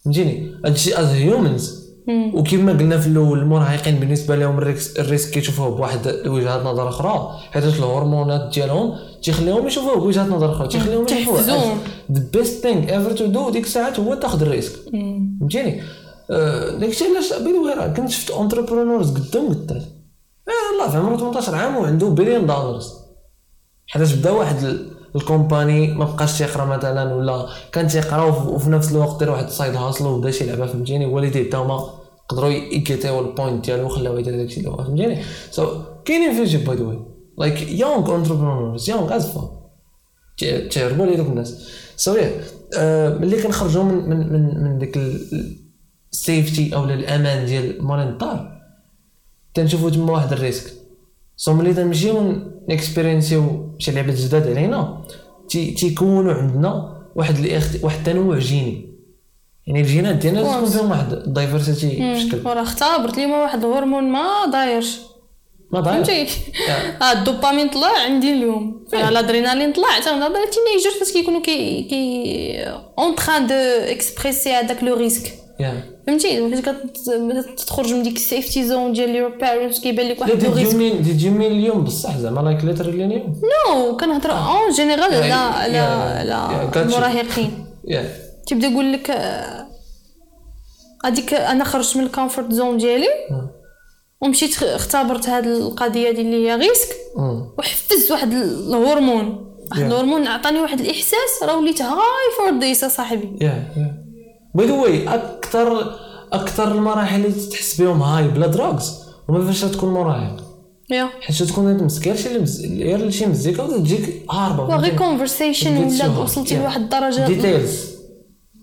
فهمتيني؟ 0.09 0.55
هادشي 0.65 1.01
as 1.01 1.07
humans. 1.07 1.89
وكما 2.35 2.73
قلنا 2.73 2.99
في 2.99 3.07
الأول 3.07 3.39
المراهقين 3.39 3.95
بالنسبة 3.95 4.37
لهم 4.37 4.59
ال 4.99 5.04
risk, 5.04 5.31
كيشوفوه 5.31 5.69
بواحد 5.69 6.27
وجهات 6.27 6.65
نظر 6.65 6.89
أخرى 6.89 7.39
حيت 7.51 7.65
الهرمونات 7.65 8.55
ديالهم 8.55 8.95
تيخليهم 9.23 9.67
يشوفوه 9.67 9.97
بوجهات 10.01 10.29
نظر 10.29 10.53
أخرى 10.53 10.69
تيخليهم 10.69 11.05
يشوفوه. 11.05 11.41
the 12.13 12.23
best 12.33 12.63
thing 12.63 12.93
ever 12.93 13.13
to 13.13 13.27
do 13.27 13.51
ديك 13.51 13.65
الساعات 13.65 14.01
هو 14.01 14.15
تاخذ 14.15 14.43
ال 14.43 14.48
risk. 14.48 14.73
فهمتيني؟ 15.41 15.83
آه، 16.31 16.79
داكشي 16.79 17.05
علاش 17.05 17.33
ذا 17.33 17.75
راه 17.75 17.89
كنت 17.89 18.11
شفت 18.11 18.31
entrepreneurs 18.31 19.11
قدام 19.11 19.49
قدام 19.49 19.83
آه، 20.49 20.75
الله 20.75 20.91
في 20.91 20.97
عمره 20.97 21.17
18 21.17 21.55
عام 21.55 21.77
وعنده 21.77 22.09
billion 22.09 22.47
dollars 22.47 22.93
حيتاش 23.87 24.13
بدا 24.13 24.31
واحد 24.31 24.79
ال 25.17 25.26
company 25.27 25.95
ما 25.95 26.05
بقاش 26.05 26.39
تيقرا 26.39 26.65
مثلا 26.65 27.15
ولا 27.15 27.47
كان 27.73 27.89
تيقرأ 27.89 28.23
وف- 28.25 28.47
وفي 28.47 28.71
نفس 28.71 28.93
الوقت 28.93 29.21
دار 29.21 29.31
واحد 29.31 29.45
ال 29.45 29.51
side 29.51 29.77
hustle 29.77 30.07
وبدا 30.07 30.31
شي 30.31 30.47
لعبة 30.47 30.67
فهمتيني؟ 30.67 31.07
والديه 31.07 31.49
حتى 31.49 31.57
هما 31.57 31.91
قدروا 32.29 32.49
ي 32.49 32.67
get 32.67 33.21
يو 33.21 33.32
ال 33.32 33.37
point 33.37 33.65
ديالو 33.65 33.87
وخلاوه 33.87 34.19
يدير 34.21 34.37
داكشي 34.37 34.61
اللي 34.61 34.71
هو 34.71 34.77
فهمتيني؟ 34.77 35.23
so 35.51 35.83
كاينين 36.05 36.33
في 36.33 36.45
جيب 36.45 36.65
by 36.65 36.77
the 36.77 36.85
way 36.85 36.99
like 37.39 37.69
young 37.69 38.11
entrepreneurs 38.11 38.91
young 38.91 39.17
as 39.17 39.27
fuck 39.33 39.59
تيهربوا 40.71 41.07
لي 41.07 41.17
دوك 41.17 41.27
الناس. 41.27 41.69
so 41.97 42.15
yeah 42.15 42.43
ملي 43.19 43.43
كنخرجوا 43.43 43.83
من 43.83 44.09
من 44.11 44.33
من 44.33 44.65
من 44.65 44.79
ديك 44.79 44.99
ال 46.13 46.22
safety 46.22 46.75
أو 46.75 46.85
الأمان 46.85 47.47
ديال 47.47 47.85
مال 47.85 48.09
الدار 48.09 48.59
تنشوفوا 49.55 49.91
تما 49.91 50.13
واحد 50.13 50.33
ال 50.33 50.39
risk. 50.39 50.73
so 51.39 51.53
ملي 51.53 51.75
تنمشيو 51.75 52.37
ن 52.69 52.74
experience 52.74 53.31
يو 53.31 53.43
شي 53.79 53.91
لعبات 53.91 54.15
جداد 54.15 54.49
علينا 54.49 55.05
تي 55.49 55.71
تيكونوا 55.71 56.33
عندنا 56.33 56.73
واحد 57.17 57.39
الاخت... 57.39 57.85
واحد 57.85 57.99
التنوع 57.99 58.39
جيني 58.39 58.89
يعني 59.67 59.81
الجينات 59.81 60.15
ديالنا 60.15 60.57
تكون. 60.57 60.71
فيهم 60.71 60.91
واحد 60.91 61.13
ال 61.13 61.23
diversity 61.23 62.15
بشكل 62.15 62.49
وراه 62.49 62.63
اختبرت 62.63 63.17
لي 63.17 63.27
واحد 63.27 63.65
الهرمون 63.65 64.05
ما 64.05 64.47
دايرش 64.53 64.99
ما 65.73 65.81
ضايع 65.81 66.03
فهمتي 66.03 66.27
آه 67.03 67.13
الدوبامين 67.13 67.69
طلع 67.69 67.99
عندي 68.05 68.33
اليوم 68.33 68.87
الادرينالين 68.95 69.73
طلع 69.73 69.89
حتى 69.89 70.11
ال 70.11 70.20
teenagers 70.20 70.99
فاش 71.01 71.13
كيكونوا 71.13 71.41
كي 71.41 71.83
كي 71.83 72.65
en 72.99 73.15
train 73.15 73.47
de 73.47 73.55
experience 73.55 74.42
ي 74.42 74.51
هذاك 74.51 74.83
le 74.83 74.95
risque 74.95 75.33
فهمتي 76.07 76.51
فاش 76.51 76.61
كت- 76.61 77.61
تخرج 77.67 77.93
من 77.95 78.03
ديك 78.03 78.17
ال 78.17 78.24
safety 78.24 78.69
zone 78.69 78.93
ديال 78.93 79.15
your 79.17 79.29
parents 79.37 79.81
كيبان 79.81 80.09
لك 80.09 80.21
واحد 80.21 80.31
loaded 80.33 80.55
risk 80.55 80.73
you 80.73 80.79
mean 80.79 81.19
you 81.21 81.31
mean 81.33 81.53
اليوم 81.53 81.85
بصح 81.85 82.17
زعما 82.19 82.41
like 82.41 82.65
literally 82.65 83.05
اليوم 83.05 83.41
no 83.77 83.97
كنهضر 83.97 84.31
en 84.33 84.71
général 84.77 85.11
Yeah, 85.11 85.33
على 85.33 85.73
yeah, 85.73 85.77
على 85.79 86.31
yeah, 86.31 86.77
على. 86.77 86.83
المراهقين 86.83 87.67
yeah 87.89 88.15
تيبدا 88.47 88.67
يقول 88.67 88.93
لك 88.93 89.11
هذيك 91.05 91.35
أنا 91.35 91.65
خرجت 91.65 91.97
من 91.97 92.05
ال 92.05 92.11
comfort 92.11 92.53
zone 92.53 92.77
ديالي 92.77 93.07
ومشيت 94.21 94.63
اختبرت 94.63 95.29
هاد 95.29 95.47
القضية 95.47 96.11
ديال 96.11 96.27
اللي 96.27 96.49
هي 96.51 96.57
risk 96.57 96.89
وحفزت 97.59 98.11
واحد 98.11 98.33
الهرمون 98.33 99.45
واحد 99.71 99.81
Yeah. 99.83 99.85
الهرمون 99.85 100.27
عطاني 100.27 100.61
واحد 100.61 100.81
الاحساس 100.81 101.43
راه 101.43 101.59
وليت 101.59 101.83
high 101.83 101.99
for 102.39 102.59
this 102.61 102.85
صاحبي 102.85 103.29
yeah 103.41 103.47
yeah 103.77 104.08
by 104.55 104.67
the 104.67 104.73
way 104.73 105.09
أكثر 105.09 105.99
أكثر 106.33 106.73
المراحل 106.73 107.25
اللي 107.25 107.47
تحس 107.47 107.81
بهم 107.81 108.03
high 108.03 108.29
بلا 108.29 108.47
drugs 108.47 108.93
هما 109.29 109.47
فاش 109.47 109.61
تكون 109.61 109.93
مراهق 109.93 110.45
yeah. 110.91 111.09
حيت 111.21 111.43
تكون 111.43 111.69
أنت 111.69 111.83
مسكر 111.83 112.17
شي 112.17 112.39
مز... 112.39 112.65
غير 112.65 113.11
شي 113.11 113.27
مزيكا 113.27 113.63
وتجيك 113.63 114.27
هاربة. 114.31 114.77
غير 114.77 114.97
conversation 114.97 115.77
ولا 115.77 116.19
وصلتي 116.19 116.57
لواحد 116.57 116.81
الدرجة. 116.81 117.27
details 117.27 117.81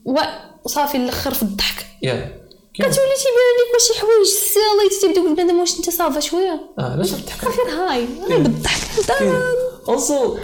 و- 0.06 0.20
صافي 0.66 0.98
الأخر 0.98 1.34
في 1.34 1.44
الضحك. 1.44 1.86
yeah 2.02 2.14
كتولي 2.74 2.92
تيبان 2.94 3.56
لك 3.60 3.74
واش 3.74 3.88
شي 3.88 4.00
حوايج 4.00 4.28
silly 4.28 5.02
تيبدا 5.02 5.20
يقول 5.20 5.36
بنادم 5.36 5.60
واش 5.60 5.78
أنت 5.78 5.90
ça 5.90 6.05
va 6.05 6.20
شوية. 6.20 6.62
آه 6.80 6.92
علاش 6.92 7.12
تضحك 7.12 7.44
غير 7.44 7.76
high. 7.90 8.08
غير 8.30 8.40
بالضحك. 8.40 8.82
also 9.90 10.38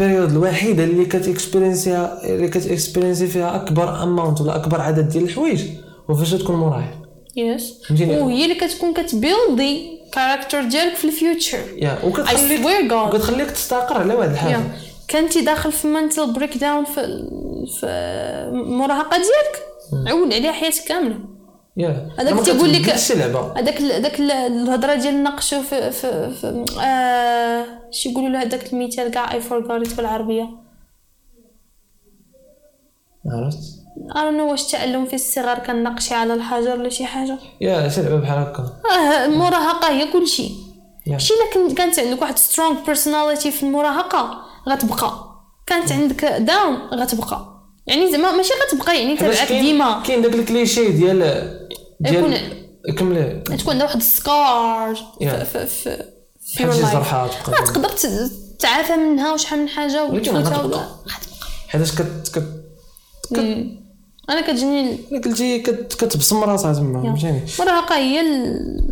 ال 0.00 0.04
period 0.04 0.30
الوحيده 0.30 0.84
اللي 0.84 1.04
كت 1.04 1.21
experience 1.21 2.07
يها 2.07 2.24
اللي 2.24 2.48
كت 2.48 2.60
experience 2.60 3.20
ي 3.20 3.26
فيها 3.26 3.56
أكبر 3.56 4.02
amount 4.02 4.40
ولا 4.40 4.56
أكبر 4.56 4.80
عدد 4.80 5.08
ديال 5.08 5.24
الحوايج. 5.24 5.64
هو 6.10 6.14
فاش 6.14 6.30
تكون 6.30 6.56
مراهق. 6.56 6.94
yes؟ 7.36 7.74
وهي 7.90 8.44
اللي 8.44 8.54
كتكون 8.54 8.94
كت 8.94 9.24
build 9.24 9.98
ي 10.12 10.17
character 10.17 10.62
ديالك 10.62 10.94
في 10.94 11.04
ال 11.04 11.12
future 11.12 11.58
yeah 11.76 11.98
وكتخليك. 12.04 12.92
وكتخليك 12.92 13.50
تستقر 13.50 13.98
على 13.98 14.14
واحد 14.14 14.30
الحاجة 14.30 14.60
كنتي 15.10 15.40
داخل 15.40 15.72
في 15.72 15.86
mental 15.86 16.32
breakdown 16.32 16.84
في 16.84 16.94
في 17.80 17.86
المراهقه 18.52 19.16
ديالك؟ 19.16 19.62
عول 20.08 20.34
عليها 20.34 20.52
حياتك 20.52 20.84
كاملة. 20.88 21.18
هذاك 21.86 22.44
تيقول 22.44 22.72
لك- 22.72 22.88
هذاك 23.58 23.82
هذاك 23.82 24.20
ال- 24.20 24.30
الهضرة 24.32 24.94
ديال 24.94 25.22
ناقشوا 25.22 25.62
في 25.62 25.90
في, 25.90 26.30
في 26.34 26.64
آه 26.80 27.64
شي 27.90 28.08
يقولوا 28.08 28.28
له 28.28 28.42
هذاك 28.42 28.72
المثال 28.72 29.10
كاع 29.10 29.32
I 29.32 29.40
forgot 29.40 29.94
بالعربية؟ 29.94 30.48
عرفت؟ 33.32 33.58
No 34.14 34.40
واش 34.50 34.62
تعلم 34.70 35.06
في 35.06 35.14
الصغر 35.14 35.58
كالنقش 35.58 36.14
على 36.14 36.34
الحجر 36.34 36.70
ولا 36.80 36.88
شي 36.88 37.04
حاجة. 37.06 37.38
yeah 37.60 37.88
شي 37.88 38.02
لعبة 38.02 38.16
بحال 38.16 38.38
هكا. 38.38 38.62
آه 38.96 39.24
المراهقة 39.24 39.90
هي 39.90 40.12
كل 40.12 40.26
شيء 40.28 40.50
yeah. 41.06 41.18
شي 41.18 41.34
إلا 41.34 41.54
كان- 41.54 41.74
كانت 41.74 41.98
عندك 41.98 42.22
واحد 42.22 42.38
strong 42.38 42.84
personality 42.86 43.50
في 43.50 43.62
المراهقة 43.62 44.38
غتبقى. 44.68 45.12
كانت 45.66 45.92
عندك 45.92 46.24
down 46.24 46.74
غتبقى. 46.94 47.54
يعني 47.86 48.12
زعما 48.12 48.32
ماشي 48.32 48.52
غتبقى 48.68 48.98
يعني 49.00 49.16
تبعك 49.16 49.52
ديما. 49.52 50.02
كاين 50.06 50.22
داك 50.22 50.34
الكليشي 50.34 50.88
ديال 50.88 51.20
ديال 52.00 52.20
كملي 52.98 53.40
تكون 53.40 53.72
عندها 53.72 53.86
واحد 53.86 53.96
ال 53.96 54.12
scar. 54.12 54.94
في 55.44 55.66
في. 55.66 56.04
جرحى 56.92 57.28
ما 57.48 57.64
تقدر 57.64 57.88
تعافى 58.58 58.96
منها 58.96 59.32
وشحال 59.34 59.58
من 59.58 59.68
حاجة 59.68 60.04
ولكن 60.04 60.36
غتبقى. 60.36 60.88
حيتاش 61.68 61.92
كت 61.94 62.28
كت. 62.34 62.44
أنا 64.30 64.40
كتجيني 64.40 64.98
قلتي 65.24 65.58
كت 65.58 65.94
كتبصم 66.04 66.44
راسها 66.44 66.72
تما 66.72 67.02
فهمتيني 67.02 67.42
المراهقه 67.60 67.96
هي 67.96 68.20
ال- 68.20 68.88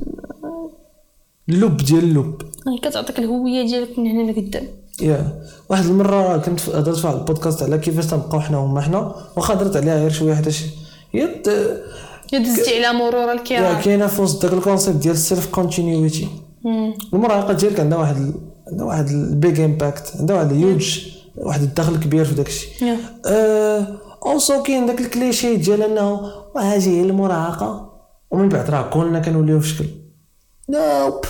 اللب 1.49 1.77
ديال 1.77 2.05
اللب 2.05 2.43
كتعطيك 2.83 3.19
الهوية 3.19 3.67
ديالك 3.67 3.99
من 3.99 4.07
هنا 4.07 4.31
لقدام 4.33 4.67
yeah 5.03 5.43
واحد 5.69 5.85
المرة 5.85 6.37
كنت 6.37 6.69
هضرت 6.69 6.97
في 6.99 7.07
واحد 7.07 7.19
البودكاست 7.19 7.63
على 7.63 7.79
كيفاش 7.79 8.07
تنبقاو 8.07 8.41
حنا 8.41 8.57
هما 8.59 8.81
حنا 8.81 9.15
واخا 9.37 9.55
هضرت 9.55 9.77
عليها 9.77 9.99
غير 9.99 10.11
شوية 10.11 10.35
حيتاش 10.35 10.63
هي 11.13 11.43
دزتي 12.33 12.85
على 12.85 12.99
مرور 12.99 13.33
الكرام. 13.33 13.81
كاينة 13.81 14.07
في 14.07 14.23
وسط 14.23 14.43
داك 14.43 14.53
ال 14.53 14.58
concept 14.58 14.97
ديال 14.97 15.15
ال 15.15 15.21
self 15.21 15.47
continuity 15.47 16.29
مم. 16.65 16.95
المراهقة 17.15 17.53
ديالك 17.53 17.81
عندها 17.81 17.99
واحد 17.99 18.35
عندها 18.69 18.87
واحد 18.87 19.09
ال 19.09 19.22
big 19.22 19.61
impact 19.61 20.13
عندها 20.19 20.37
واحد 20.37 20.51
الهيوج 20.53 21.01
واحد 21.37 21.63
الدخل 21.63 21.97
كبير 21.97 22.25
في 22.25 22.35
داكشي. 22.35 22.69
yeah. 22.85 22.97
also 24.27 24.63
كاين 24.63 24.87
داك 24.87 25.01
الكليشي 25.01 25.57
ديال 25.57 25.83
أنه 25.83 26.21
وهذه 26.55 26.89
هي 26.89 27.01
المراهقة 27.03 27.93
ومن 28.31 28.49
بعد 28.49 28.71
راه 28.71 28.91
كلنا 28.91 29.21
كنوليو 29.21 29.61
في 29.61 29.69
شكل. 29.69 29.85
nope 30.71 31.21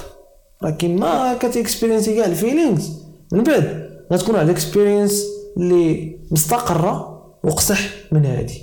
راه 0.63 0.71
كيما 0.71 1.35
كتي 1.35 1.53
experience 1.53 2.11
ي 2.11 2.17
كاع 2.17 2.25
ال 2.25 2.32
feelings 2.32 2.93
من 3.33 3.43
بعد 3.43 3.91
غتكون 4.13 4.35
واحد 4.35 4.49
ال 4.49 4.56
experience 4.56 5.25
اللي 5.57 6.19
مستقرة 6.31 7.23
وقصح 7.45 7.81
من 8.13 8.25
هادي. 8.27 8.63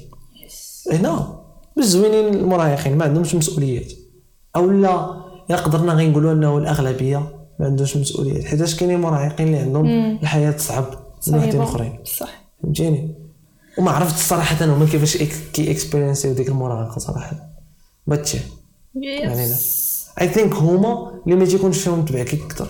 هنا 0.92 1.43
بس 1.78 1.86
زوينين 1.86 2.34
المراهقين 2.34 2.98
ما 2.98 3.04
عندهمش 3.06 3.36
مسؤوليات. 3.36 3.92
أو 4.56 4.72
لا 4.72 5.24
الا 5.50 5.58
قدرنا 5.58 5.94
غير 5.94 6.10
نقولوا 6.10 6.32
أنه 6.32 6.58
الأغلبية 6.58 7.18
ما 7.60 7.66
عندهمش 7.66 7.98
مسؤوليات 7.98 8.46
حيتاش 8.46 8.76
كاينين 8.76 9.02
مراهقين 9.02 9.48
اللي 9.48 9.58
عندهم 9.58 9.86
الحياة 10.22 10.58
صعب 10.58 10.86
من 11.28 11.34
واحدين. 11.36 11.62
أخرين. 11.62 12.00
صح. 12.06 12.44
فهمتيني؟ 12.64 13.16
وما 13.78 13.92
عرفتش 13.92 14.22
صراحة 14.22 14.66
هما 14.66 14.86
كيفاش 14.86 15.18
كي 15.54 15.72
experience 15.72 16.23
يو 16.23 16.34
ديك 16.34 16.50
المراهقة 16.50 17.00
صراحة. 17.00 17.50
باتشي 18.08 18.38
يعني 18.96 19.50
لا. 19.50 19.56
I 20.22 20.28
think 20.28 20.54
هما 20.54 21.12
اللي 21.26 21.36
ما 21.36 21.46
تيكونش 21.46 21.78
فيهم 21.78 22.06
تبعكيك 22.06 22.42
أكثر 22.42 22.68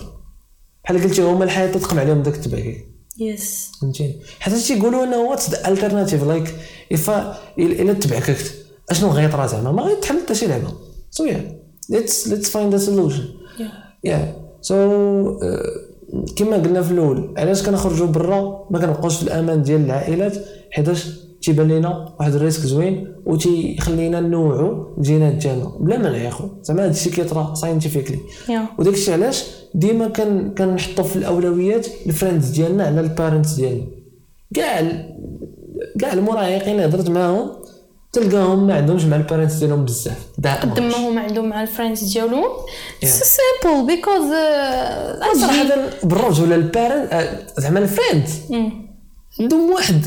بحال 0.84 1.02
قلتي 1.02 1.22
هما 1.22 1.44
الحياة 1.44 1.72
تتقم 1.72 1.98
عليهم 1.98 2.22
داك 2.22 2.34
التبعكيك 2.34 2.88
yes 3.18 3.72
فهمتيني؟ 3.80 4.20
حتى 4.40 4.60
تيقولوا 4.60 5.04
أنه 5.04 5.16
what's 5.16 5.50
the 5.50 5.68
alternative 5.68 6.24
like 6.24 6.54
if 6.92 7.10
الا 7.58 7.92
تبعك 7.92 8.36
أشنو 8.90 9.10
غيطرا 9.10 9.46
زعما 9.46 9.72
ما 9.72 9.82
غيتحمل 9.82 10.20
حتى 10.20 10.34
شي 10.34 10.46
لعبة. 10.46 10.72
so 11.10 11.24
yeah 11.24 11.60
let's 11.90 12.28
let's 12.28 12.50
find 12.50 12.74
a 12.74 12.78
solution 12.78 13.24
yeah 14.04 14.36
so 14.60 14.76
كما 16.36 16.56
قلنا 16.56 16.82
في 16.82 16.92
الأول 16.92 17.34
علاش 17.36 17.62
كنخرجوا 17.62 18.06
برا؟ 18.06 18.66
ما 18.70 18.78
كنبقاوش 18.78 19.16
في 19.16 19.22
الأمان 19.22 19.62
ديال 19.62 19.84
العائلات 19.84 20.36
حيتاش 20.70 21.08
تيبان 21.42 21.68
لينا 21.68 22.14
واحد 22.20 22.34
ال 22.34 22.39
risk 22.39 22.60
زوين 22.60 23.14
وتيخلينا 23.26 24.20
نوعوا 24.20 24.96
الجينات 24.98 25.34
ديالنا 25.34 25.72
بلا 25.80 25.98
ما 25.98 26.10
نعيقوا 26.10 26.48
زعما 26.62 26.84
هادشي 26.84 27.10
كيطرا 27.10 27.54
scientifically. 27.54 28.18
وداك 28.78 28.94
الشيء 28.94 29.14
علاش 29.14 29.44
ديما 29.74 30.08
كنحطوا 30.58 31.04
في 31.04 31.16
الأولويات 31.16 31.86
ال 32.06 32.11
friends 32.11 32.50
ديالنا 32.50 32.84
على 32.84 33.00
ال 33.00 33.07
parents 33.07 33.52
ديالنا. 33.52 33.86
كاع 34.54 34.82
كاع 36.00 36.12
المراهقين 36.12 36.74
اللي 36.74 36.84
هضرت 36.84 37.10
معاهم 37.10 37.50
تلقاهم 38.14 38.66
ما 38.66 38.74
عندهمش 38.74 39.04
مع 39.04 39.16
ال 39.16 39.21
parents 39.21 39.54
ديالهم 39.54 39.84
بزاف. 39.84 40.18
قد 40.46 40.80
ما 40.80 40.96
هما 40.96 41.20
عندهم 41.20 41.48
مع 41.48 41.62
ال 41.62 41.67
friends 41.67 42.04
ديالهم. 42.12 42.44
simple 43.04 43.86
because 43.86 44.30
صراحة 45.40 45.64
بالرجل 46.02 46.52
ال 46.52 46.61
parent 46.61 47.12
آه، 47.12 47.38
زعما 47.58 47.78
ال 47.78 47.84
friends 47.84 48.30
عندهم 49.40 49.70
واحد. 49.70 50.04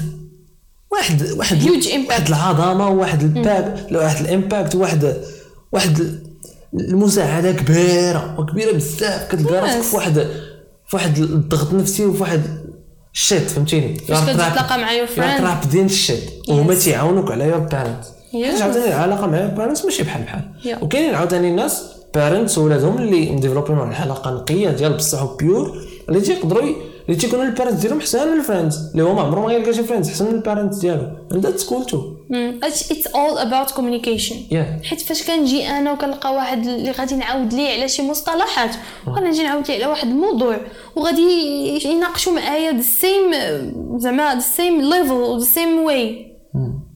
واحد 0.92 1.22
واحد 1.38 1.62
impact. 1.62 2.08
واحد 2.10 2.28
العظمة 2.28 2.90
وواحد 2.90 3.22
الباك 3.24 3.88
واحد 3.92 4.26
ال 4.26 4.33
impact 4.33 4.76
واحد 4.76 5.14
واحد 5.72 6.00
ال- 6.00 6.20
المساعدة 6.74 7.52
كبيرة 7.52 8.36
وكبيرة 8.40 8.72
بزاف. 8.72 9.32
كتلقى 9.36 9.62
راسك. 9.62 9.82
في 9.82 9.96
واحد 9.96 10.14
في 10.88 10.96
واحد 10.96 11.18
الضغط 11.18 11.74
نفسي 11.74 12.06
وفي 12.06 12.22
واحد 12.22 12.42
ال 13.18 13.24
shit 13.24 13.50
فهمتيني؟ 13.50 13.96
فاش 13.96 14.22
كتجي 14.24 14.34
تلاقى 14.34 14.78
مع 14.80 15.06
friend. 15.16 15.38
تراب 15.40 15.70
ديال 15.72 15.86
ال 15.86 15.93
shit 15.93 16.24
وهما 16.48 16.76
تيعاونوك 16.76 17.32
على 17.32 17.44
your 17.46 17.58
parent 17.58 18.04
Yes. 18.34 18.36
حيت 18.36 18.62
عاوتاني 18.62 18.88
العلاقه 18.88 19.28
مع 19.28 19.38
your 19.40 19.48
parents 19.50 19.86
ماشي 19.86 20.04
بحال 20.04 20.24
بحال. 20.24 20.42
Yeah. 20.64 20.84
وكاينين 20.84 21.16
عاوتاني 21.16 21.50
الناس 21.50 21.84
parents 22.16 22.58
ولادهم 22.58 22.98
اللي 22.98 23.32
م 23.32 23.36
developin 23.36 23.78
واحد 23.78 23.92
العلاقه 23.96 24.32
نقية 24.32 24.70
ديال 24.70 24.94
بصح 24.94 25.24
pure 25.40 25.78
اللي 26.10 26.22
تيقدروا 26.22 26.70
اللي 27.10 27.20
تيكونوا 27.20 27.46
ال 27.46 27.50
parents 27.50 27.80
ديالهم 27.82 28.02
حسن 28.02 28.28
من 28.32 28.40
ال 28.40 28.46
friends 28.46 28.90
اللي 28.92 29.04
هما 29.04 29.22
عمرهم 29.22 29.44
ما 29.44 29.50
غيلقى 29.50 29.74
شي 29.74 29.84
friends 29.84 30.10
حسن 30.10 30.26
من 30.26 30.32
ال 30.36 30.41
parents 30.41 30.78
ديالو. 30.78 31.08
and 31.34 31.38
that's 31.38 31.64
cool 31.64 31.92
too. 31.92 32.04
it's 32.34 33.08
all 33.08 33.38
about 33.38 33.72
communication 33.72 34.36
حيت 34.84 35.02
فاش 35.02 35.28
كنجي 35.28 35.68
أنا 35.70 35.92
وكنلقى 35.92 36.34
واحد 36.34 36.68
اللي 36.68 36.92
غادي 36.92 37.16
نعاود 37.16 37.54
ليه 37.54 37.70
على 37.70 37.88
شي 37.90 38.02
مصطلحات 38.02 38.76
وغادي 39.08 39.28
نجي 39.28 39.44
نعاود 39.44 39.68
ليه 39.68 39.76
على 39.76 39.86
واحد 39.86 40.08
الموضوع 40.08 40.58
وغادي 40.96 41.22
يناقشوا 41.86 42.34
معايا 42.34 42.72
the 42.72 42.82
same 42.82 43.32
زعما 44.00 44.34
the 44.34 44.40
same 44.40 44.82
level 44.82 45.40
the 45.40 45.46
same 45.46 45.80
way 45.80 46.28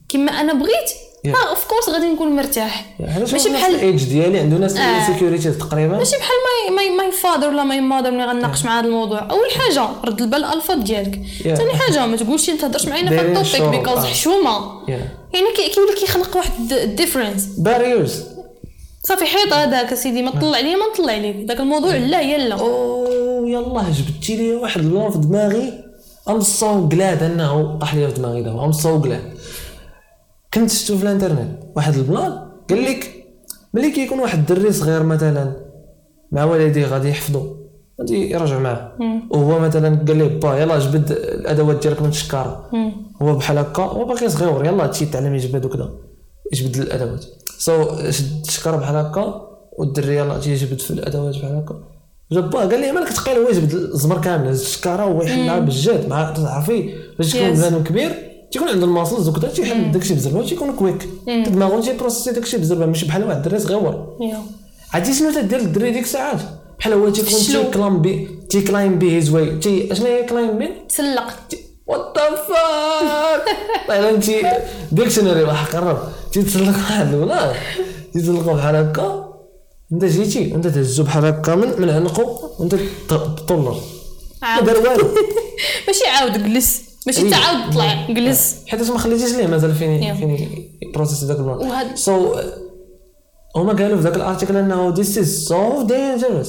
كما 0.08 0.40
أنا 0.40 0.52
بغيت 0.52 0.90
Yeah. 1.26 1.48
of 1.48 1.64
course 1.64 1.88
غادي 1.88 2.06
نكون 2.06 2.36
مرتاح. 2.36 2.86
ماشي 3.00 3.48
بحال 3.48 3.74
الايدج 3.74 4.04
ديالي 4.04 4.38
عنده 4.38 4.56
ناس 4.56 4.76
آه. 4.76 5.06
security 5.06 5.50
تقريبا. 5.50 5.96
ماشي 5.98 6.16
بحال 6.16 6.36
my 6.46 6.76
my 6.76 6.96
my 6.96 7.12
father 7.12 7.48
ولا 7.48 7.64
my 7.64 7.80
mother 7.80 8.10
ملي 8.10 8.24
غنناقش 8.24 8.64
مع 8.64 8.78
هذا 8.80 8.86
الموضوع. 8.86 9.30
أول 9.30 9.50
حاجة 9.58 9.88
رد 10.04 10.20
البال 10.20 10.44
الألفاظ 10.44 10.78
ديالك. 10.78 11.20
Yeah. 11.38 11.42
ثاني 11.42 11.72
حاجة 11.72 12.06
ما 12.06 12.16
تقولش 12.16 12.50
أنت 12.50 12.60
تهضرش 12.60 12.86
معايا 12.86 13.08
في 13.08 13.40
ال 13.56 13.59
topic. 13.59 13.80
because. 13.80 14.04
حشومة. 14.04 14.86
Yeah. 14.86 14.90
يعني 14.90 15.46
كي- 15.56 15.68
كيولي 15.74 15.94
كيخلق 16.00 16.36
واحد 16.36 16.72
ال 16.72 16.79
difference 16.79 17.46
barriers 17.58 18.24
صافي 19.04 19.24
حيط 19.24 19.52
هذاك 19.52 19.92
اسيدي 19.92 20.22
ما 20.22 20.30
تطلع 20.30 20.56
عليا 20.58 20.76
ما 20.76 20.84
نطلع 20.92 21.12
عليك 21.12 21.36
داك 21.36 21.60
الموضوع 21.60 21.96
لا 21.96 22.20
يلا. 22.20 22.54
اوه 22.54 23.48
يلاه 23.48 23.86
جبتي 23.90 24.36
لي 24.36 24.54
واحد 24.54 24.80
البلان 24.80 25.10
في 25.10 25.18
دماغي. 25.18 25.72
امصو 26.28 26.88
قلاد 26.88 27.22
أنه 27.22 27.78
طاح 27.80 27.94
لي 27.94 28.08
في 28.08 28.14
دماغي 28.14 28.42
دابا. 28.42 28.64
امصو 28.64 28.98
قلاد 28.98 29.32
كنت 30.54 30.70
شفتو 30.70 30.96
في 30.96 31.02
الانترنت 31.02 31.60
واحد 31.76 31.94
البلان 31.94 32.32
قال 32.70 32.84
لك 32.84 33.24
ملي 33.74 33.90
كيكون 33.90 34.18
واحد 34.20 34.38
الدري 34.38 34.72
صغير 34.72 35.02
مثلا 35.02 35.56
مع 36.32 36.44
والديه 36.44 36.86
غادي 36.86 37.08
يحفظوا 37.08 37.54
غادي 38.00 38.30
يرجع 38.30 38.58
معاه. 38.58 38.92
وهو 39.30 39.58
مثلا 39.58 40.04
قال 40.06 40.16
ليه 40.16 40.40
با 40.40 40.56
يلا 40.56 40.78
جبد 40.78 41.10
الأدوات 41.10 41.82
ديالك 41.82 42.02
من 42.02 42.08
الشكارة. 42.08 42.70
هو 43.22 43.34
بحال 43.36 43.58
هكا 43.58 43.82
هو 43.82 44.04
باقي 44.04 44.28
صغير 44.28 44.64
يلا 44.64 44.86
تشي 44.86 45.06
تعلم 45.06 45.34
يجبد 45.34 45.64
وكذا 45.64 45.90
يجبد 46.52 46.76
الأدوات. 46.76 47.24
سو 47.58 48.10
شد 48.10 48.40
الشكارة 48.46 48.76
بحال 48.76 48.96
هكا 48.96 49.48
والدري 49.78 50.16
يلا 50.16 50.38
تي 50.38 50.50
يجبد 50.52 50.80
في 50.80 50.90
الأدوات 50.90 51.36
بحال 51.36 51.56
هكا. 51.56 51.74
جاب 52.32 52.56
قال 52.56 52.80
لي 52.80 52.92
مالك 52.92 53.08
تقيل 53.08 53.38
هو 53.38 53.48
يجبد 53.48 53.72
الزمر 53.74 54.20
كامل 54.20 54.48
الشكارة 54.48 55.06
وهو 55.06 55.22
يحلها 55.22 55.58
بالجد 55.58 56.08
مع 56.08 56.32
تعرفي؟ 56.32 56.94
فاش 57.18 57.32
تكون. 57.32 57.50
بنادم 57.50 57.84
كبير. 57.84 58.31
تيكون 58.52 58.68
عنده 58.68 58.86
الماسلز 58.86 59.28
وكذا 59.28 59.48
تيحل 59.48 59.92
داكشي 59.92 60.14
بزربه 60.14 60.46
تيكون 60.46 60.72
كويك 60.76 61.08
دماغو 61.26 61.80
تيبروسيسي 61.80 62.32
داكشي 62.32 62.56
بزربه 62.56 62.86
ماشي 62.86 63.06
بحال 63.06 63.24
واحد 63.24 63.36
الدري 63.36 63.58
صغير. 63.58 64.06
يا. 64.20 64.42
عرفتي 64.94 65.14
شنو 65.14 65.30
تدير 65.30 65.60
الدري 65.60 65.90
ديك 65.90 66.04
الساعات؟ 66.04 66.40
بحال 66.78 66.92
هو 66.92 67.08
تيكون. 67.08 67.40
تيكلام 67.40 68.02
بي 68.02 68.28
تيكلايم 68.50 68.98
بي 68.98 69.16
هيز 69.16 69.30
واي 69.30 69.58
تي 69.58 69.92
اشنو 69.92 70.06
هي 70.06 70.22
كلايم 70.24 70.58
بي 70.58 70.68
تسلق. 70.88 71.32
وات 71.86 72.18
ذا 72.18 72.36
فاك 72.36 73.56
طيب 73.88 74.04
انت 74.04 74.24
ديكشنري 74.92 75.42
راح 75.42 75.76
قرب 75.76 75.98
تيتسلق 76.32 76.66
واحد 76.66 77.14
البلان 77.14 77.54
تيتسلقوا 78.12 78.54
بحال 78.54 78.76
هكا. 78.76 79.32
أنت 79.92 80.04
جيتي 80.04 80.54
أنت 80.54 80.66
تهزو 80.66 81.02
بحال 81.04 81.24
هكا 81.24 81.54
من 81.54 81.68
من 81.78 81.90
عنقو 81.90 82.48
وانت 82.58 82.74
ما 83.50 83.74
عاود. 84.42 84.64
دار 84.66 84.76
والو. 84.76 85.08
ماشي 85.86 86.06
عاود 86.06 86.44
جلس. 86.44 86.91
ماشي 87.06 87.22
إيه. 87.22 87.30
تعاود 87.30 87.74
طلع 87.74 88.06
جلس 88.10 88.56
حيت 88.66 88.90
ما 88.90 88.98
خليتيش 88.98 89.34
ليه 89.34 89.46
مازال 89.46 89.74
فين. 89.74 90.14
فين 90.14 90.48
بروسيس 90.94 91.24
داك 91.24 91.36
البلان 91.38 91.56
وهاد- 91.56 91.96
سو 91.96 92.34
هما 93.56 93.72
قالوا 93.72 93.96
في 93.96 94.02
ذاك 94.02 94.16
الارتيكل 94.16 94.56
إنه 94.56 94.94
this 94.94 95.06
is 95.16 95.48
so 95.48 95.88
dangerous 95.88 96.48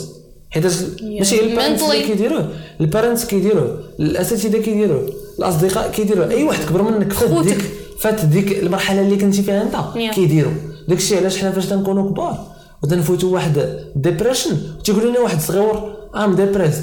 حيت 0.50 0.66
ماشي 1.04 1.42
ال 1.42 1.47
parents 1.47 1.84
اللي. 1.84 2.04
كيديروه 2.08 2.50
ال 2.82 2.87
parents 2.87 3.26
كيديروه 3.26 3.80
الأساتذة 4.00 4.58
كيديروه 4.62 5.10
الأصدقاء 5.40 5.92
كيديروه 5.92 6.30
أي 6.32 6.44
واحد 6.44 6.64
كبر 6.70 6.82
منك 6.82 7.14
فات. 7.14 7.44
ديك 7.46 7.62
فات 8.00 8.26
ديك 8.26 8.60
المرحلة 8.64 9.02
اللي 9.02 9.16
كنتي 9.16 9.42
فيها 9.44 9.62
أنت. 9.64 10.14
كيديروا 10.16 10.54
داك 10.88 10.98
الشيء 10.98 11.18
علاش 11.18 11.38
حنا 11.38 11.52
فاش 11.52 11.66
تنكونوا 11.66 12.10
كبار 12.12 12.48
وتنفوتوا 12.84 13.34
واحد 13.34 13.80
depression 13.96 14.58
تيقول 14.84 15.10
لنا 15.10 15.20
واحد 15.20 15.42
صغير 15.42 15.96
I'm 16.16 16.36
depressed 16.36 16.76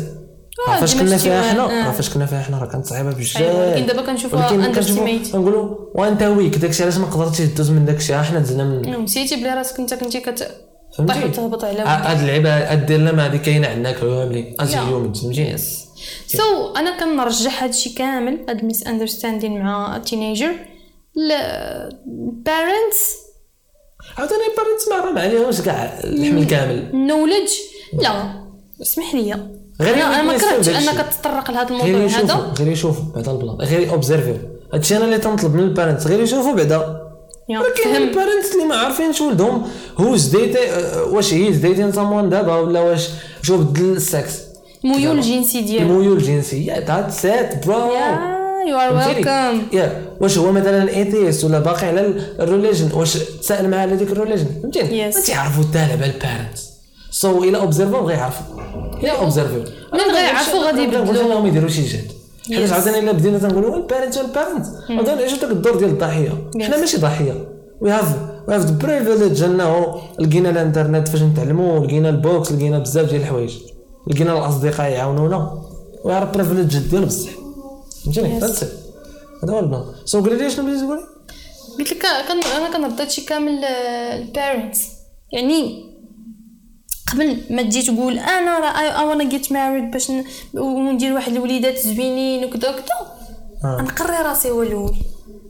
فاش 0.66 0.94
كنا 0.94 1.16
فيها 1.16 1.42
حنا 1.52 1.88
آه. 1.88 1.92
فاش 1.92 2.10
كنا 2.14 2.26
فيها 2.26 2.42
حنا 2.42 2.58
راه 2.58 2.66
كانت 2.66 2.86
صعيبة 2.86 3.10
بزاف 3.10 3.56
ولكن 3.56 3.86
دابا 3.86 4.02
كنشوفوها 4.02 4.48
underestimate. 4.48 4.76
كنشوفو- 4.78 5.32
كنقولوا 5.32 5.76
وأنت 5.94 6.22
weak 6.22 6.56
داكشي 6.58 6.82
علاش 6.82 6.96
ما 6.96 7.06
قدرتيش 7.06 7.46
دوز 7.46 7.70
من 7.70 7.84
داكشي؟ 7.84 8.16
حنا 8.16 8.38
دزنا 8.38 8.64
من 8.64 9.04
نسيتي 9.04 9.36
بلي 9.36 9.54
راسك 9.54 9.78
انت 9.80 9.94
كنتي 9.94 10.20
كت 10.20 10.50
طيح 11.08 11.24
وتهبط 11.24 11.64
على 11.64 11.80
ه- 11.80 11.84
هاد 11.84 12.20
اللعيبة 12.20 12.50
هاد 12.50 12.86
ديالنا 12.86 13.12
ما 13.12 13.24
هادي 13.24 13.38
كاينة 13.38 13.68
عندنا 13.68 13.92
كاملين 13.92 14.54
Yeah. 14.60 14.64
human 14.64 15.12
فهمتي؟ 15.12 15.56
so 16.26 16.72
أنا 16.76 16.98
كنرجح 17.00 17.62
هادشي 17.62 17.90
كامل 17.90 18.38
هاد 18.48 18.64
misunderstanding 18.64 19.60
مع 19.60 19.96
ال 19.96 20.02
teenager 20.02 20.50
ال 21.16 21.41
parents 21.41 23.16
عاوتاني 24.18 24.40
parents 24.56 24.88
ما 24.88 24.96
راه 24.96 25.12
ما 25.12 25.20
عليهمش 25.20 25.60
كاع 25.60 26.00
الحمل 26.04 26.44
كامل. 26.46 26.90
knowledge 27.06 27.50
لا 28.02 28.32
اسمح 28.82 29.14
لي. 29.14 29.50
غير 29.80 29.94
أنا 29.94 30.22
ما 30.22 30.38
كرهتش 30.38 30.68
انك. 30.68 31.06
تتطرق 31.10 31.50
لهذا 31.50 31.68
الموضوع 31.68 32.06
هذا 32.06 32.52
غير 32.58 32.68
يشوفوا 32.68 33.04
بعدا 33.14 33.30
ال 33.30 33.36
plan 33.36 33.56
غير 33.56 33.90
observiw 33.90 34.34
هادشي 34.74 34.96
أنا 34.96 35.04
اللي 35.04 35.18
تنطلب 35.18 35.54
من 35.54 35.62
البارنتس 35.62 36.06
غير 36.06 36.20
يشوفوا 36.20 36.54
بعدا. 36.54 36.78
فهم. 37.84 37.96
البارنتس 37.96 38.54
اللي 38.54 38.64
ما 38.68 38.76
عارفينش 38.76 39.20
ولدهم 39.20 39.62
هوز 39.96 40.26
ديتي 40.36 40.58
واش 41.10 41.34
هي 41.34 41.50
ديتين 41.50 41.92
سامون 41.92 42.30
دابا 42.30 42.56
ولا 42.56 42.80
واش 42.80 43.08
شو 43.42 43.56
بدل 43.56 43.92
السكس. 43.92 44.32
الميول 44.84 45.18
الجنسي 45.18 45.60
ديالو. 45.60 45.86
الميول 45.86 46.16
الجنسيه 46.16 46.78
ذات 46.78 47.12
سيت 47.12 47.66
برو 47.66 47.92
يا 47.92 48.40
يو 48.68 48.78
ار 48.78 48.96
ويلكم 48.96 49.62
يا 49.72 50.02
واش 50.20 50.38
هو 50.38 50.52
مثلا 50.52 50.88
ايثيست 50.88 51.44
ولا 51.44 51.58
باقي 51.58 51.86
على 51.86 52.14
الريليجن 52.40 52.88
واش 52.94 53.14
تسال 53.14 53.70
معاه 53.70 53.80
على 53.80 53.96
ديك 53.96 54.12
الريليجن 54.12 54.46
فهمتيني؟ 54.62 55.12
Yes. 55.12 55.16
ما 55.16 55.22
تيعرفوا 55.22 55.64
حتى 55.64 55.78
على 55.78 55.94
البارنتس 55.94 56.69
سو 57.10 57.44
إلى 57.44 57.58
اوبزيرفو 57.58 57.96
غيعرفوا 57.96 58.60
إلى 58.98 59.10
اوبزيرفو 59.10 59.58
من 59.92 60.14
غيعرفوا 60.14 60.64
غادي 60.66 60.82
يبدلوا. 60.82 61.26
إنهم 61.26 61.46
يديروا 61.46 61.68
شي 61.68 61.82
جهد 61.82 62.12
حيت. 62.48 62.72
عاوتاني 62.72 62.98
إلا 62.98 63.12
بدينا 63.12 63.38
تنقولوا 63.38 63.76
ال 63.76 63.82
parents 63.82 64.18
وال 64.18 64.30
parents 64.30 64.68
عاوتاني 64.90 65.20
نعيشوا 65.20 65.38
داك 65.38 65.50
الدور 65.50 65.76
ديال 65.76 65.90
الضحية. 65.90 66.50
حنا 66.60 66.76
ماشي 66.76 66.96
ضحية. 66.96 67.48
we 67.80 67.90
have 67.90 68.16
we 68.48 68.54
have 68.54 68.70
privilege 68.70 69.42
أنه 69.42 70.00
لقينا 70.18 70.50
الإنترنت 70.50 71.08
فاش 71.08 71.22
نتعلموا 71.22 71.86
لقينا 71.86 72.08
ال 72.08 72.16
books 72.16 72.52
لقينا 72.52 72.78
بزاف 72.78 73.10
ديال 73.10 73.20
الحوايج. 73.20 73.58
لقينا 74.06 74.38
الأصدقاء 74.38 74.90
يعاونونا. 74.90 75.62
we 76.04 76.12
are 76.12 76.24
privileged 76.24 76.78
ديال 76.78 77.06
بصح. 77.06 77.30
فهمتيني. 78.04 78.38
هذا 79.42 79.52
هو 79.52 79.58
ال 79.58 79.64
plan 79.64 79.84
so 80.04 80.20
قولي 80.20 80.36
لي 80.36 80.50
شنو 80.50 80.64
بغيتي 80.66 80.80
تقولي؟ 80.80 81.00
قلت 81.78 81.92
لك 81.92 82.04
أنا 82.56 82.76
كنرد 82.76 83.00
هادشي 83.00 83.20
كامل 83.20 83.64
ال 83.64 83.79
parents 83.79 84.80
يعني 85.32 85.89
قبل 87.12 87.40
ما 87.50 87.62
تجي 87.62 87.82
تقول 87.82 88.18
أنا 88.18 88.58
راه 88.58 88.80
اي 88.80 89.04
وأنا 89.06 89.24
جيت 89.24 89.52
ماريد 89.52 89.90
باش 89.90 90.10
ن- 90.10 90.24
وندير 90.54 91.12
واحد 91.12 91.32
الوليدات 91.32 91.78
زوينين 91.78 92.44
وكذا 92.44 92.68
وكذا. 92.70 92.84
آه. 93.64 93.82
نقري 93.82 94.16
راسي 94.22 94.50
هو 94.50 94.62
الأول. 94.62 94.96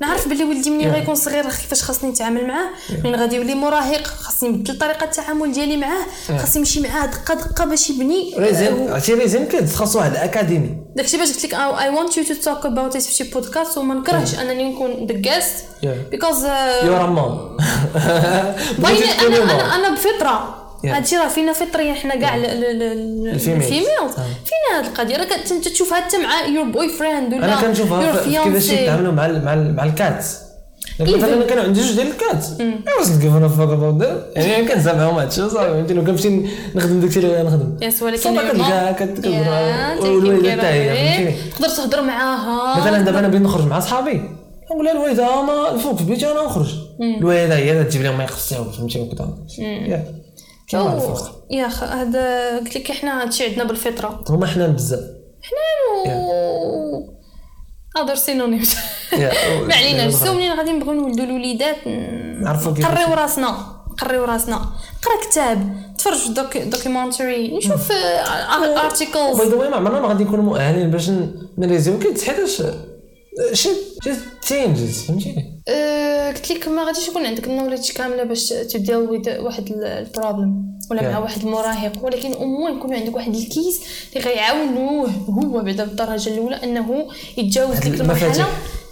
نعرف 0.00 0.28
بلي 0.28 0.44
ولدي 0.44 0.70
ملي 0.70 0.84
Yeah. 0.84 0.94
غيكون 0.94 1.14
صغير 1.14 1.42
كيفاش 1.44 1.82
خاصني 1.82 2.10
نتعامل 2.10 2.46
معاه. 2.46 2.68
ملي 3.04 3.16
غادي 3.16 3.36
يولي 3.36 3.54
مراهق 3.54 4.06
خاصني 4.06 4.48
نبدل 4.48 4.78
طريقة 4.78 5.04
التعامل 5.04 5.52
ديالي 5.52 5.76
معاه. 5.76 6.06
خاصني 6.38 6.58
نمشي 6.62 6.80
معاه 6.80 7.06
دقة 7.06 7.34
دقة 7.34 7.64
باش 7.64 7.90
يبني. 7.90 8.34
ريزين 8.38 8.90
عرفتي 8.90 9.14
ريزين 9.14 9.44
كيد 9.46 9.68
خاص 9.68 9.96
واحد 9.96 10.10
الاكاديمي 10.12 10.76
داكشي 10.96 11.16
باش 11.16 11.28
قلت 11.32 11.44
لك 11.44 11.54
اي 11.54 11.96
want 11.96 12.10
you 12.10 12.28
to 12.28 12.44
talk 12.44 12.64
about 12.64 12.94
it 12.96 12.98
في 13.06 13.12
شي 13.12 13.24
بودكاست 13.24 13.78
وما 13.78 13.94
نكرهش 13.94 14.34
أنني 14.38 14.72
نكون 14.72 15.06
ذا 15.06 15.14
جيست. 15.14 15.54
because 16.10 16.44
you 16.84 16.96
are 16.96 17.10
mom 17.10 17.56
أنا 18.78 19.26
أنا 19.26 19.74
أنا 19.74 19.90
بفطرة. 19.94 20.56
هادشي 20.84 21.16
راه 21.16 21.28
فينا 21.28 21.52
فطريا 21.52 21.94
حنا 21.94 22.16
كاع 22.16 22.36
ال 22.36 22.50
females. 22.50 23.64
آه. 23.72 24.06
فينا 24.44 24.78
هاد 24.78 24.84
القضية. 24.84 25.16
راه 25.16 25.26
انت 25.52 25.68
تشوفها 25.68 26.00
حتى 26.00 26.18
مع 26.18 26.46
your 26.46 26.64
boyfriend 26.64 27.34
ولا 27.34 27.44
أنا 27.44 27.60
كنشوفها 27.60 28.24
كيفاش. 28.44 28.70
يتعاملوا 28.70 29.12
مع 29.12 29.26
ال- 29.26 29.44
مع 29.44 29.54
ال- 29.54 29.74
مع 29.76 29.84
ال 29.84 29.92
cat. 29.92 30.24
مثلا 31.00 31.34
أنا 31.34 31.44
كان 31.44 31.58
عندي 31.58 31.80
جوج 31.80 31.92
ديال 31.94 32.06
ال 32.06 32.16
cat 32.16 32.44
wasn't 32.86 33.22
giving 33.22 33.44
a 33.44 33.58
fuck 33.58 33.70
about 33.72 34.02
them. 34.04 34.38
يعني 34.38 34.64
كنزعم 34.68 34.96
معاهم 34.96 35.14
هادشي 35.18 35.36
صافي 35.48 35.54
فهمتني؟ 35.70 35.98
وكنمشي 35.98 36.40
نخدم 36.74 37.00
داكشي 37.00 37.18
اللي 37.18 37.42
غنخدم 37.42 37.76
yes 37.82 38.02
ولكن 38.02 38.18
كتلقاها 38.36 38.92
كتهضر 38.92 40.10
والوالدة 40.10 40.52
حتى 40.52 40.66
هي 40.66 41.32
تقدر 41.50 41.68
تهضر 41.68 42.02
معاها. 42.02 42.80
مثلا 42.80 42.98
دابا 43.02 43.18
أنا 43.18 43.28
بغيت 43.28 43.42
نخرج 43.42 43.66
مع 43.66 43.80
صحابي 43.80 44.22
نقول 44.70 44.84
لها 44.84 44.92
الوالدة 44.92 45.40
أنا 45.40 45.74
الفوق 45.74 45.94
في 45.96 46.04
بيتي 46.04 46.32
أنا 46.32 46.44
نخرج. 46.44 46.74
الوالدة 47.00 47.56
هي 47.56 47.72
اللي 47.72 47.84
تجيب 47.84 48.02
لهم 48.02 48.18
ما 48.18 48.24
يخصهم 48.24 48.70
فهمتي 48.70 49.00
وكذا 49.00 49.34
كيما 50.70 51.14
يا 51.50 51.66
اخ 51.66 51.82
هذا 51.82 52.58
قلت 52.58 52.76
لك 52.76 52.90
إحنا 52.90 53.22
هادشي 53.22 53.44
عندنا 53.44 53.64
بالفطرة. 53.64 54.24
هما 54.28 54.46
حنا 54.46 54.66
بزاف. 54.66 55.00
حنا 55.42 56.06
و 56.08 58.02
اذر 58.02 58.14
سينونيمز 58.14 58.74
Yeah. 59.10 59.14
ما 59.68 59.74
عليناش 59.74 60.12
سو 60.12 60.32
منين 60.34 60.52
غادي 60.52 60.70
نبغيو 60.72 60.92
نولدوا 60.92 61.24
الوليدات 61.24 61.76
نقريو 61.86 63.14
راسنا 63.14 63.56
نقريو 63.90 64.24
راسنا. 64.24 64.56
نقرا 64.56 65.30
كتاب 65.30 65.76
نتفرج 65.94 66.14
في 66.18 66.28
دوك 66.32 66.58
دوكيومنتري 66.58 67.56
نشوف 67.56 67.92
articles 68.84 69.38
by 69.38 69.48
the 69.48 69.56
way 69.56 69.68
ما 69.68 69.76
عمرنا 69.76 70.00
ما 70.00 70.08
غادي 70.08 70.24
نكونوا 70.24 70.44
مؤهلين 70.44 70.90
باش 70.90 71.10
ن 71.58 71.65
raise 71.65 71.98
يو. 71.98 72.10
kid 72.10 72.22
حيتاش 72.22 72.62
شي 73.52 73.68
changes 74.42 75.02
فهمتيني 75.02 75.62
قلت 76.36 76.50
لك 76.50 76.68
ما 76.68 76.84
غاديش 76.84 77.08
يكون 77.08 77.26
عندك 77.26 77.46
ال 77.46 77.51
knowledge 77.51 77.90
كامله 77.90 78.22
باش 78.22 78.54
with 79.10 79.28
واحد 79.28 79.72
ال 79.72 79.85
problem 79.85 80.78
ولا 80.90 81.02
مع. 81.02 81.18
واحد 81.18 81.42
المراهق 81.42 82.04
ولكن 82.04 82.32
اموال 82.32 82.76
يكون 82.76 82.94
عندك 82.94 83.16
واحد 83.16 83.34
ال 83.34 83.43
keys 83.43 83.80
اللي 84.16 84.28
غيعاونوه 84.30 85.10
هو 85.10 85.62
بعدا 85.62 85.84
بالدرجه 85.84 86.30
الاولى 86.30 86.56
انه 86.56 87.08
يتجاوز 87.36 87.78
ديك 87.78 88.00
المرحله. 88.00 88.46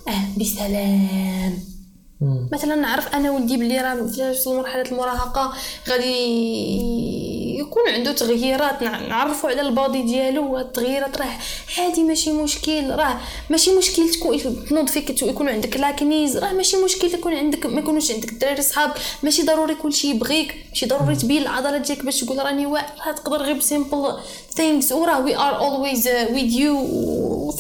آه 0.09 0.41
بسلام 0.41 1.59
مثلا 2.53 2.75
نعرف 2.75 3.15
أنا 3.15 3.31
ولدي 3.31 3.57
بلي 3.57 3.79
راه 3.81 3.95
في 4.33 4.49
مرحله 4.49 4.83
المراهقة 4.83 5.55
غادي 5.89 7.59
يكون 7.59 7.83
عنده 7.89 8.13
تغييرات 8.13 8.83
نع- 8.83 9.09
نعرفوا 9.09 9.51
على 9.51 9.61
ال 9.61 9.69
body 9.69 10.03
ديالو 10.03 10.59
التغييرات 10.59 11.19
راه 11.19 11.39
عادي 11.79 12.03
ماشي 12.03 12.33
مشكل 12.33 12.91
راه 12.91 13.21
ماشي 13.51 13.71
مشكل 13.77 14.11
تكون 14.11 14.39
تنوض 14.69 14.89
فيك 14.89 15.23
يكون 15.23 15.49
عندك 15.49 15.77
l'acné 15.77 16.37
راه 16.37 16.53
ماشي 16.53 16.77
مشكل 16.77 17.11
تكون 17.11 17.35
عندك 17.35 17.67
ما 17.67 17.81
يكونوش 17.81 18.11
عندك 18.13 18.33
الدراري 18.33 18.63
صحاب 18.63 18.93
ماشي 19.23 19.43
ضروري 19.43 19.75
كلشي 19.75 20.11
يبغيك 20.11 20.55
ماشي 20.69 20.87
ضروري 20.87 21.17
تبين 21.17 21.43
العضلات 21.43 21.81
ديالك 21.81 22.05
باش 22.05 22.21
تقول 22.21 22.39
راني 22.39 22.67
واعر 22.67 22.87
راه 23.07 23.13
تقدر 23.13 23.37
غير 23.43 23.55
ب 23.55 23.63
simple 23.63 24.13
things 24.57 24.93
وراه 24.93 25.21
we 25.25 25.37
are 25.37 25.59
always 25.59 26.09
with 26.09 26.55
you 26.55 26.79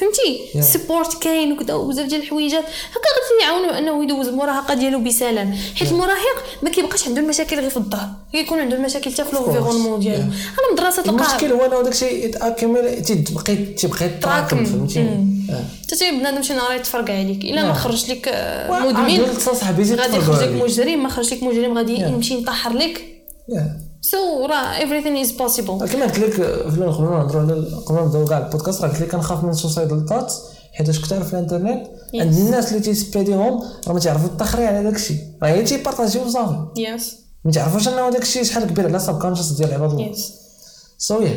فهمتي. 0.00 0.40
sport 0.62 1.22
كاين 1.22 1.52
وكذا 1.52 1.74
وبزاف 1.74 2.06
ديال 2.06 2.20
الحويجات 2.22 2.64
هكا 2.64 3.08
يعاونوا 3.42 3.78
انه 3.78 4.04
يدوز 4.04 4.28
المراهقه 4.28 4.74
ديالو 4.74 4.98
بسلام 4.98 5.54
حيت 5.74 5.92
المراهق 5.92 6.38
ما 6.62 6.70
كيبقاش 6.70 7.08
عنده 7.08 7.20
المشاكل 7.20 7.60
غير 7.60 7.70
في 7.70 7.76
الظهر. 7.76 8.08
كيكون 8.32 8.58
عنده 8.58 8.76
المشاكل 8.76 9.12
حتى 9.12 9.24
في 9.24 9.36
l'environnement 9.36 10.00
ديالو. 10.00 10.22
أنا 10.22 10.72
مدرسه 10.72 11.02
المشكل 11.06 11.48
تلقاه 11.48 11.66
هو 11.66 11.66
انه 11.66 11.82
داكشي 11.82 12.24
يتأكمل 12.24 13.02
تيبقى 13.02 13.56
تيبقى 13.56 14.06
يتراكم 14.06 14.20
تراكم. 14.20 14.64
فهمتيني؟ 14.64 15.46
حتى 15.92 16.10
بنادم 16.10 16.42
شي 16.42 16.54
نهار 16.54 16.72
يتفرق 16.72 17.10
عليك. 17.10 17.44
إلا 17.44 17.64
ما. 17.64 17.74
خرج 17.74 18.10
لك 18.10 18.28
آه، 18.28 18.86
مدمن 18.86 19.20
غادي 19.94 20.16
يخرج 20.16 20.42
لك. 20.42 20.62
مجرم. 20.62 21.02
ما 21.02 21.08
خرج 21.08 21.34
لك 21.34 21.42
مجرم 21.42 21.78
غادي. 21.78 21.94
يمشي 21.94 22.34
ينتحر 22.34 22.72
لك. 22.72 23.04
so 24.00 24.46
راه 24.46 24.78
everything 24.80 25.26
is 25.26 25.30
possible. 25.30 25.84
كما 25.92 26.04
قلت 26.04 26.18
لك 26.18 26.40
قبل 26.40 26.80
نهضروا 26.80 27.16
على 27.16 27.28
قبل 27.86 28.04
نبداو 28.04 28.24
كاع 28.24 28.38
البودكاست 28.38 28.82
راه 28.82 28.88
قلت 28.88 29.00
لك 29.00 29.08
كنخاف 29.08 29.44
من 29.44 29.52
suicidal 29.52 30.06
thoughts 30.06 30.34
حيت 30.78 30.90
كثار 30.90 31.24
في 31.24 31.32
الانترنت 31.32 31.86
عند 32.14 32.36
الناس 32.36 32.68
اللي 32.68 32.80
تي 32.80 32.95
spread 32.95 33.40
يهم 33.40 33.62
راه 33.86 33.92
ما 33.92 33.98
تعرفوا 34.00 34.26
التخريع 34.28 34.68
على 34.68 34.82
داك 34.82 34.94
الشيء 34.96 35.16
راه 35.42 35.48
هي 35.48 35.62
تيبارطاجيو 35.64 36.22
وصافي 36.26 36.66
yes 36.76 37.16
ما 37.44 37.52
تعرفوش 37.52 37.88
انه 37.88 38.10
داك 38.10 38.22
الشيء 38.22 38.42
شحال 38.42 38.64
كبير 38.64 38.86
على 38.86 38.98
subconscious 38.98 39.48
ديال 39.52 39.74
عباد 39.74 39.90
الله 39.90 40.06
yes 40.06 40.32
so 40.98 41.20
yeah 41.20 41.28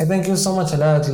I 0.00 0.06
thank 0.06 0.28
you 0.28 0.36
so 0.36 0.56
much 0.56 0.72
على 0.74 0.84
هذا 0.84 1.12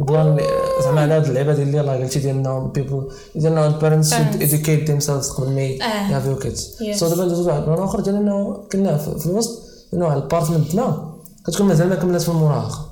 البلان 0.00 0.40
زعما 0.84 1.00
على 1.00 1.14
هذه 1.14 1.28
اللعبه 1.28 1.54
ديال 1.54 1.66
اللي 1.66 1.78
يلاه 1.78 1.96
قلتي 1.96 2.18
ديال 2.18 2.36
انه 2.36 2.58
people 2.60 3.08
ديال 3.36 3.52
انه 3.52 3.66
ال 3.66 3.72
parents 3.72 4.14
should 4.14 4.16
Parents. 4.16 4.42
educate 4.50 4.88
themselves 4.88 5.36
قبل 5.36 5.50
ما 5.50 5.60
آه. 5.60 6.10
ي 6.10 6.15
have 6.15 6.36
يو 6.38 6.51
kids 6.51 6.76
Yes. 6.92 6.96
so 6.96 7.08
دابا 7.08 7.24
ندوزو 7.24 7.48
واحد 7.48 7.60
البلان 7.62 7.78
اخر 7.82 8.00
ديال 8.00 8.14
انه 8.16 8.54
قلنا 8.72 8.96
في 8.96 9.26
الوسط 9.26 9.62
انه 9.94 10.04
واحد 10.06 10.16
ال 10.16 10.23
part 10.23 10.50
من 10.50 10.56
الدماغ 10.56 10.98
كتكون 11.46 11.66
مازال 11.66 11.88
ما 11.88 11.94
كملات 11.94 12.22
في 12.22 12.28
المراهقه 12.28 12.88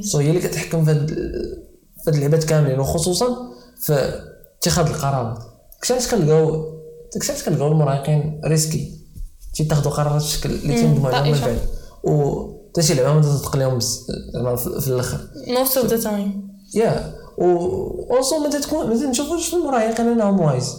so 0.00 0.18
هي 0.18 0.28
اللي 0.30 0.40
كتحكم 0.40 0.84
في 0.84 0.90
هاد 0.90 1.08
في 2.04 2.10
هاد 2.10 2.14
اللعبات 2.14 2.44
كاملين 2.44 2.80
وخصوصا 2.80 3.51
في 3.82 4.22
اتخاذ 4.58 4.86
القرارات 4.86 5.38
علاش 5.90 6.08
كنلقاو 6.14 6.72
علاش 7.28 7.44
كنلقاو 7.44 7.72
المراهقين 7.72 8.40
risky. 8.44 8.98
تيتاخذوا 9.54 9.92
قرارات 9.92 10.22
بشكل 10.22 10.50
اللي 10.50 10.74
تيندموا 10.74 11.10
عليهم 11.10 11.34
من. 11.34 11.40
بعد 11.40 11.58
و 12.04 12.46
حتى 12.70 12.82
شي 12.82 12.94
لعبة 12.94 13.12
ما 13.14 13.20
تصدق 13.20 13.56
لهم 13.56 13.80
زعما 13.80 14.56
في 14.56 14.88
الأخر. 14.88 15.18
Most 15.46 15.74
of 15.78 15.90
the 15.90 16.04
time 16.04 16.30
yeah 16.74 17.14
و 17.38 17.44
also 18.10 18.38
ما 18.38 18.50
تكون 18.50 18.88
ما 18.88 18.96
تنشوفوش 18.96 19.48
في 19.48 19.56
المراهقين 19.56 20.08
انهم 20.08 20.40
wise. 20.40 20.76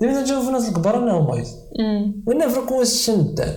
ديما 0.00 0.20
تنشوفوا 0.20 0.42
في 0.42 0.48
الناس 0.48 0.68
الكبار 0.68 0.98
انهم 0.98 1.28
wise. 1.28 1.56
وإن 2.26 2.48
في 2.48 2.60
question 2.68 3.34
تاع 3.34 3.54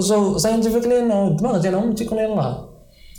so 0.00 0.38
scientifically 0.38 0.98
انه 0.98 1.28
الدماغ 1.28 1.58
ديالهم 1.58 1.94
تيكون 1.94 2.18
يلاه. 2.18 2.68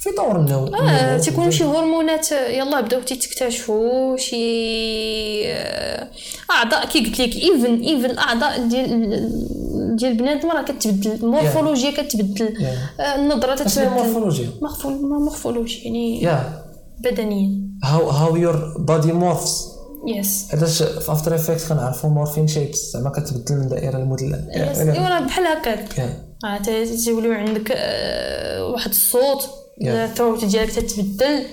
في 0.06 0.12
طور 0.18 0.40
النمو 0.40 0.76
آه 0.76 1.18
تيكونوا 1.18 1.50
شي 1.52 1.64
هرمونات 1.64 2.32
يلا 2.32 2.82
بداو 2.82 3.02
تكتشفوا 3.02 4.18
شي 4.18 5.54
آه، 5.54 6.08
أعضاء 6.52 6.86
كي 6.88 7.00
قلت 7.06 7.20
لك 7.22 7.36
even 7.36 7.82
even 7.82 8.06
الاعضاء 8.06 8.68
ديال 8.68 9.96
ديال 9.96 10.14
بنادم 10.18 10.52
راه 10.52 10.62
كتبدل 10.62 11.12
المورفولوجيا 11.12 11.92
كتبدل. 11.92 12.54
آه، 13.00 13.16
النظرة 13.16 13.56
تتبدل. 13.56 13.88
المورفولوجيا 13.88 14.50
morphol 14.62 14.94
morphology 15.02 15.82
يعني 15.84 16.24
يا 16.24 16.64
بدنيا. 17.00 17.62
how 17.84 18.10
how 18.10 18.36
your 18.36 18.76
body 18.80 19.14
morphs 19.14 19.68
yes 20.08 20.48
حيتاش 20.52 20.84
في 20.84 21.12
After 21.12 21.36
Effects 21.36 21.66
كنعرفوا 21.70 22.10
morphing 22.10 22.48
shapes 22.48 22.92
زعما 22.94 23.10
كتبدل 23.10 23.56
من 23.56 23.68
دائره 23.68 23.98
لمثلث 23.98 24.40
yes 24.56 24.78
ايوا 24.78 25.20
بحال 25.20 25.46
هكاك. 25.48 25.98
yeah 25.98 26.58
ت- 26.66 27.06
توليو 27.06 27.34
عندك 27.34 27.72
آه، 27.76 28.66
واحد 28.66 28.90
الصوت. 28.90 29.50
ال 29.82 29.91
throat 29.91 30.46
ديالك 30.46 30.72
تتبدل. 30.72 31.44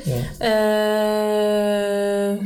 آه، 0.42 2.38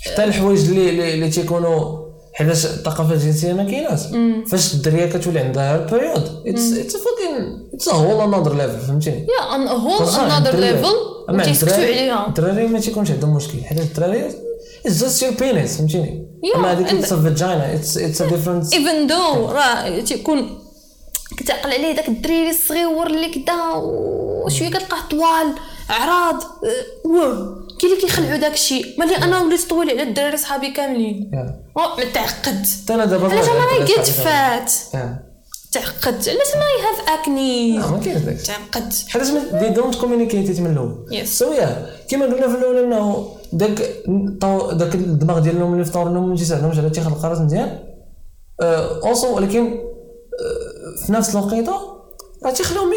حتى 0.00 0.24
الحوايج 0.24 0.68
اللي 0.68 1.14
اللي, 1.14 1.30
تيكونوا 1.30 2.00
حيتاش 2.34 2.66
الثقافة 2.66 3.14
الجنسية 3.14 3.52
ما 3.52 3.64
كايناش. 3.64 4.00
فاش 4.50 4.74
الدرية 4.74 5.06
كتولي 5.06 5.40
عندها 5.40 5.76
ال 5.76 5.85
period 5.85 6.42
it's 6.46 6.96
fucking 6.96 7.68
it's 7.74 7.88
whole 7.88 8.34
another 8.34 8.54
level 8.56 8.78
فهمتيني؟ 8.78 9.16
yeah 9.16 9.54
a 9.54 9.68
whole 9.68 10.08
another. 10.08 10.56
level 10.56 10.86
أما 11.30 11.42
وتيسكتوا 11.42 11.76
الدراري 11.76 11.98
عليها. 11.98 12.26
الدراري 12.28 12.66
ما 12.66 12.80
تيكونش 12.80 13.10
عندهم 13.10 13.36
مشكل. 13.36 13.64
حيت 13.64 13.80
الدراري 13.80 14.26
it's 14.86 15.00
just 15.02 15.22
your 15.22 15.32
penis 15.32 15.76
فهمتيني؟ 15.76 16.26
أما 16.56 16.72
هذيك 16.72 16.86
it's 16.86 17.14
vagina 17.14 17.74
it's 17.74 17.98
it's 17.98 18.22
a 18.22 18.26
difference 18.26 18.72
even 18.74 19.06
though 19.06 19.46
راه 19.46 20.00
تيكون 20.00 20.59
كتعقل 21.36 21.72
عليه 21.72 21.92
داك 21.92 22.08
الدريري 22.08 22.50
الصغيور 22.50 23.06
اللي 23.06 23.28
كدا 23.28 23.72
وشوية 23.74 24.70
كتلقاه 24.70 25.08
طوال 25.10 25.54
اعراض 25.90 26.42
أه، 26.42 27.08
واه 27.08 27.56
كاين 27.80 27.92
اللي 27.92 28.02
كيخلعوا 28.02 28.36
داك 28.36 28.52
الشيء 28.52 28.94
مالي 28.98 29.16
أنا 29.16 29.40
وليت 29.40 29.70
طويل 29.70 29.90
على 29.90 30.02
الدراري 30.02 30.36
صحابي 30.36 30.70
كاملين. 30.70 31.30
ما 31.76 31.82
حتى 32.16 32.94
أنا 32.94 33.04
دابا 33.04 33.28
علاش 33.28 33.48
أنا 33.48 33.84
جيت 33.84 33.96
صاحبي 33.96 34.24
فات. 34.24 34.72
تعقدت 35.72 36.28
علاش 36.28 36.54
أنا 36.54 36.64
have 36.64 37.20
acne؟ 37.20 37.78
ما 37.78 38.00
كاينش 38.04 38.22
داك 38.22 38.36
تعقدت 38.36 39.04
حيت 39.08 39.22
they 39.54 39.68
don't 39.68 39.94
communicate 39.94 40.60
من 40.60 40.70
الأول. 40.70 41.26
so 41.26 41.52
yeah 41.52 41.86
كما 42.08 42.24
قلنا 42.24 42.48
في 42.48 42.54
الأول 42.54 42.78
إنه 42.78 43.28
داك 43.52 43.82
داك 44.72 44.94
الدماغ 44.94 45.38
ديالهم 45.38 45.72
اللي 45.72 45.84
في 45.84 45.92
طور 45.92 46.06
النمو 46.06 46.28
ما 46.28 46.36
تيساعدهمش 46.36 46.78
على 46.78 46.86
اتخاذ 46.86 47.06
القرارات 47.06 47.40
مزيان. 47.40 47.78
also 48.62 49.36
ولكن 49.36 49.66
آه، 49.72 49.89
في 51.06 51.12
نفس 51.12 51.36
الوقيتة 51.36 51.72
راه 52.44 52.50
تيخليهم 52.50 52.92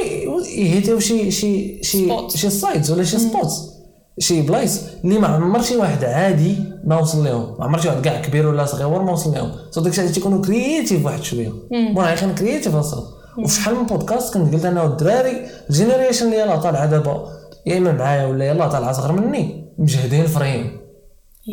ي 0.58 0.65
hit 0.65 0.86
يو 0.86 1.00
شي 1.00 1.32
شي 1.32 1.84
شي. 1.84 2.10
شي 2.36 2.50
sites 2.50 2.90
ولا 2.90 3.04
شي 3.04 3.20
spots 3.20 3.74
شي 4.20 4.42
بلايص 4.42 4.82
اللي 5.04 5.20
ما 5.20 5.28
عمر 5.28 5.62
شي 5.62 5.76
واحد 5.76 6.04
عادي 6.04 6.56
ما 6.84 7.00
وصل 7.00 7.24
لهم 7.24 7.56
ما 7.60 7.66
عمر 7.66 7.80
شي 7.80 7.88
واحد 7.88 8.02
كاع 8.02 8.22
كبير 8.22 8.48
ولا 8.48 8.66
صغير 8.66 9.02
ما 9.02 9.12
وصل 9.12 9.34
لهم 9.34 9.52
سو 9.72 9.82
داكشي 9.82 10.02
علاش 10.02 10.14
تيكونوا 10.14 10.42
creative 10.42 11.06
واحد 11.06 11.24
شوية. 11.24 11.52
مراهقين 11.72 12.36
creative 12.36 12.76
أصلا. 12.76 13.04
وشحال 13.38 13.76
من 13.76 13.86
بودكاست 13.86 14.34
كنت 14.34 14.54
قلت 14.54 14.66
أنا 14.66 14.84
والدراري 14.84 15.46
ال 15.70 15.75
generation 15.75 16.26
اللي 16.26 16.40
يلاه 16.40 16.56
طالعة 16.56 16.86
دابا 16.86 17.28
yeah 17.66 17.78
إما 17.78 17.92
معايا 17.92 18.26
ولا 18.26 18.46
يلاه 18.46 18.68
طالعة 18.68 18.92
صغر 18.92 19.12
مني. 19.12 19.74
مجهدين 19.78 20.28
vraiment 20.28 20.78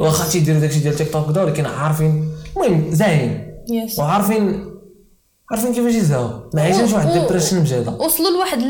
واخا 0.01 0.31
تيديروا 0.31 0.61
داكشي 0.61 0.81
ديال 0.81 0.97
تيك 0.97 1.13
توك 1.13 1.29
دا 1.29 1.43
ولكن 1.43 1.67
عارفين. 1.67 2.29
المهم 2.57 2.91
زاهين 2.91 3.55
yes 3.71 3.99
وعارفين 3.99 4.70
عارفين 5.51 5.75
كيفاش 5.75 5.95
يزهاو 5.95 6.31
ما 6.55 6.63
عايشينش 6.63 6.93
واحد 6.93 7.09
و- 7.09 7.13
depression 7.13 7.61
مجهده 7.61 7.93
وصلوا 7.93 8.31
لواحد 8.31 8.63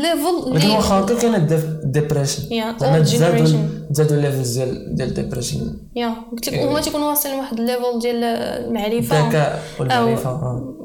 ولكن 0.47 0.55
اللي 0.65 0.75
واخا 0.75 0.99
هكا 0.99 1.15
كاين 1.15 1.35
ال 1.35 1.45
depression 1.45 2.43
زعما 2.79 2.99
تزادوا. 2.99 3.59
تزادوا 3.93 4.17
ال 4.17 4.23
levels 4.23 4.57
ديال 4.57 4.95
ديال 4.95 5.07
ال 5.09 5.15
depression 5.15 5.73
yeah 5.95 6.13
قلت 6.31 6.49
لك 6.49 6.59
هما 6.59 6.81
تيكونوا 6.81 7.09
واصلين 7.09 7.35
لواحد 7.35 7.59
ال 7.59 7.66
level 7.66 7.99
ديال 8.01 8.23
المعرفة. 8.23 9.19
الذكاء 9.25 9.63
والمعرفه 9.79 10.29
آه. 10.29 10.75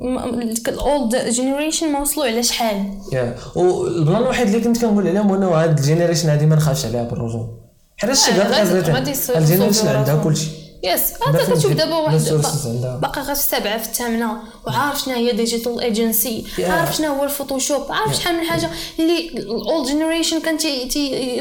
ال 0.68 0.80
old 0.80 1.16
generation 1.28 1.92
ما 1.92 2.00
وصلوا 2.00 2.26
على 2.26 2.42
شحال. 2.42 2.84
yeah 3.12 3.34
والبلان 3.56 4.22
الوحيد 4.22 4.46
اللي 4.46 4.60
كنت 4.60 4.80
كنقول 4.80 5.08
عليهم 5.08 5.28
هو 5.28 5.34
إنه 5.34 5.48
هاد 5.48 5.78
ال 5.78 5.83
generation 5.83 6.28
هادي 6.28 6.46
ما 6.46 6.56
نخافش 6.56 6.84
عليها 6.86 7.02
بالجوع. 7.04 7.48
حيت 7.96 8.10
هادشي 8.10 8.30
آه، 8.30 8.92
غادي- 8.92 9.12
ال 9.36 9.41
generation 9.41 9.88
عندها. 9.88 10.24
كلشي. 10.24 10.65
yes 10.86 11.12
أنت 11.28 11.36
كتشوف 11.52 11.72
دابا 11.72 11.94
واحد 11.96 12.20
عندها. 12.66 12.96
باقي 12.96 13.20
غير 13.20 13.34
في 13.34 13.40
السابعه 13.40 13.78
في 13.78 13.88
الثامنة. 13.88 14.32
وعارف 14.66 15.00
شنو 15.00 15.14
هي 15.14 15.32
digital 15.32 15.80
agency. 15.80 16.44
عارف 16.58 16.96
شنو 16.96 17.12
هو 17.14 17.24
الفوتوشوب. 17.24 17.82
عارف 17.90 18.16
شحال 18.16 18.36
من 18.36 18.42
حاجة 18.44 18.70
اللي 18.98 19.28
ال 19.28 19.43
old 19.43 19.86
generation 19.88 20.40
كان 20.40 20.58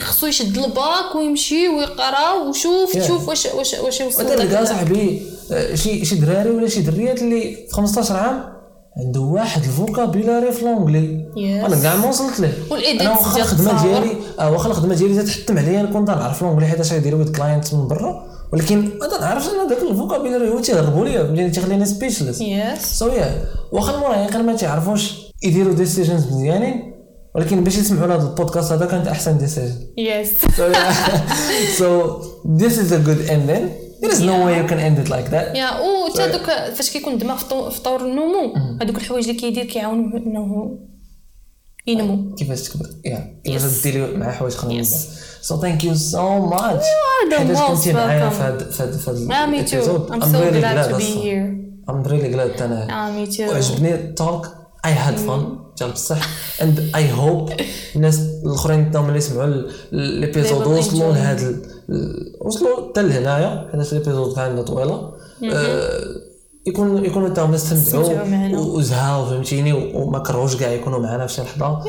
خصو 0.02 0.28
يشد 0.28 0.58
الباك 0.58 1.16
ويمشي 1.16 1.68
ويقرا 1.70 2.34
وشوف. 2.34 2.98
تشوف 2.98 3.30
واش 3.30 3.46
واش 3.46 3.74
واش 3.74 3.98
تلقى 4.16 4.62
ال- 4.62 4.68
صاحبي 4.68 5.22
آه، 5.52 5.76
شي 5.76 6.06
شي 6.06 6.16
دراري 6.16 6.50
ولا 6.50 6.70
شي 6.70 6.82
دريات 6.82 7.22
اللي 7.22 7.42
في 7.70 7.74
15 7.74 8.16
عام 8.16 8.56
عنده 8.98 9.20
واحد 9.22 9.64
ال 9.64 9.72
vocabulary 9.72 10.52
في 10.52 10.66
l'anglais. 10.66 11.26
أنا 11.66 11.82
كاع 11.84 11.96
ما 11.96 12.10
وصلت 12.10 12.52
والإيديتس 12.72 13.02
أنا 13.06 13.12
واخا 13.18 13.40
الخدمه. 13.42 13.84
ديالي 13.84 14.16
آه، 14.40 14.52
واخا 14.52 14.70
الخدمه 14.70 14.96
ديالي 14.96 15.24
تتحتم 15.24 15.58
عليا 15.58 15.82
نكون 15.82 16.06
تنعرف 16.06 16.42
l'anglais 16.42 16.68
حيت 16.68 16.80
اش 16.80 16.94
غيديروا 16.94 17.26
client 17.26 17.74
من 17.74 17.88
برا؟ 17.88 18.35
ولكن 18.56 18.90
ما 19.00 19.08
تنعرفش 19.08 19.48
أنا 19.50 19.70
داك 19.70 19.82
ال 19.82 19.88
vocabulary 19.88 20.50
هو 20.50 20.60
تيهربوا 20.60 21.06
ليا 21.06 21.24
فهمتيني 21.24 21.50
تيخليني 21.50 21.86
speechless 21.86 22.42
yes 22.42 22.86
so 23.00 23.08
yeah 23.08 23.44
واخا 23.72 23.96
المراهقين 23.96 24.46
ما 24.46 24.56
تيعرفوش 24.56 25.14
يديروا 25.44 25.74
decisions 25.74 26.28
مزيانين 26.34 26.94
ولكن 27.36 27.64
باش 27.64 27.78
يسمعوا 27.78 28.08
لهذا 28.08 28.30
البودكاست 28.30 28.72
هذا 28.72 28.86
كانت 28.86 29.08
أحسن 29.08 29.38
decision 29.38 29.76
yes 29.98 30.46
so 31.80 31.88
this 32.62 32.78
is 32.78 32.92
a 32.92 33.00
good 33.08 33.22
ending. 33.36 33.66
There 34.02 34.14
is 34.18 34.22
no 34.32 34.36
way 34.46 34.54
you 34.62 34.68
can 34.72 34.80
end 34.88 34.98
it 35.04 35.10
like 35.10 35.30
that. 35.32 35.56
يا 35.56 35.80
و 35.80 36.14
حتى 36.14 36.32
دوك 36.32 36.46
فاش 36.76 36.90
كيكون 36.90 37.14
الدماغ 37.14 37.38
في 37.70 37.82
طور 37.82 38.02
النمو 38.02 38.54
هذوك 38.82 38.98
الحوايج 38.98 39.30
اللي 39.30 39.40
كيدير 39.40 39.66
كيعاونوا 39.66 40.18
انه 40.18 40.78
ينمو. 41.88 42.36
كيفاش 42.36 42.64
تكبر؟ 42.64 42.86
يا 43.06 43.36
كيفاش. 43.44 43.84
ديري 43.84 44.18
مع 44.18 44.32
حوايج 44.32 44.54
so 45.46 45.54
thank 45.54 45.82
you 45.84 45.94
so 46.14 46.26
much. 46.54 46.84
The 47.30 47.36
حيتاش 47.38 47.58
most 47.58 47.62
كنتي 47.72 47.94
معايا. 47.94 48.30
في 48.30 48.42
هاد 48.42 48.72
في 48.72 48.84
هاد 48.84 48.94
في 48.94 49.10
هاد 49.10 49.18
I'm 50.12 50.24
so 50.24 50.38
really 50.38 50.62
glad 50.62 50.92
to 50.92 50.98
be 50.98 51.10
here. 51.24 51.66
I'm 51.90 52.04
really 52.12 52.36
glad 52.36 52.62
أنا 52.62 53.26
me 53.26 53.32
too. 53.32 53.40
وعجبني 53.50 53.94
التوك 53.96 54.48
I 54.88 54.90
had 54.90 55.18
fun. 55.30 55.42
جا 55.80 55.88
بصح. 55.88 56.30
And 56.60 56.96
I 56.96 57.20
hope 57.20 57.64
الناس 57.96 58.20
الأخرين 58.46 58.92
تاهم 58.92 59.10
اللي 59.10 59.22
سمعوا 59.22 59.46
will 59.46 60.68
وصلوا. 60.68 61.14
لهاد 61.14 61.40
ال- 61.90 62.36
وصلوا 62.42 62.90
حتى 62.90 63.02
لهنايا. 63.02 63.70
حيت 63.72 63.94
ال 63.94 63.99
episode 63.99 64.36
كان 64.36 64.64
طويلة. 64.64 65.14
آه، 65.54 66.00
يكون 66.68 67.06
يكونوا 67.06 67.30
تا 67.30 67.38
هم 67.38 67.54
استمتعوا 67.54 68.58
وزهاو 68.58 69.26
فهمتيني؟ 69.26 69.74
وما 69.74 70.20
كرهوش 70.20 70.56
كاع 70.56 70.70
يكونوا 70.70 71.00
معنا 71.00 71.28
في 71.28 71.34
شي 71.34 71.42
لحظة. 71.42 71.80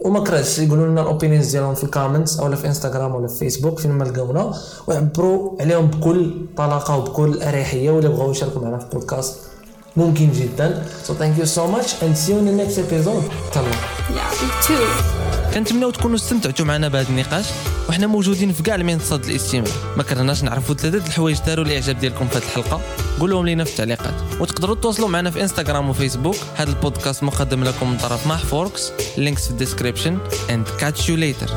وما 0.00 0.24
كرهش 0.24 0.58
يقولوا 0.58 0.86
لنا 0.86 1.00
ال 1.00 1.06
opinions 1.06 1.50
ديالهم 1.50 1.74
في 1.74 1.84
ال 1.84 1.90
comments 1.90 2.40
أو 2.40 2.56
في 2.56 2.66
انستغرام 2.66 3.14
ولا 3.14 3.28
في 3.28 3.38
فيسبوك 3.38 3.78
فين 3.78 3.90
ما 3.90 4.04
لقاونا. 4.04 4.54
ويعبروا 4.86 5.50
عليهم 5.60 5.86
بكل 5.86 6.46
طلاقة 6.56 6.96
وبكل 6.96 7.42
أريحية 7.42 7.90
ولا 7.90 8.08
بغاو 8.08 8.30
يشاركوا 8.30 8.62
معنا 8.62 8.78
في 8.78 8.84
البودكاست 8.84 9.38
ممكن 9.96 10.32
جدا. 10.32 10.82
So 11.06 11.10
thank 11.10 11.38
you 11.40 11.46
so 11.46 11.66
much 11.76 12.02
and 12.02 12.16
see 12.16 12.32
you 12.32 12.38
in 12.38 12.46
the 12.46 12.64
next 12.64 12.78
episode. 12.78 13.24
Yeah, 14.16 14.30
me 14.40 14.48
too. 14.66 15.13
كنتمناو 15.54 15.90
تكونوا 15.90 16.16
استمتعتوا 16.16 16.66
معنا 16.66 16.88
بهذا 16.88 17.08
النقاش 17.08 17.46
وحنا 17.88 18.06
موجودين 18.06 18.52
في 18.52 18.62
كاع 18.62 18.74
المنصات 18.74 19.28
الاستماع 19.28 19.64
ما 19.96 20.02
كرهناش 20.02 20.42
نعرفوا 20.42 20.74
ثلاثة 20.74 20.98
د 20.98 21.06
الحوايج 21.06 21.38
داروا 21.46 21.64
الاعجاب 21.64 21.98
ديالكم 21.98 22.28
في 22.28 22.38
هذه 22.38 22.42
الحلقة. 22.42 22.80
قولوهم 23.20 23.46
لينا 23.46 23.64
في 23.64 23.70
التعليقات. 23.70 24.14
وتقدروا 24.40 24.74
تواصلوا 24.74 25.08
معنا 25.08 25.30
في 25.30 25.42
انستغرام 25.42 25.90
وفيسبوك 25.90 26.36
هذا 26.56 26.70
البودكاست 26.70 27.22
مقدم 27.22 27.64
لكم 27.64 27.90
من 27.90 27.96
طرف 27.96 28.26
محفوركس 28.26 28.92
links 29.18 29.44
في 29.44 29.50
ال 29.50 29.55
description. 29.55 30.18
And 30.48 30.82
catch 30.82 31.00
you 31.00 31.16
later. 31.16 31.50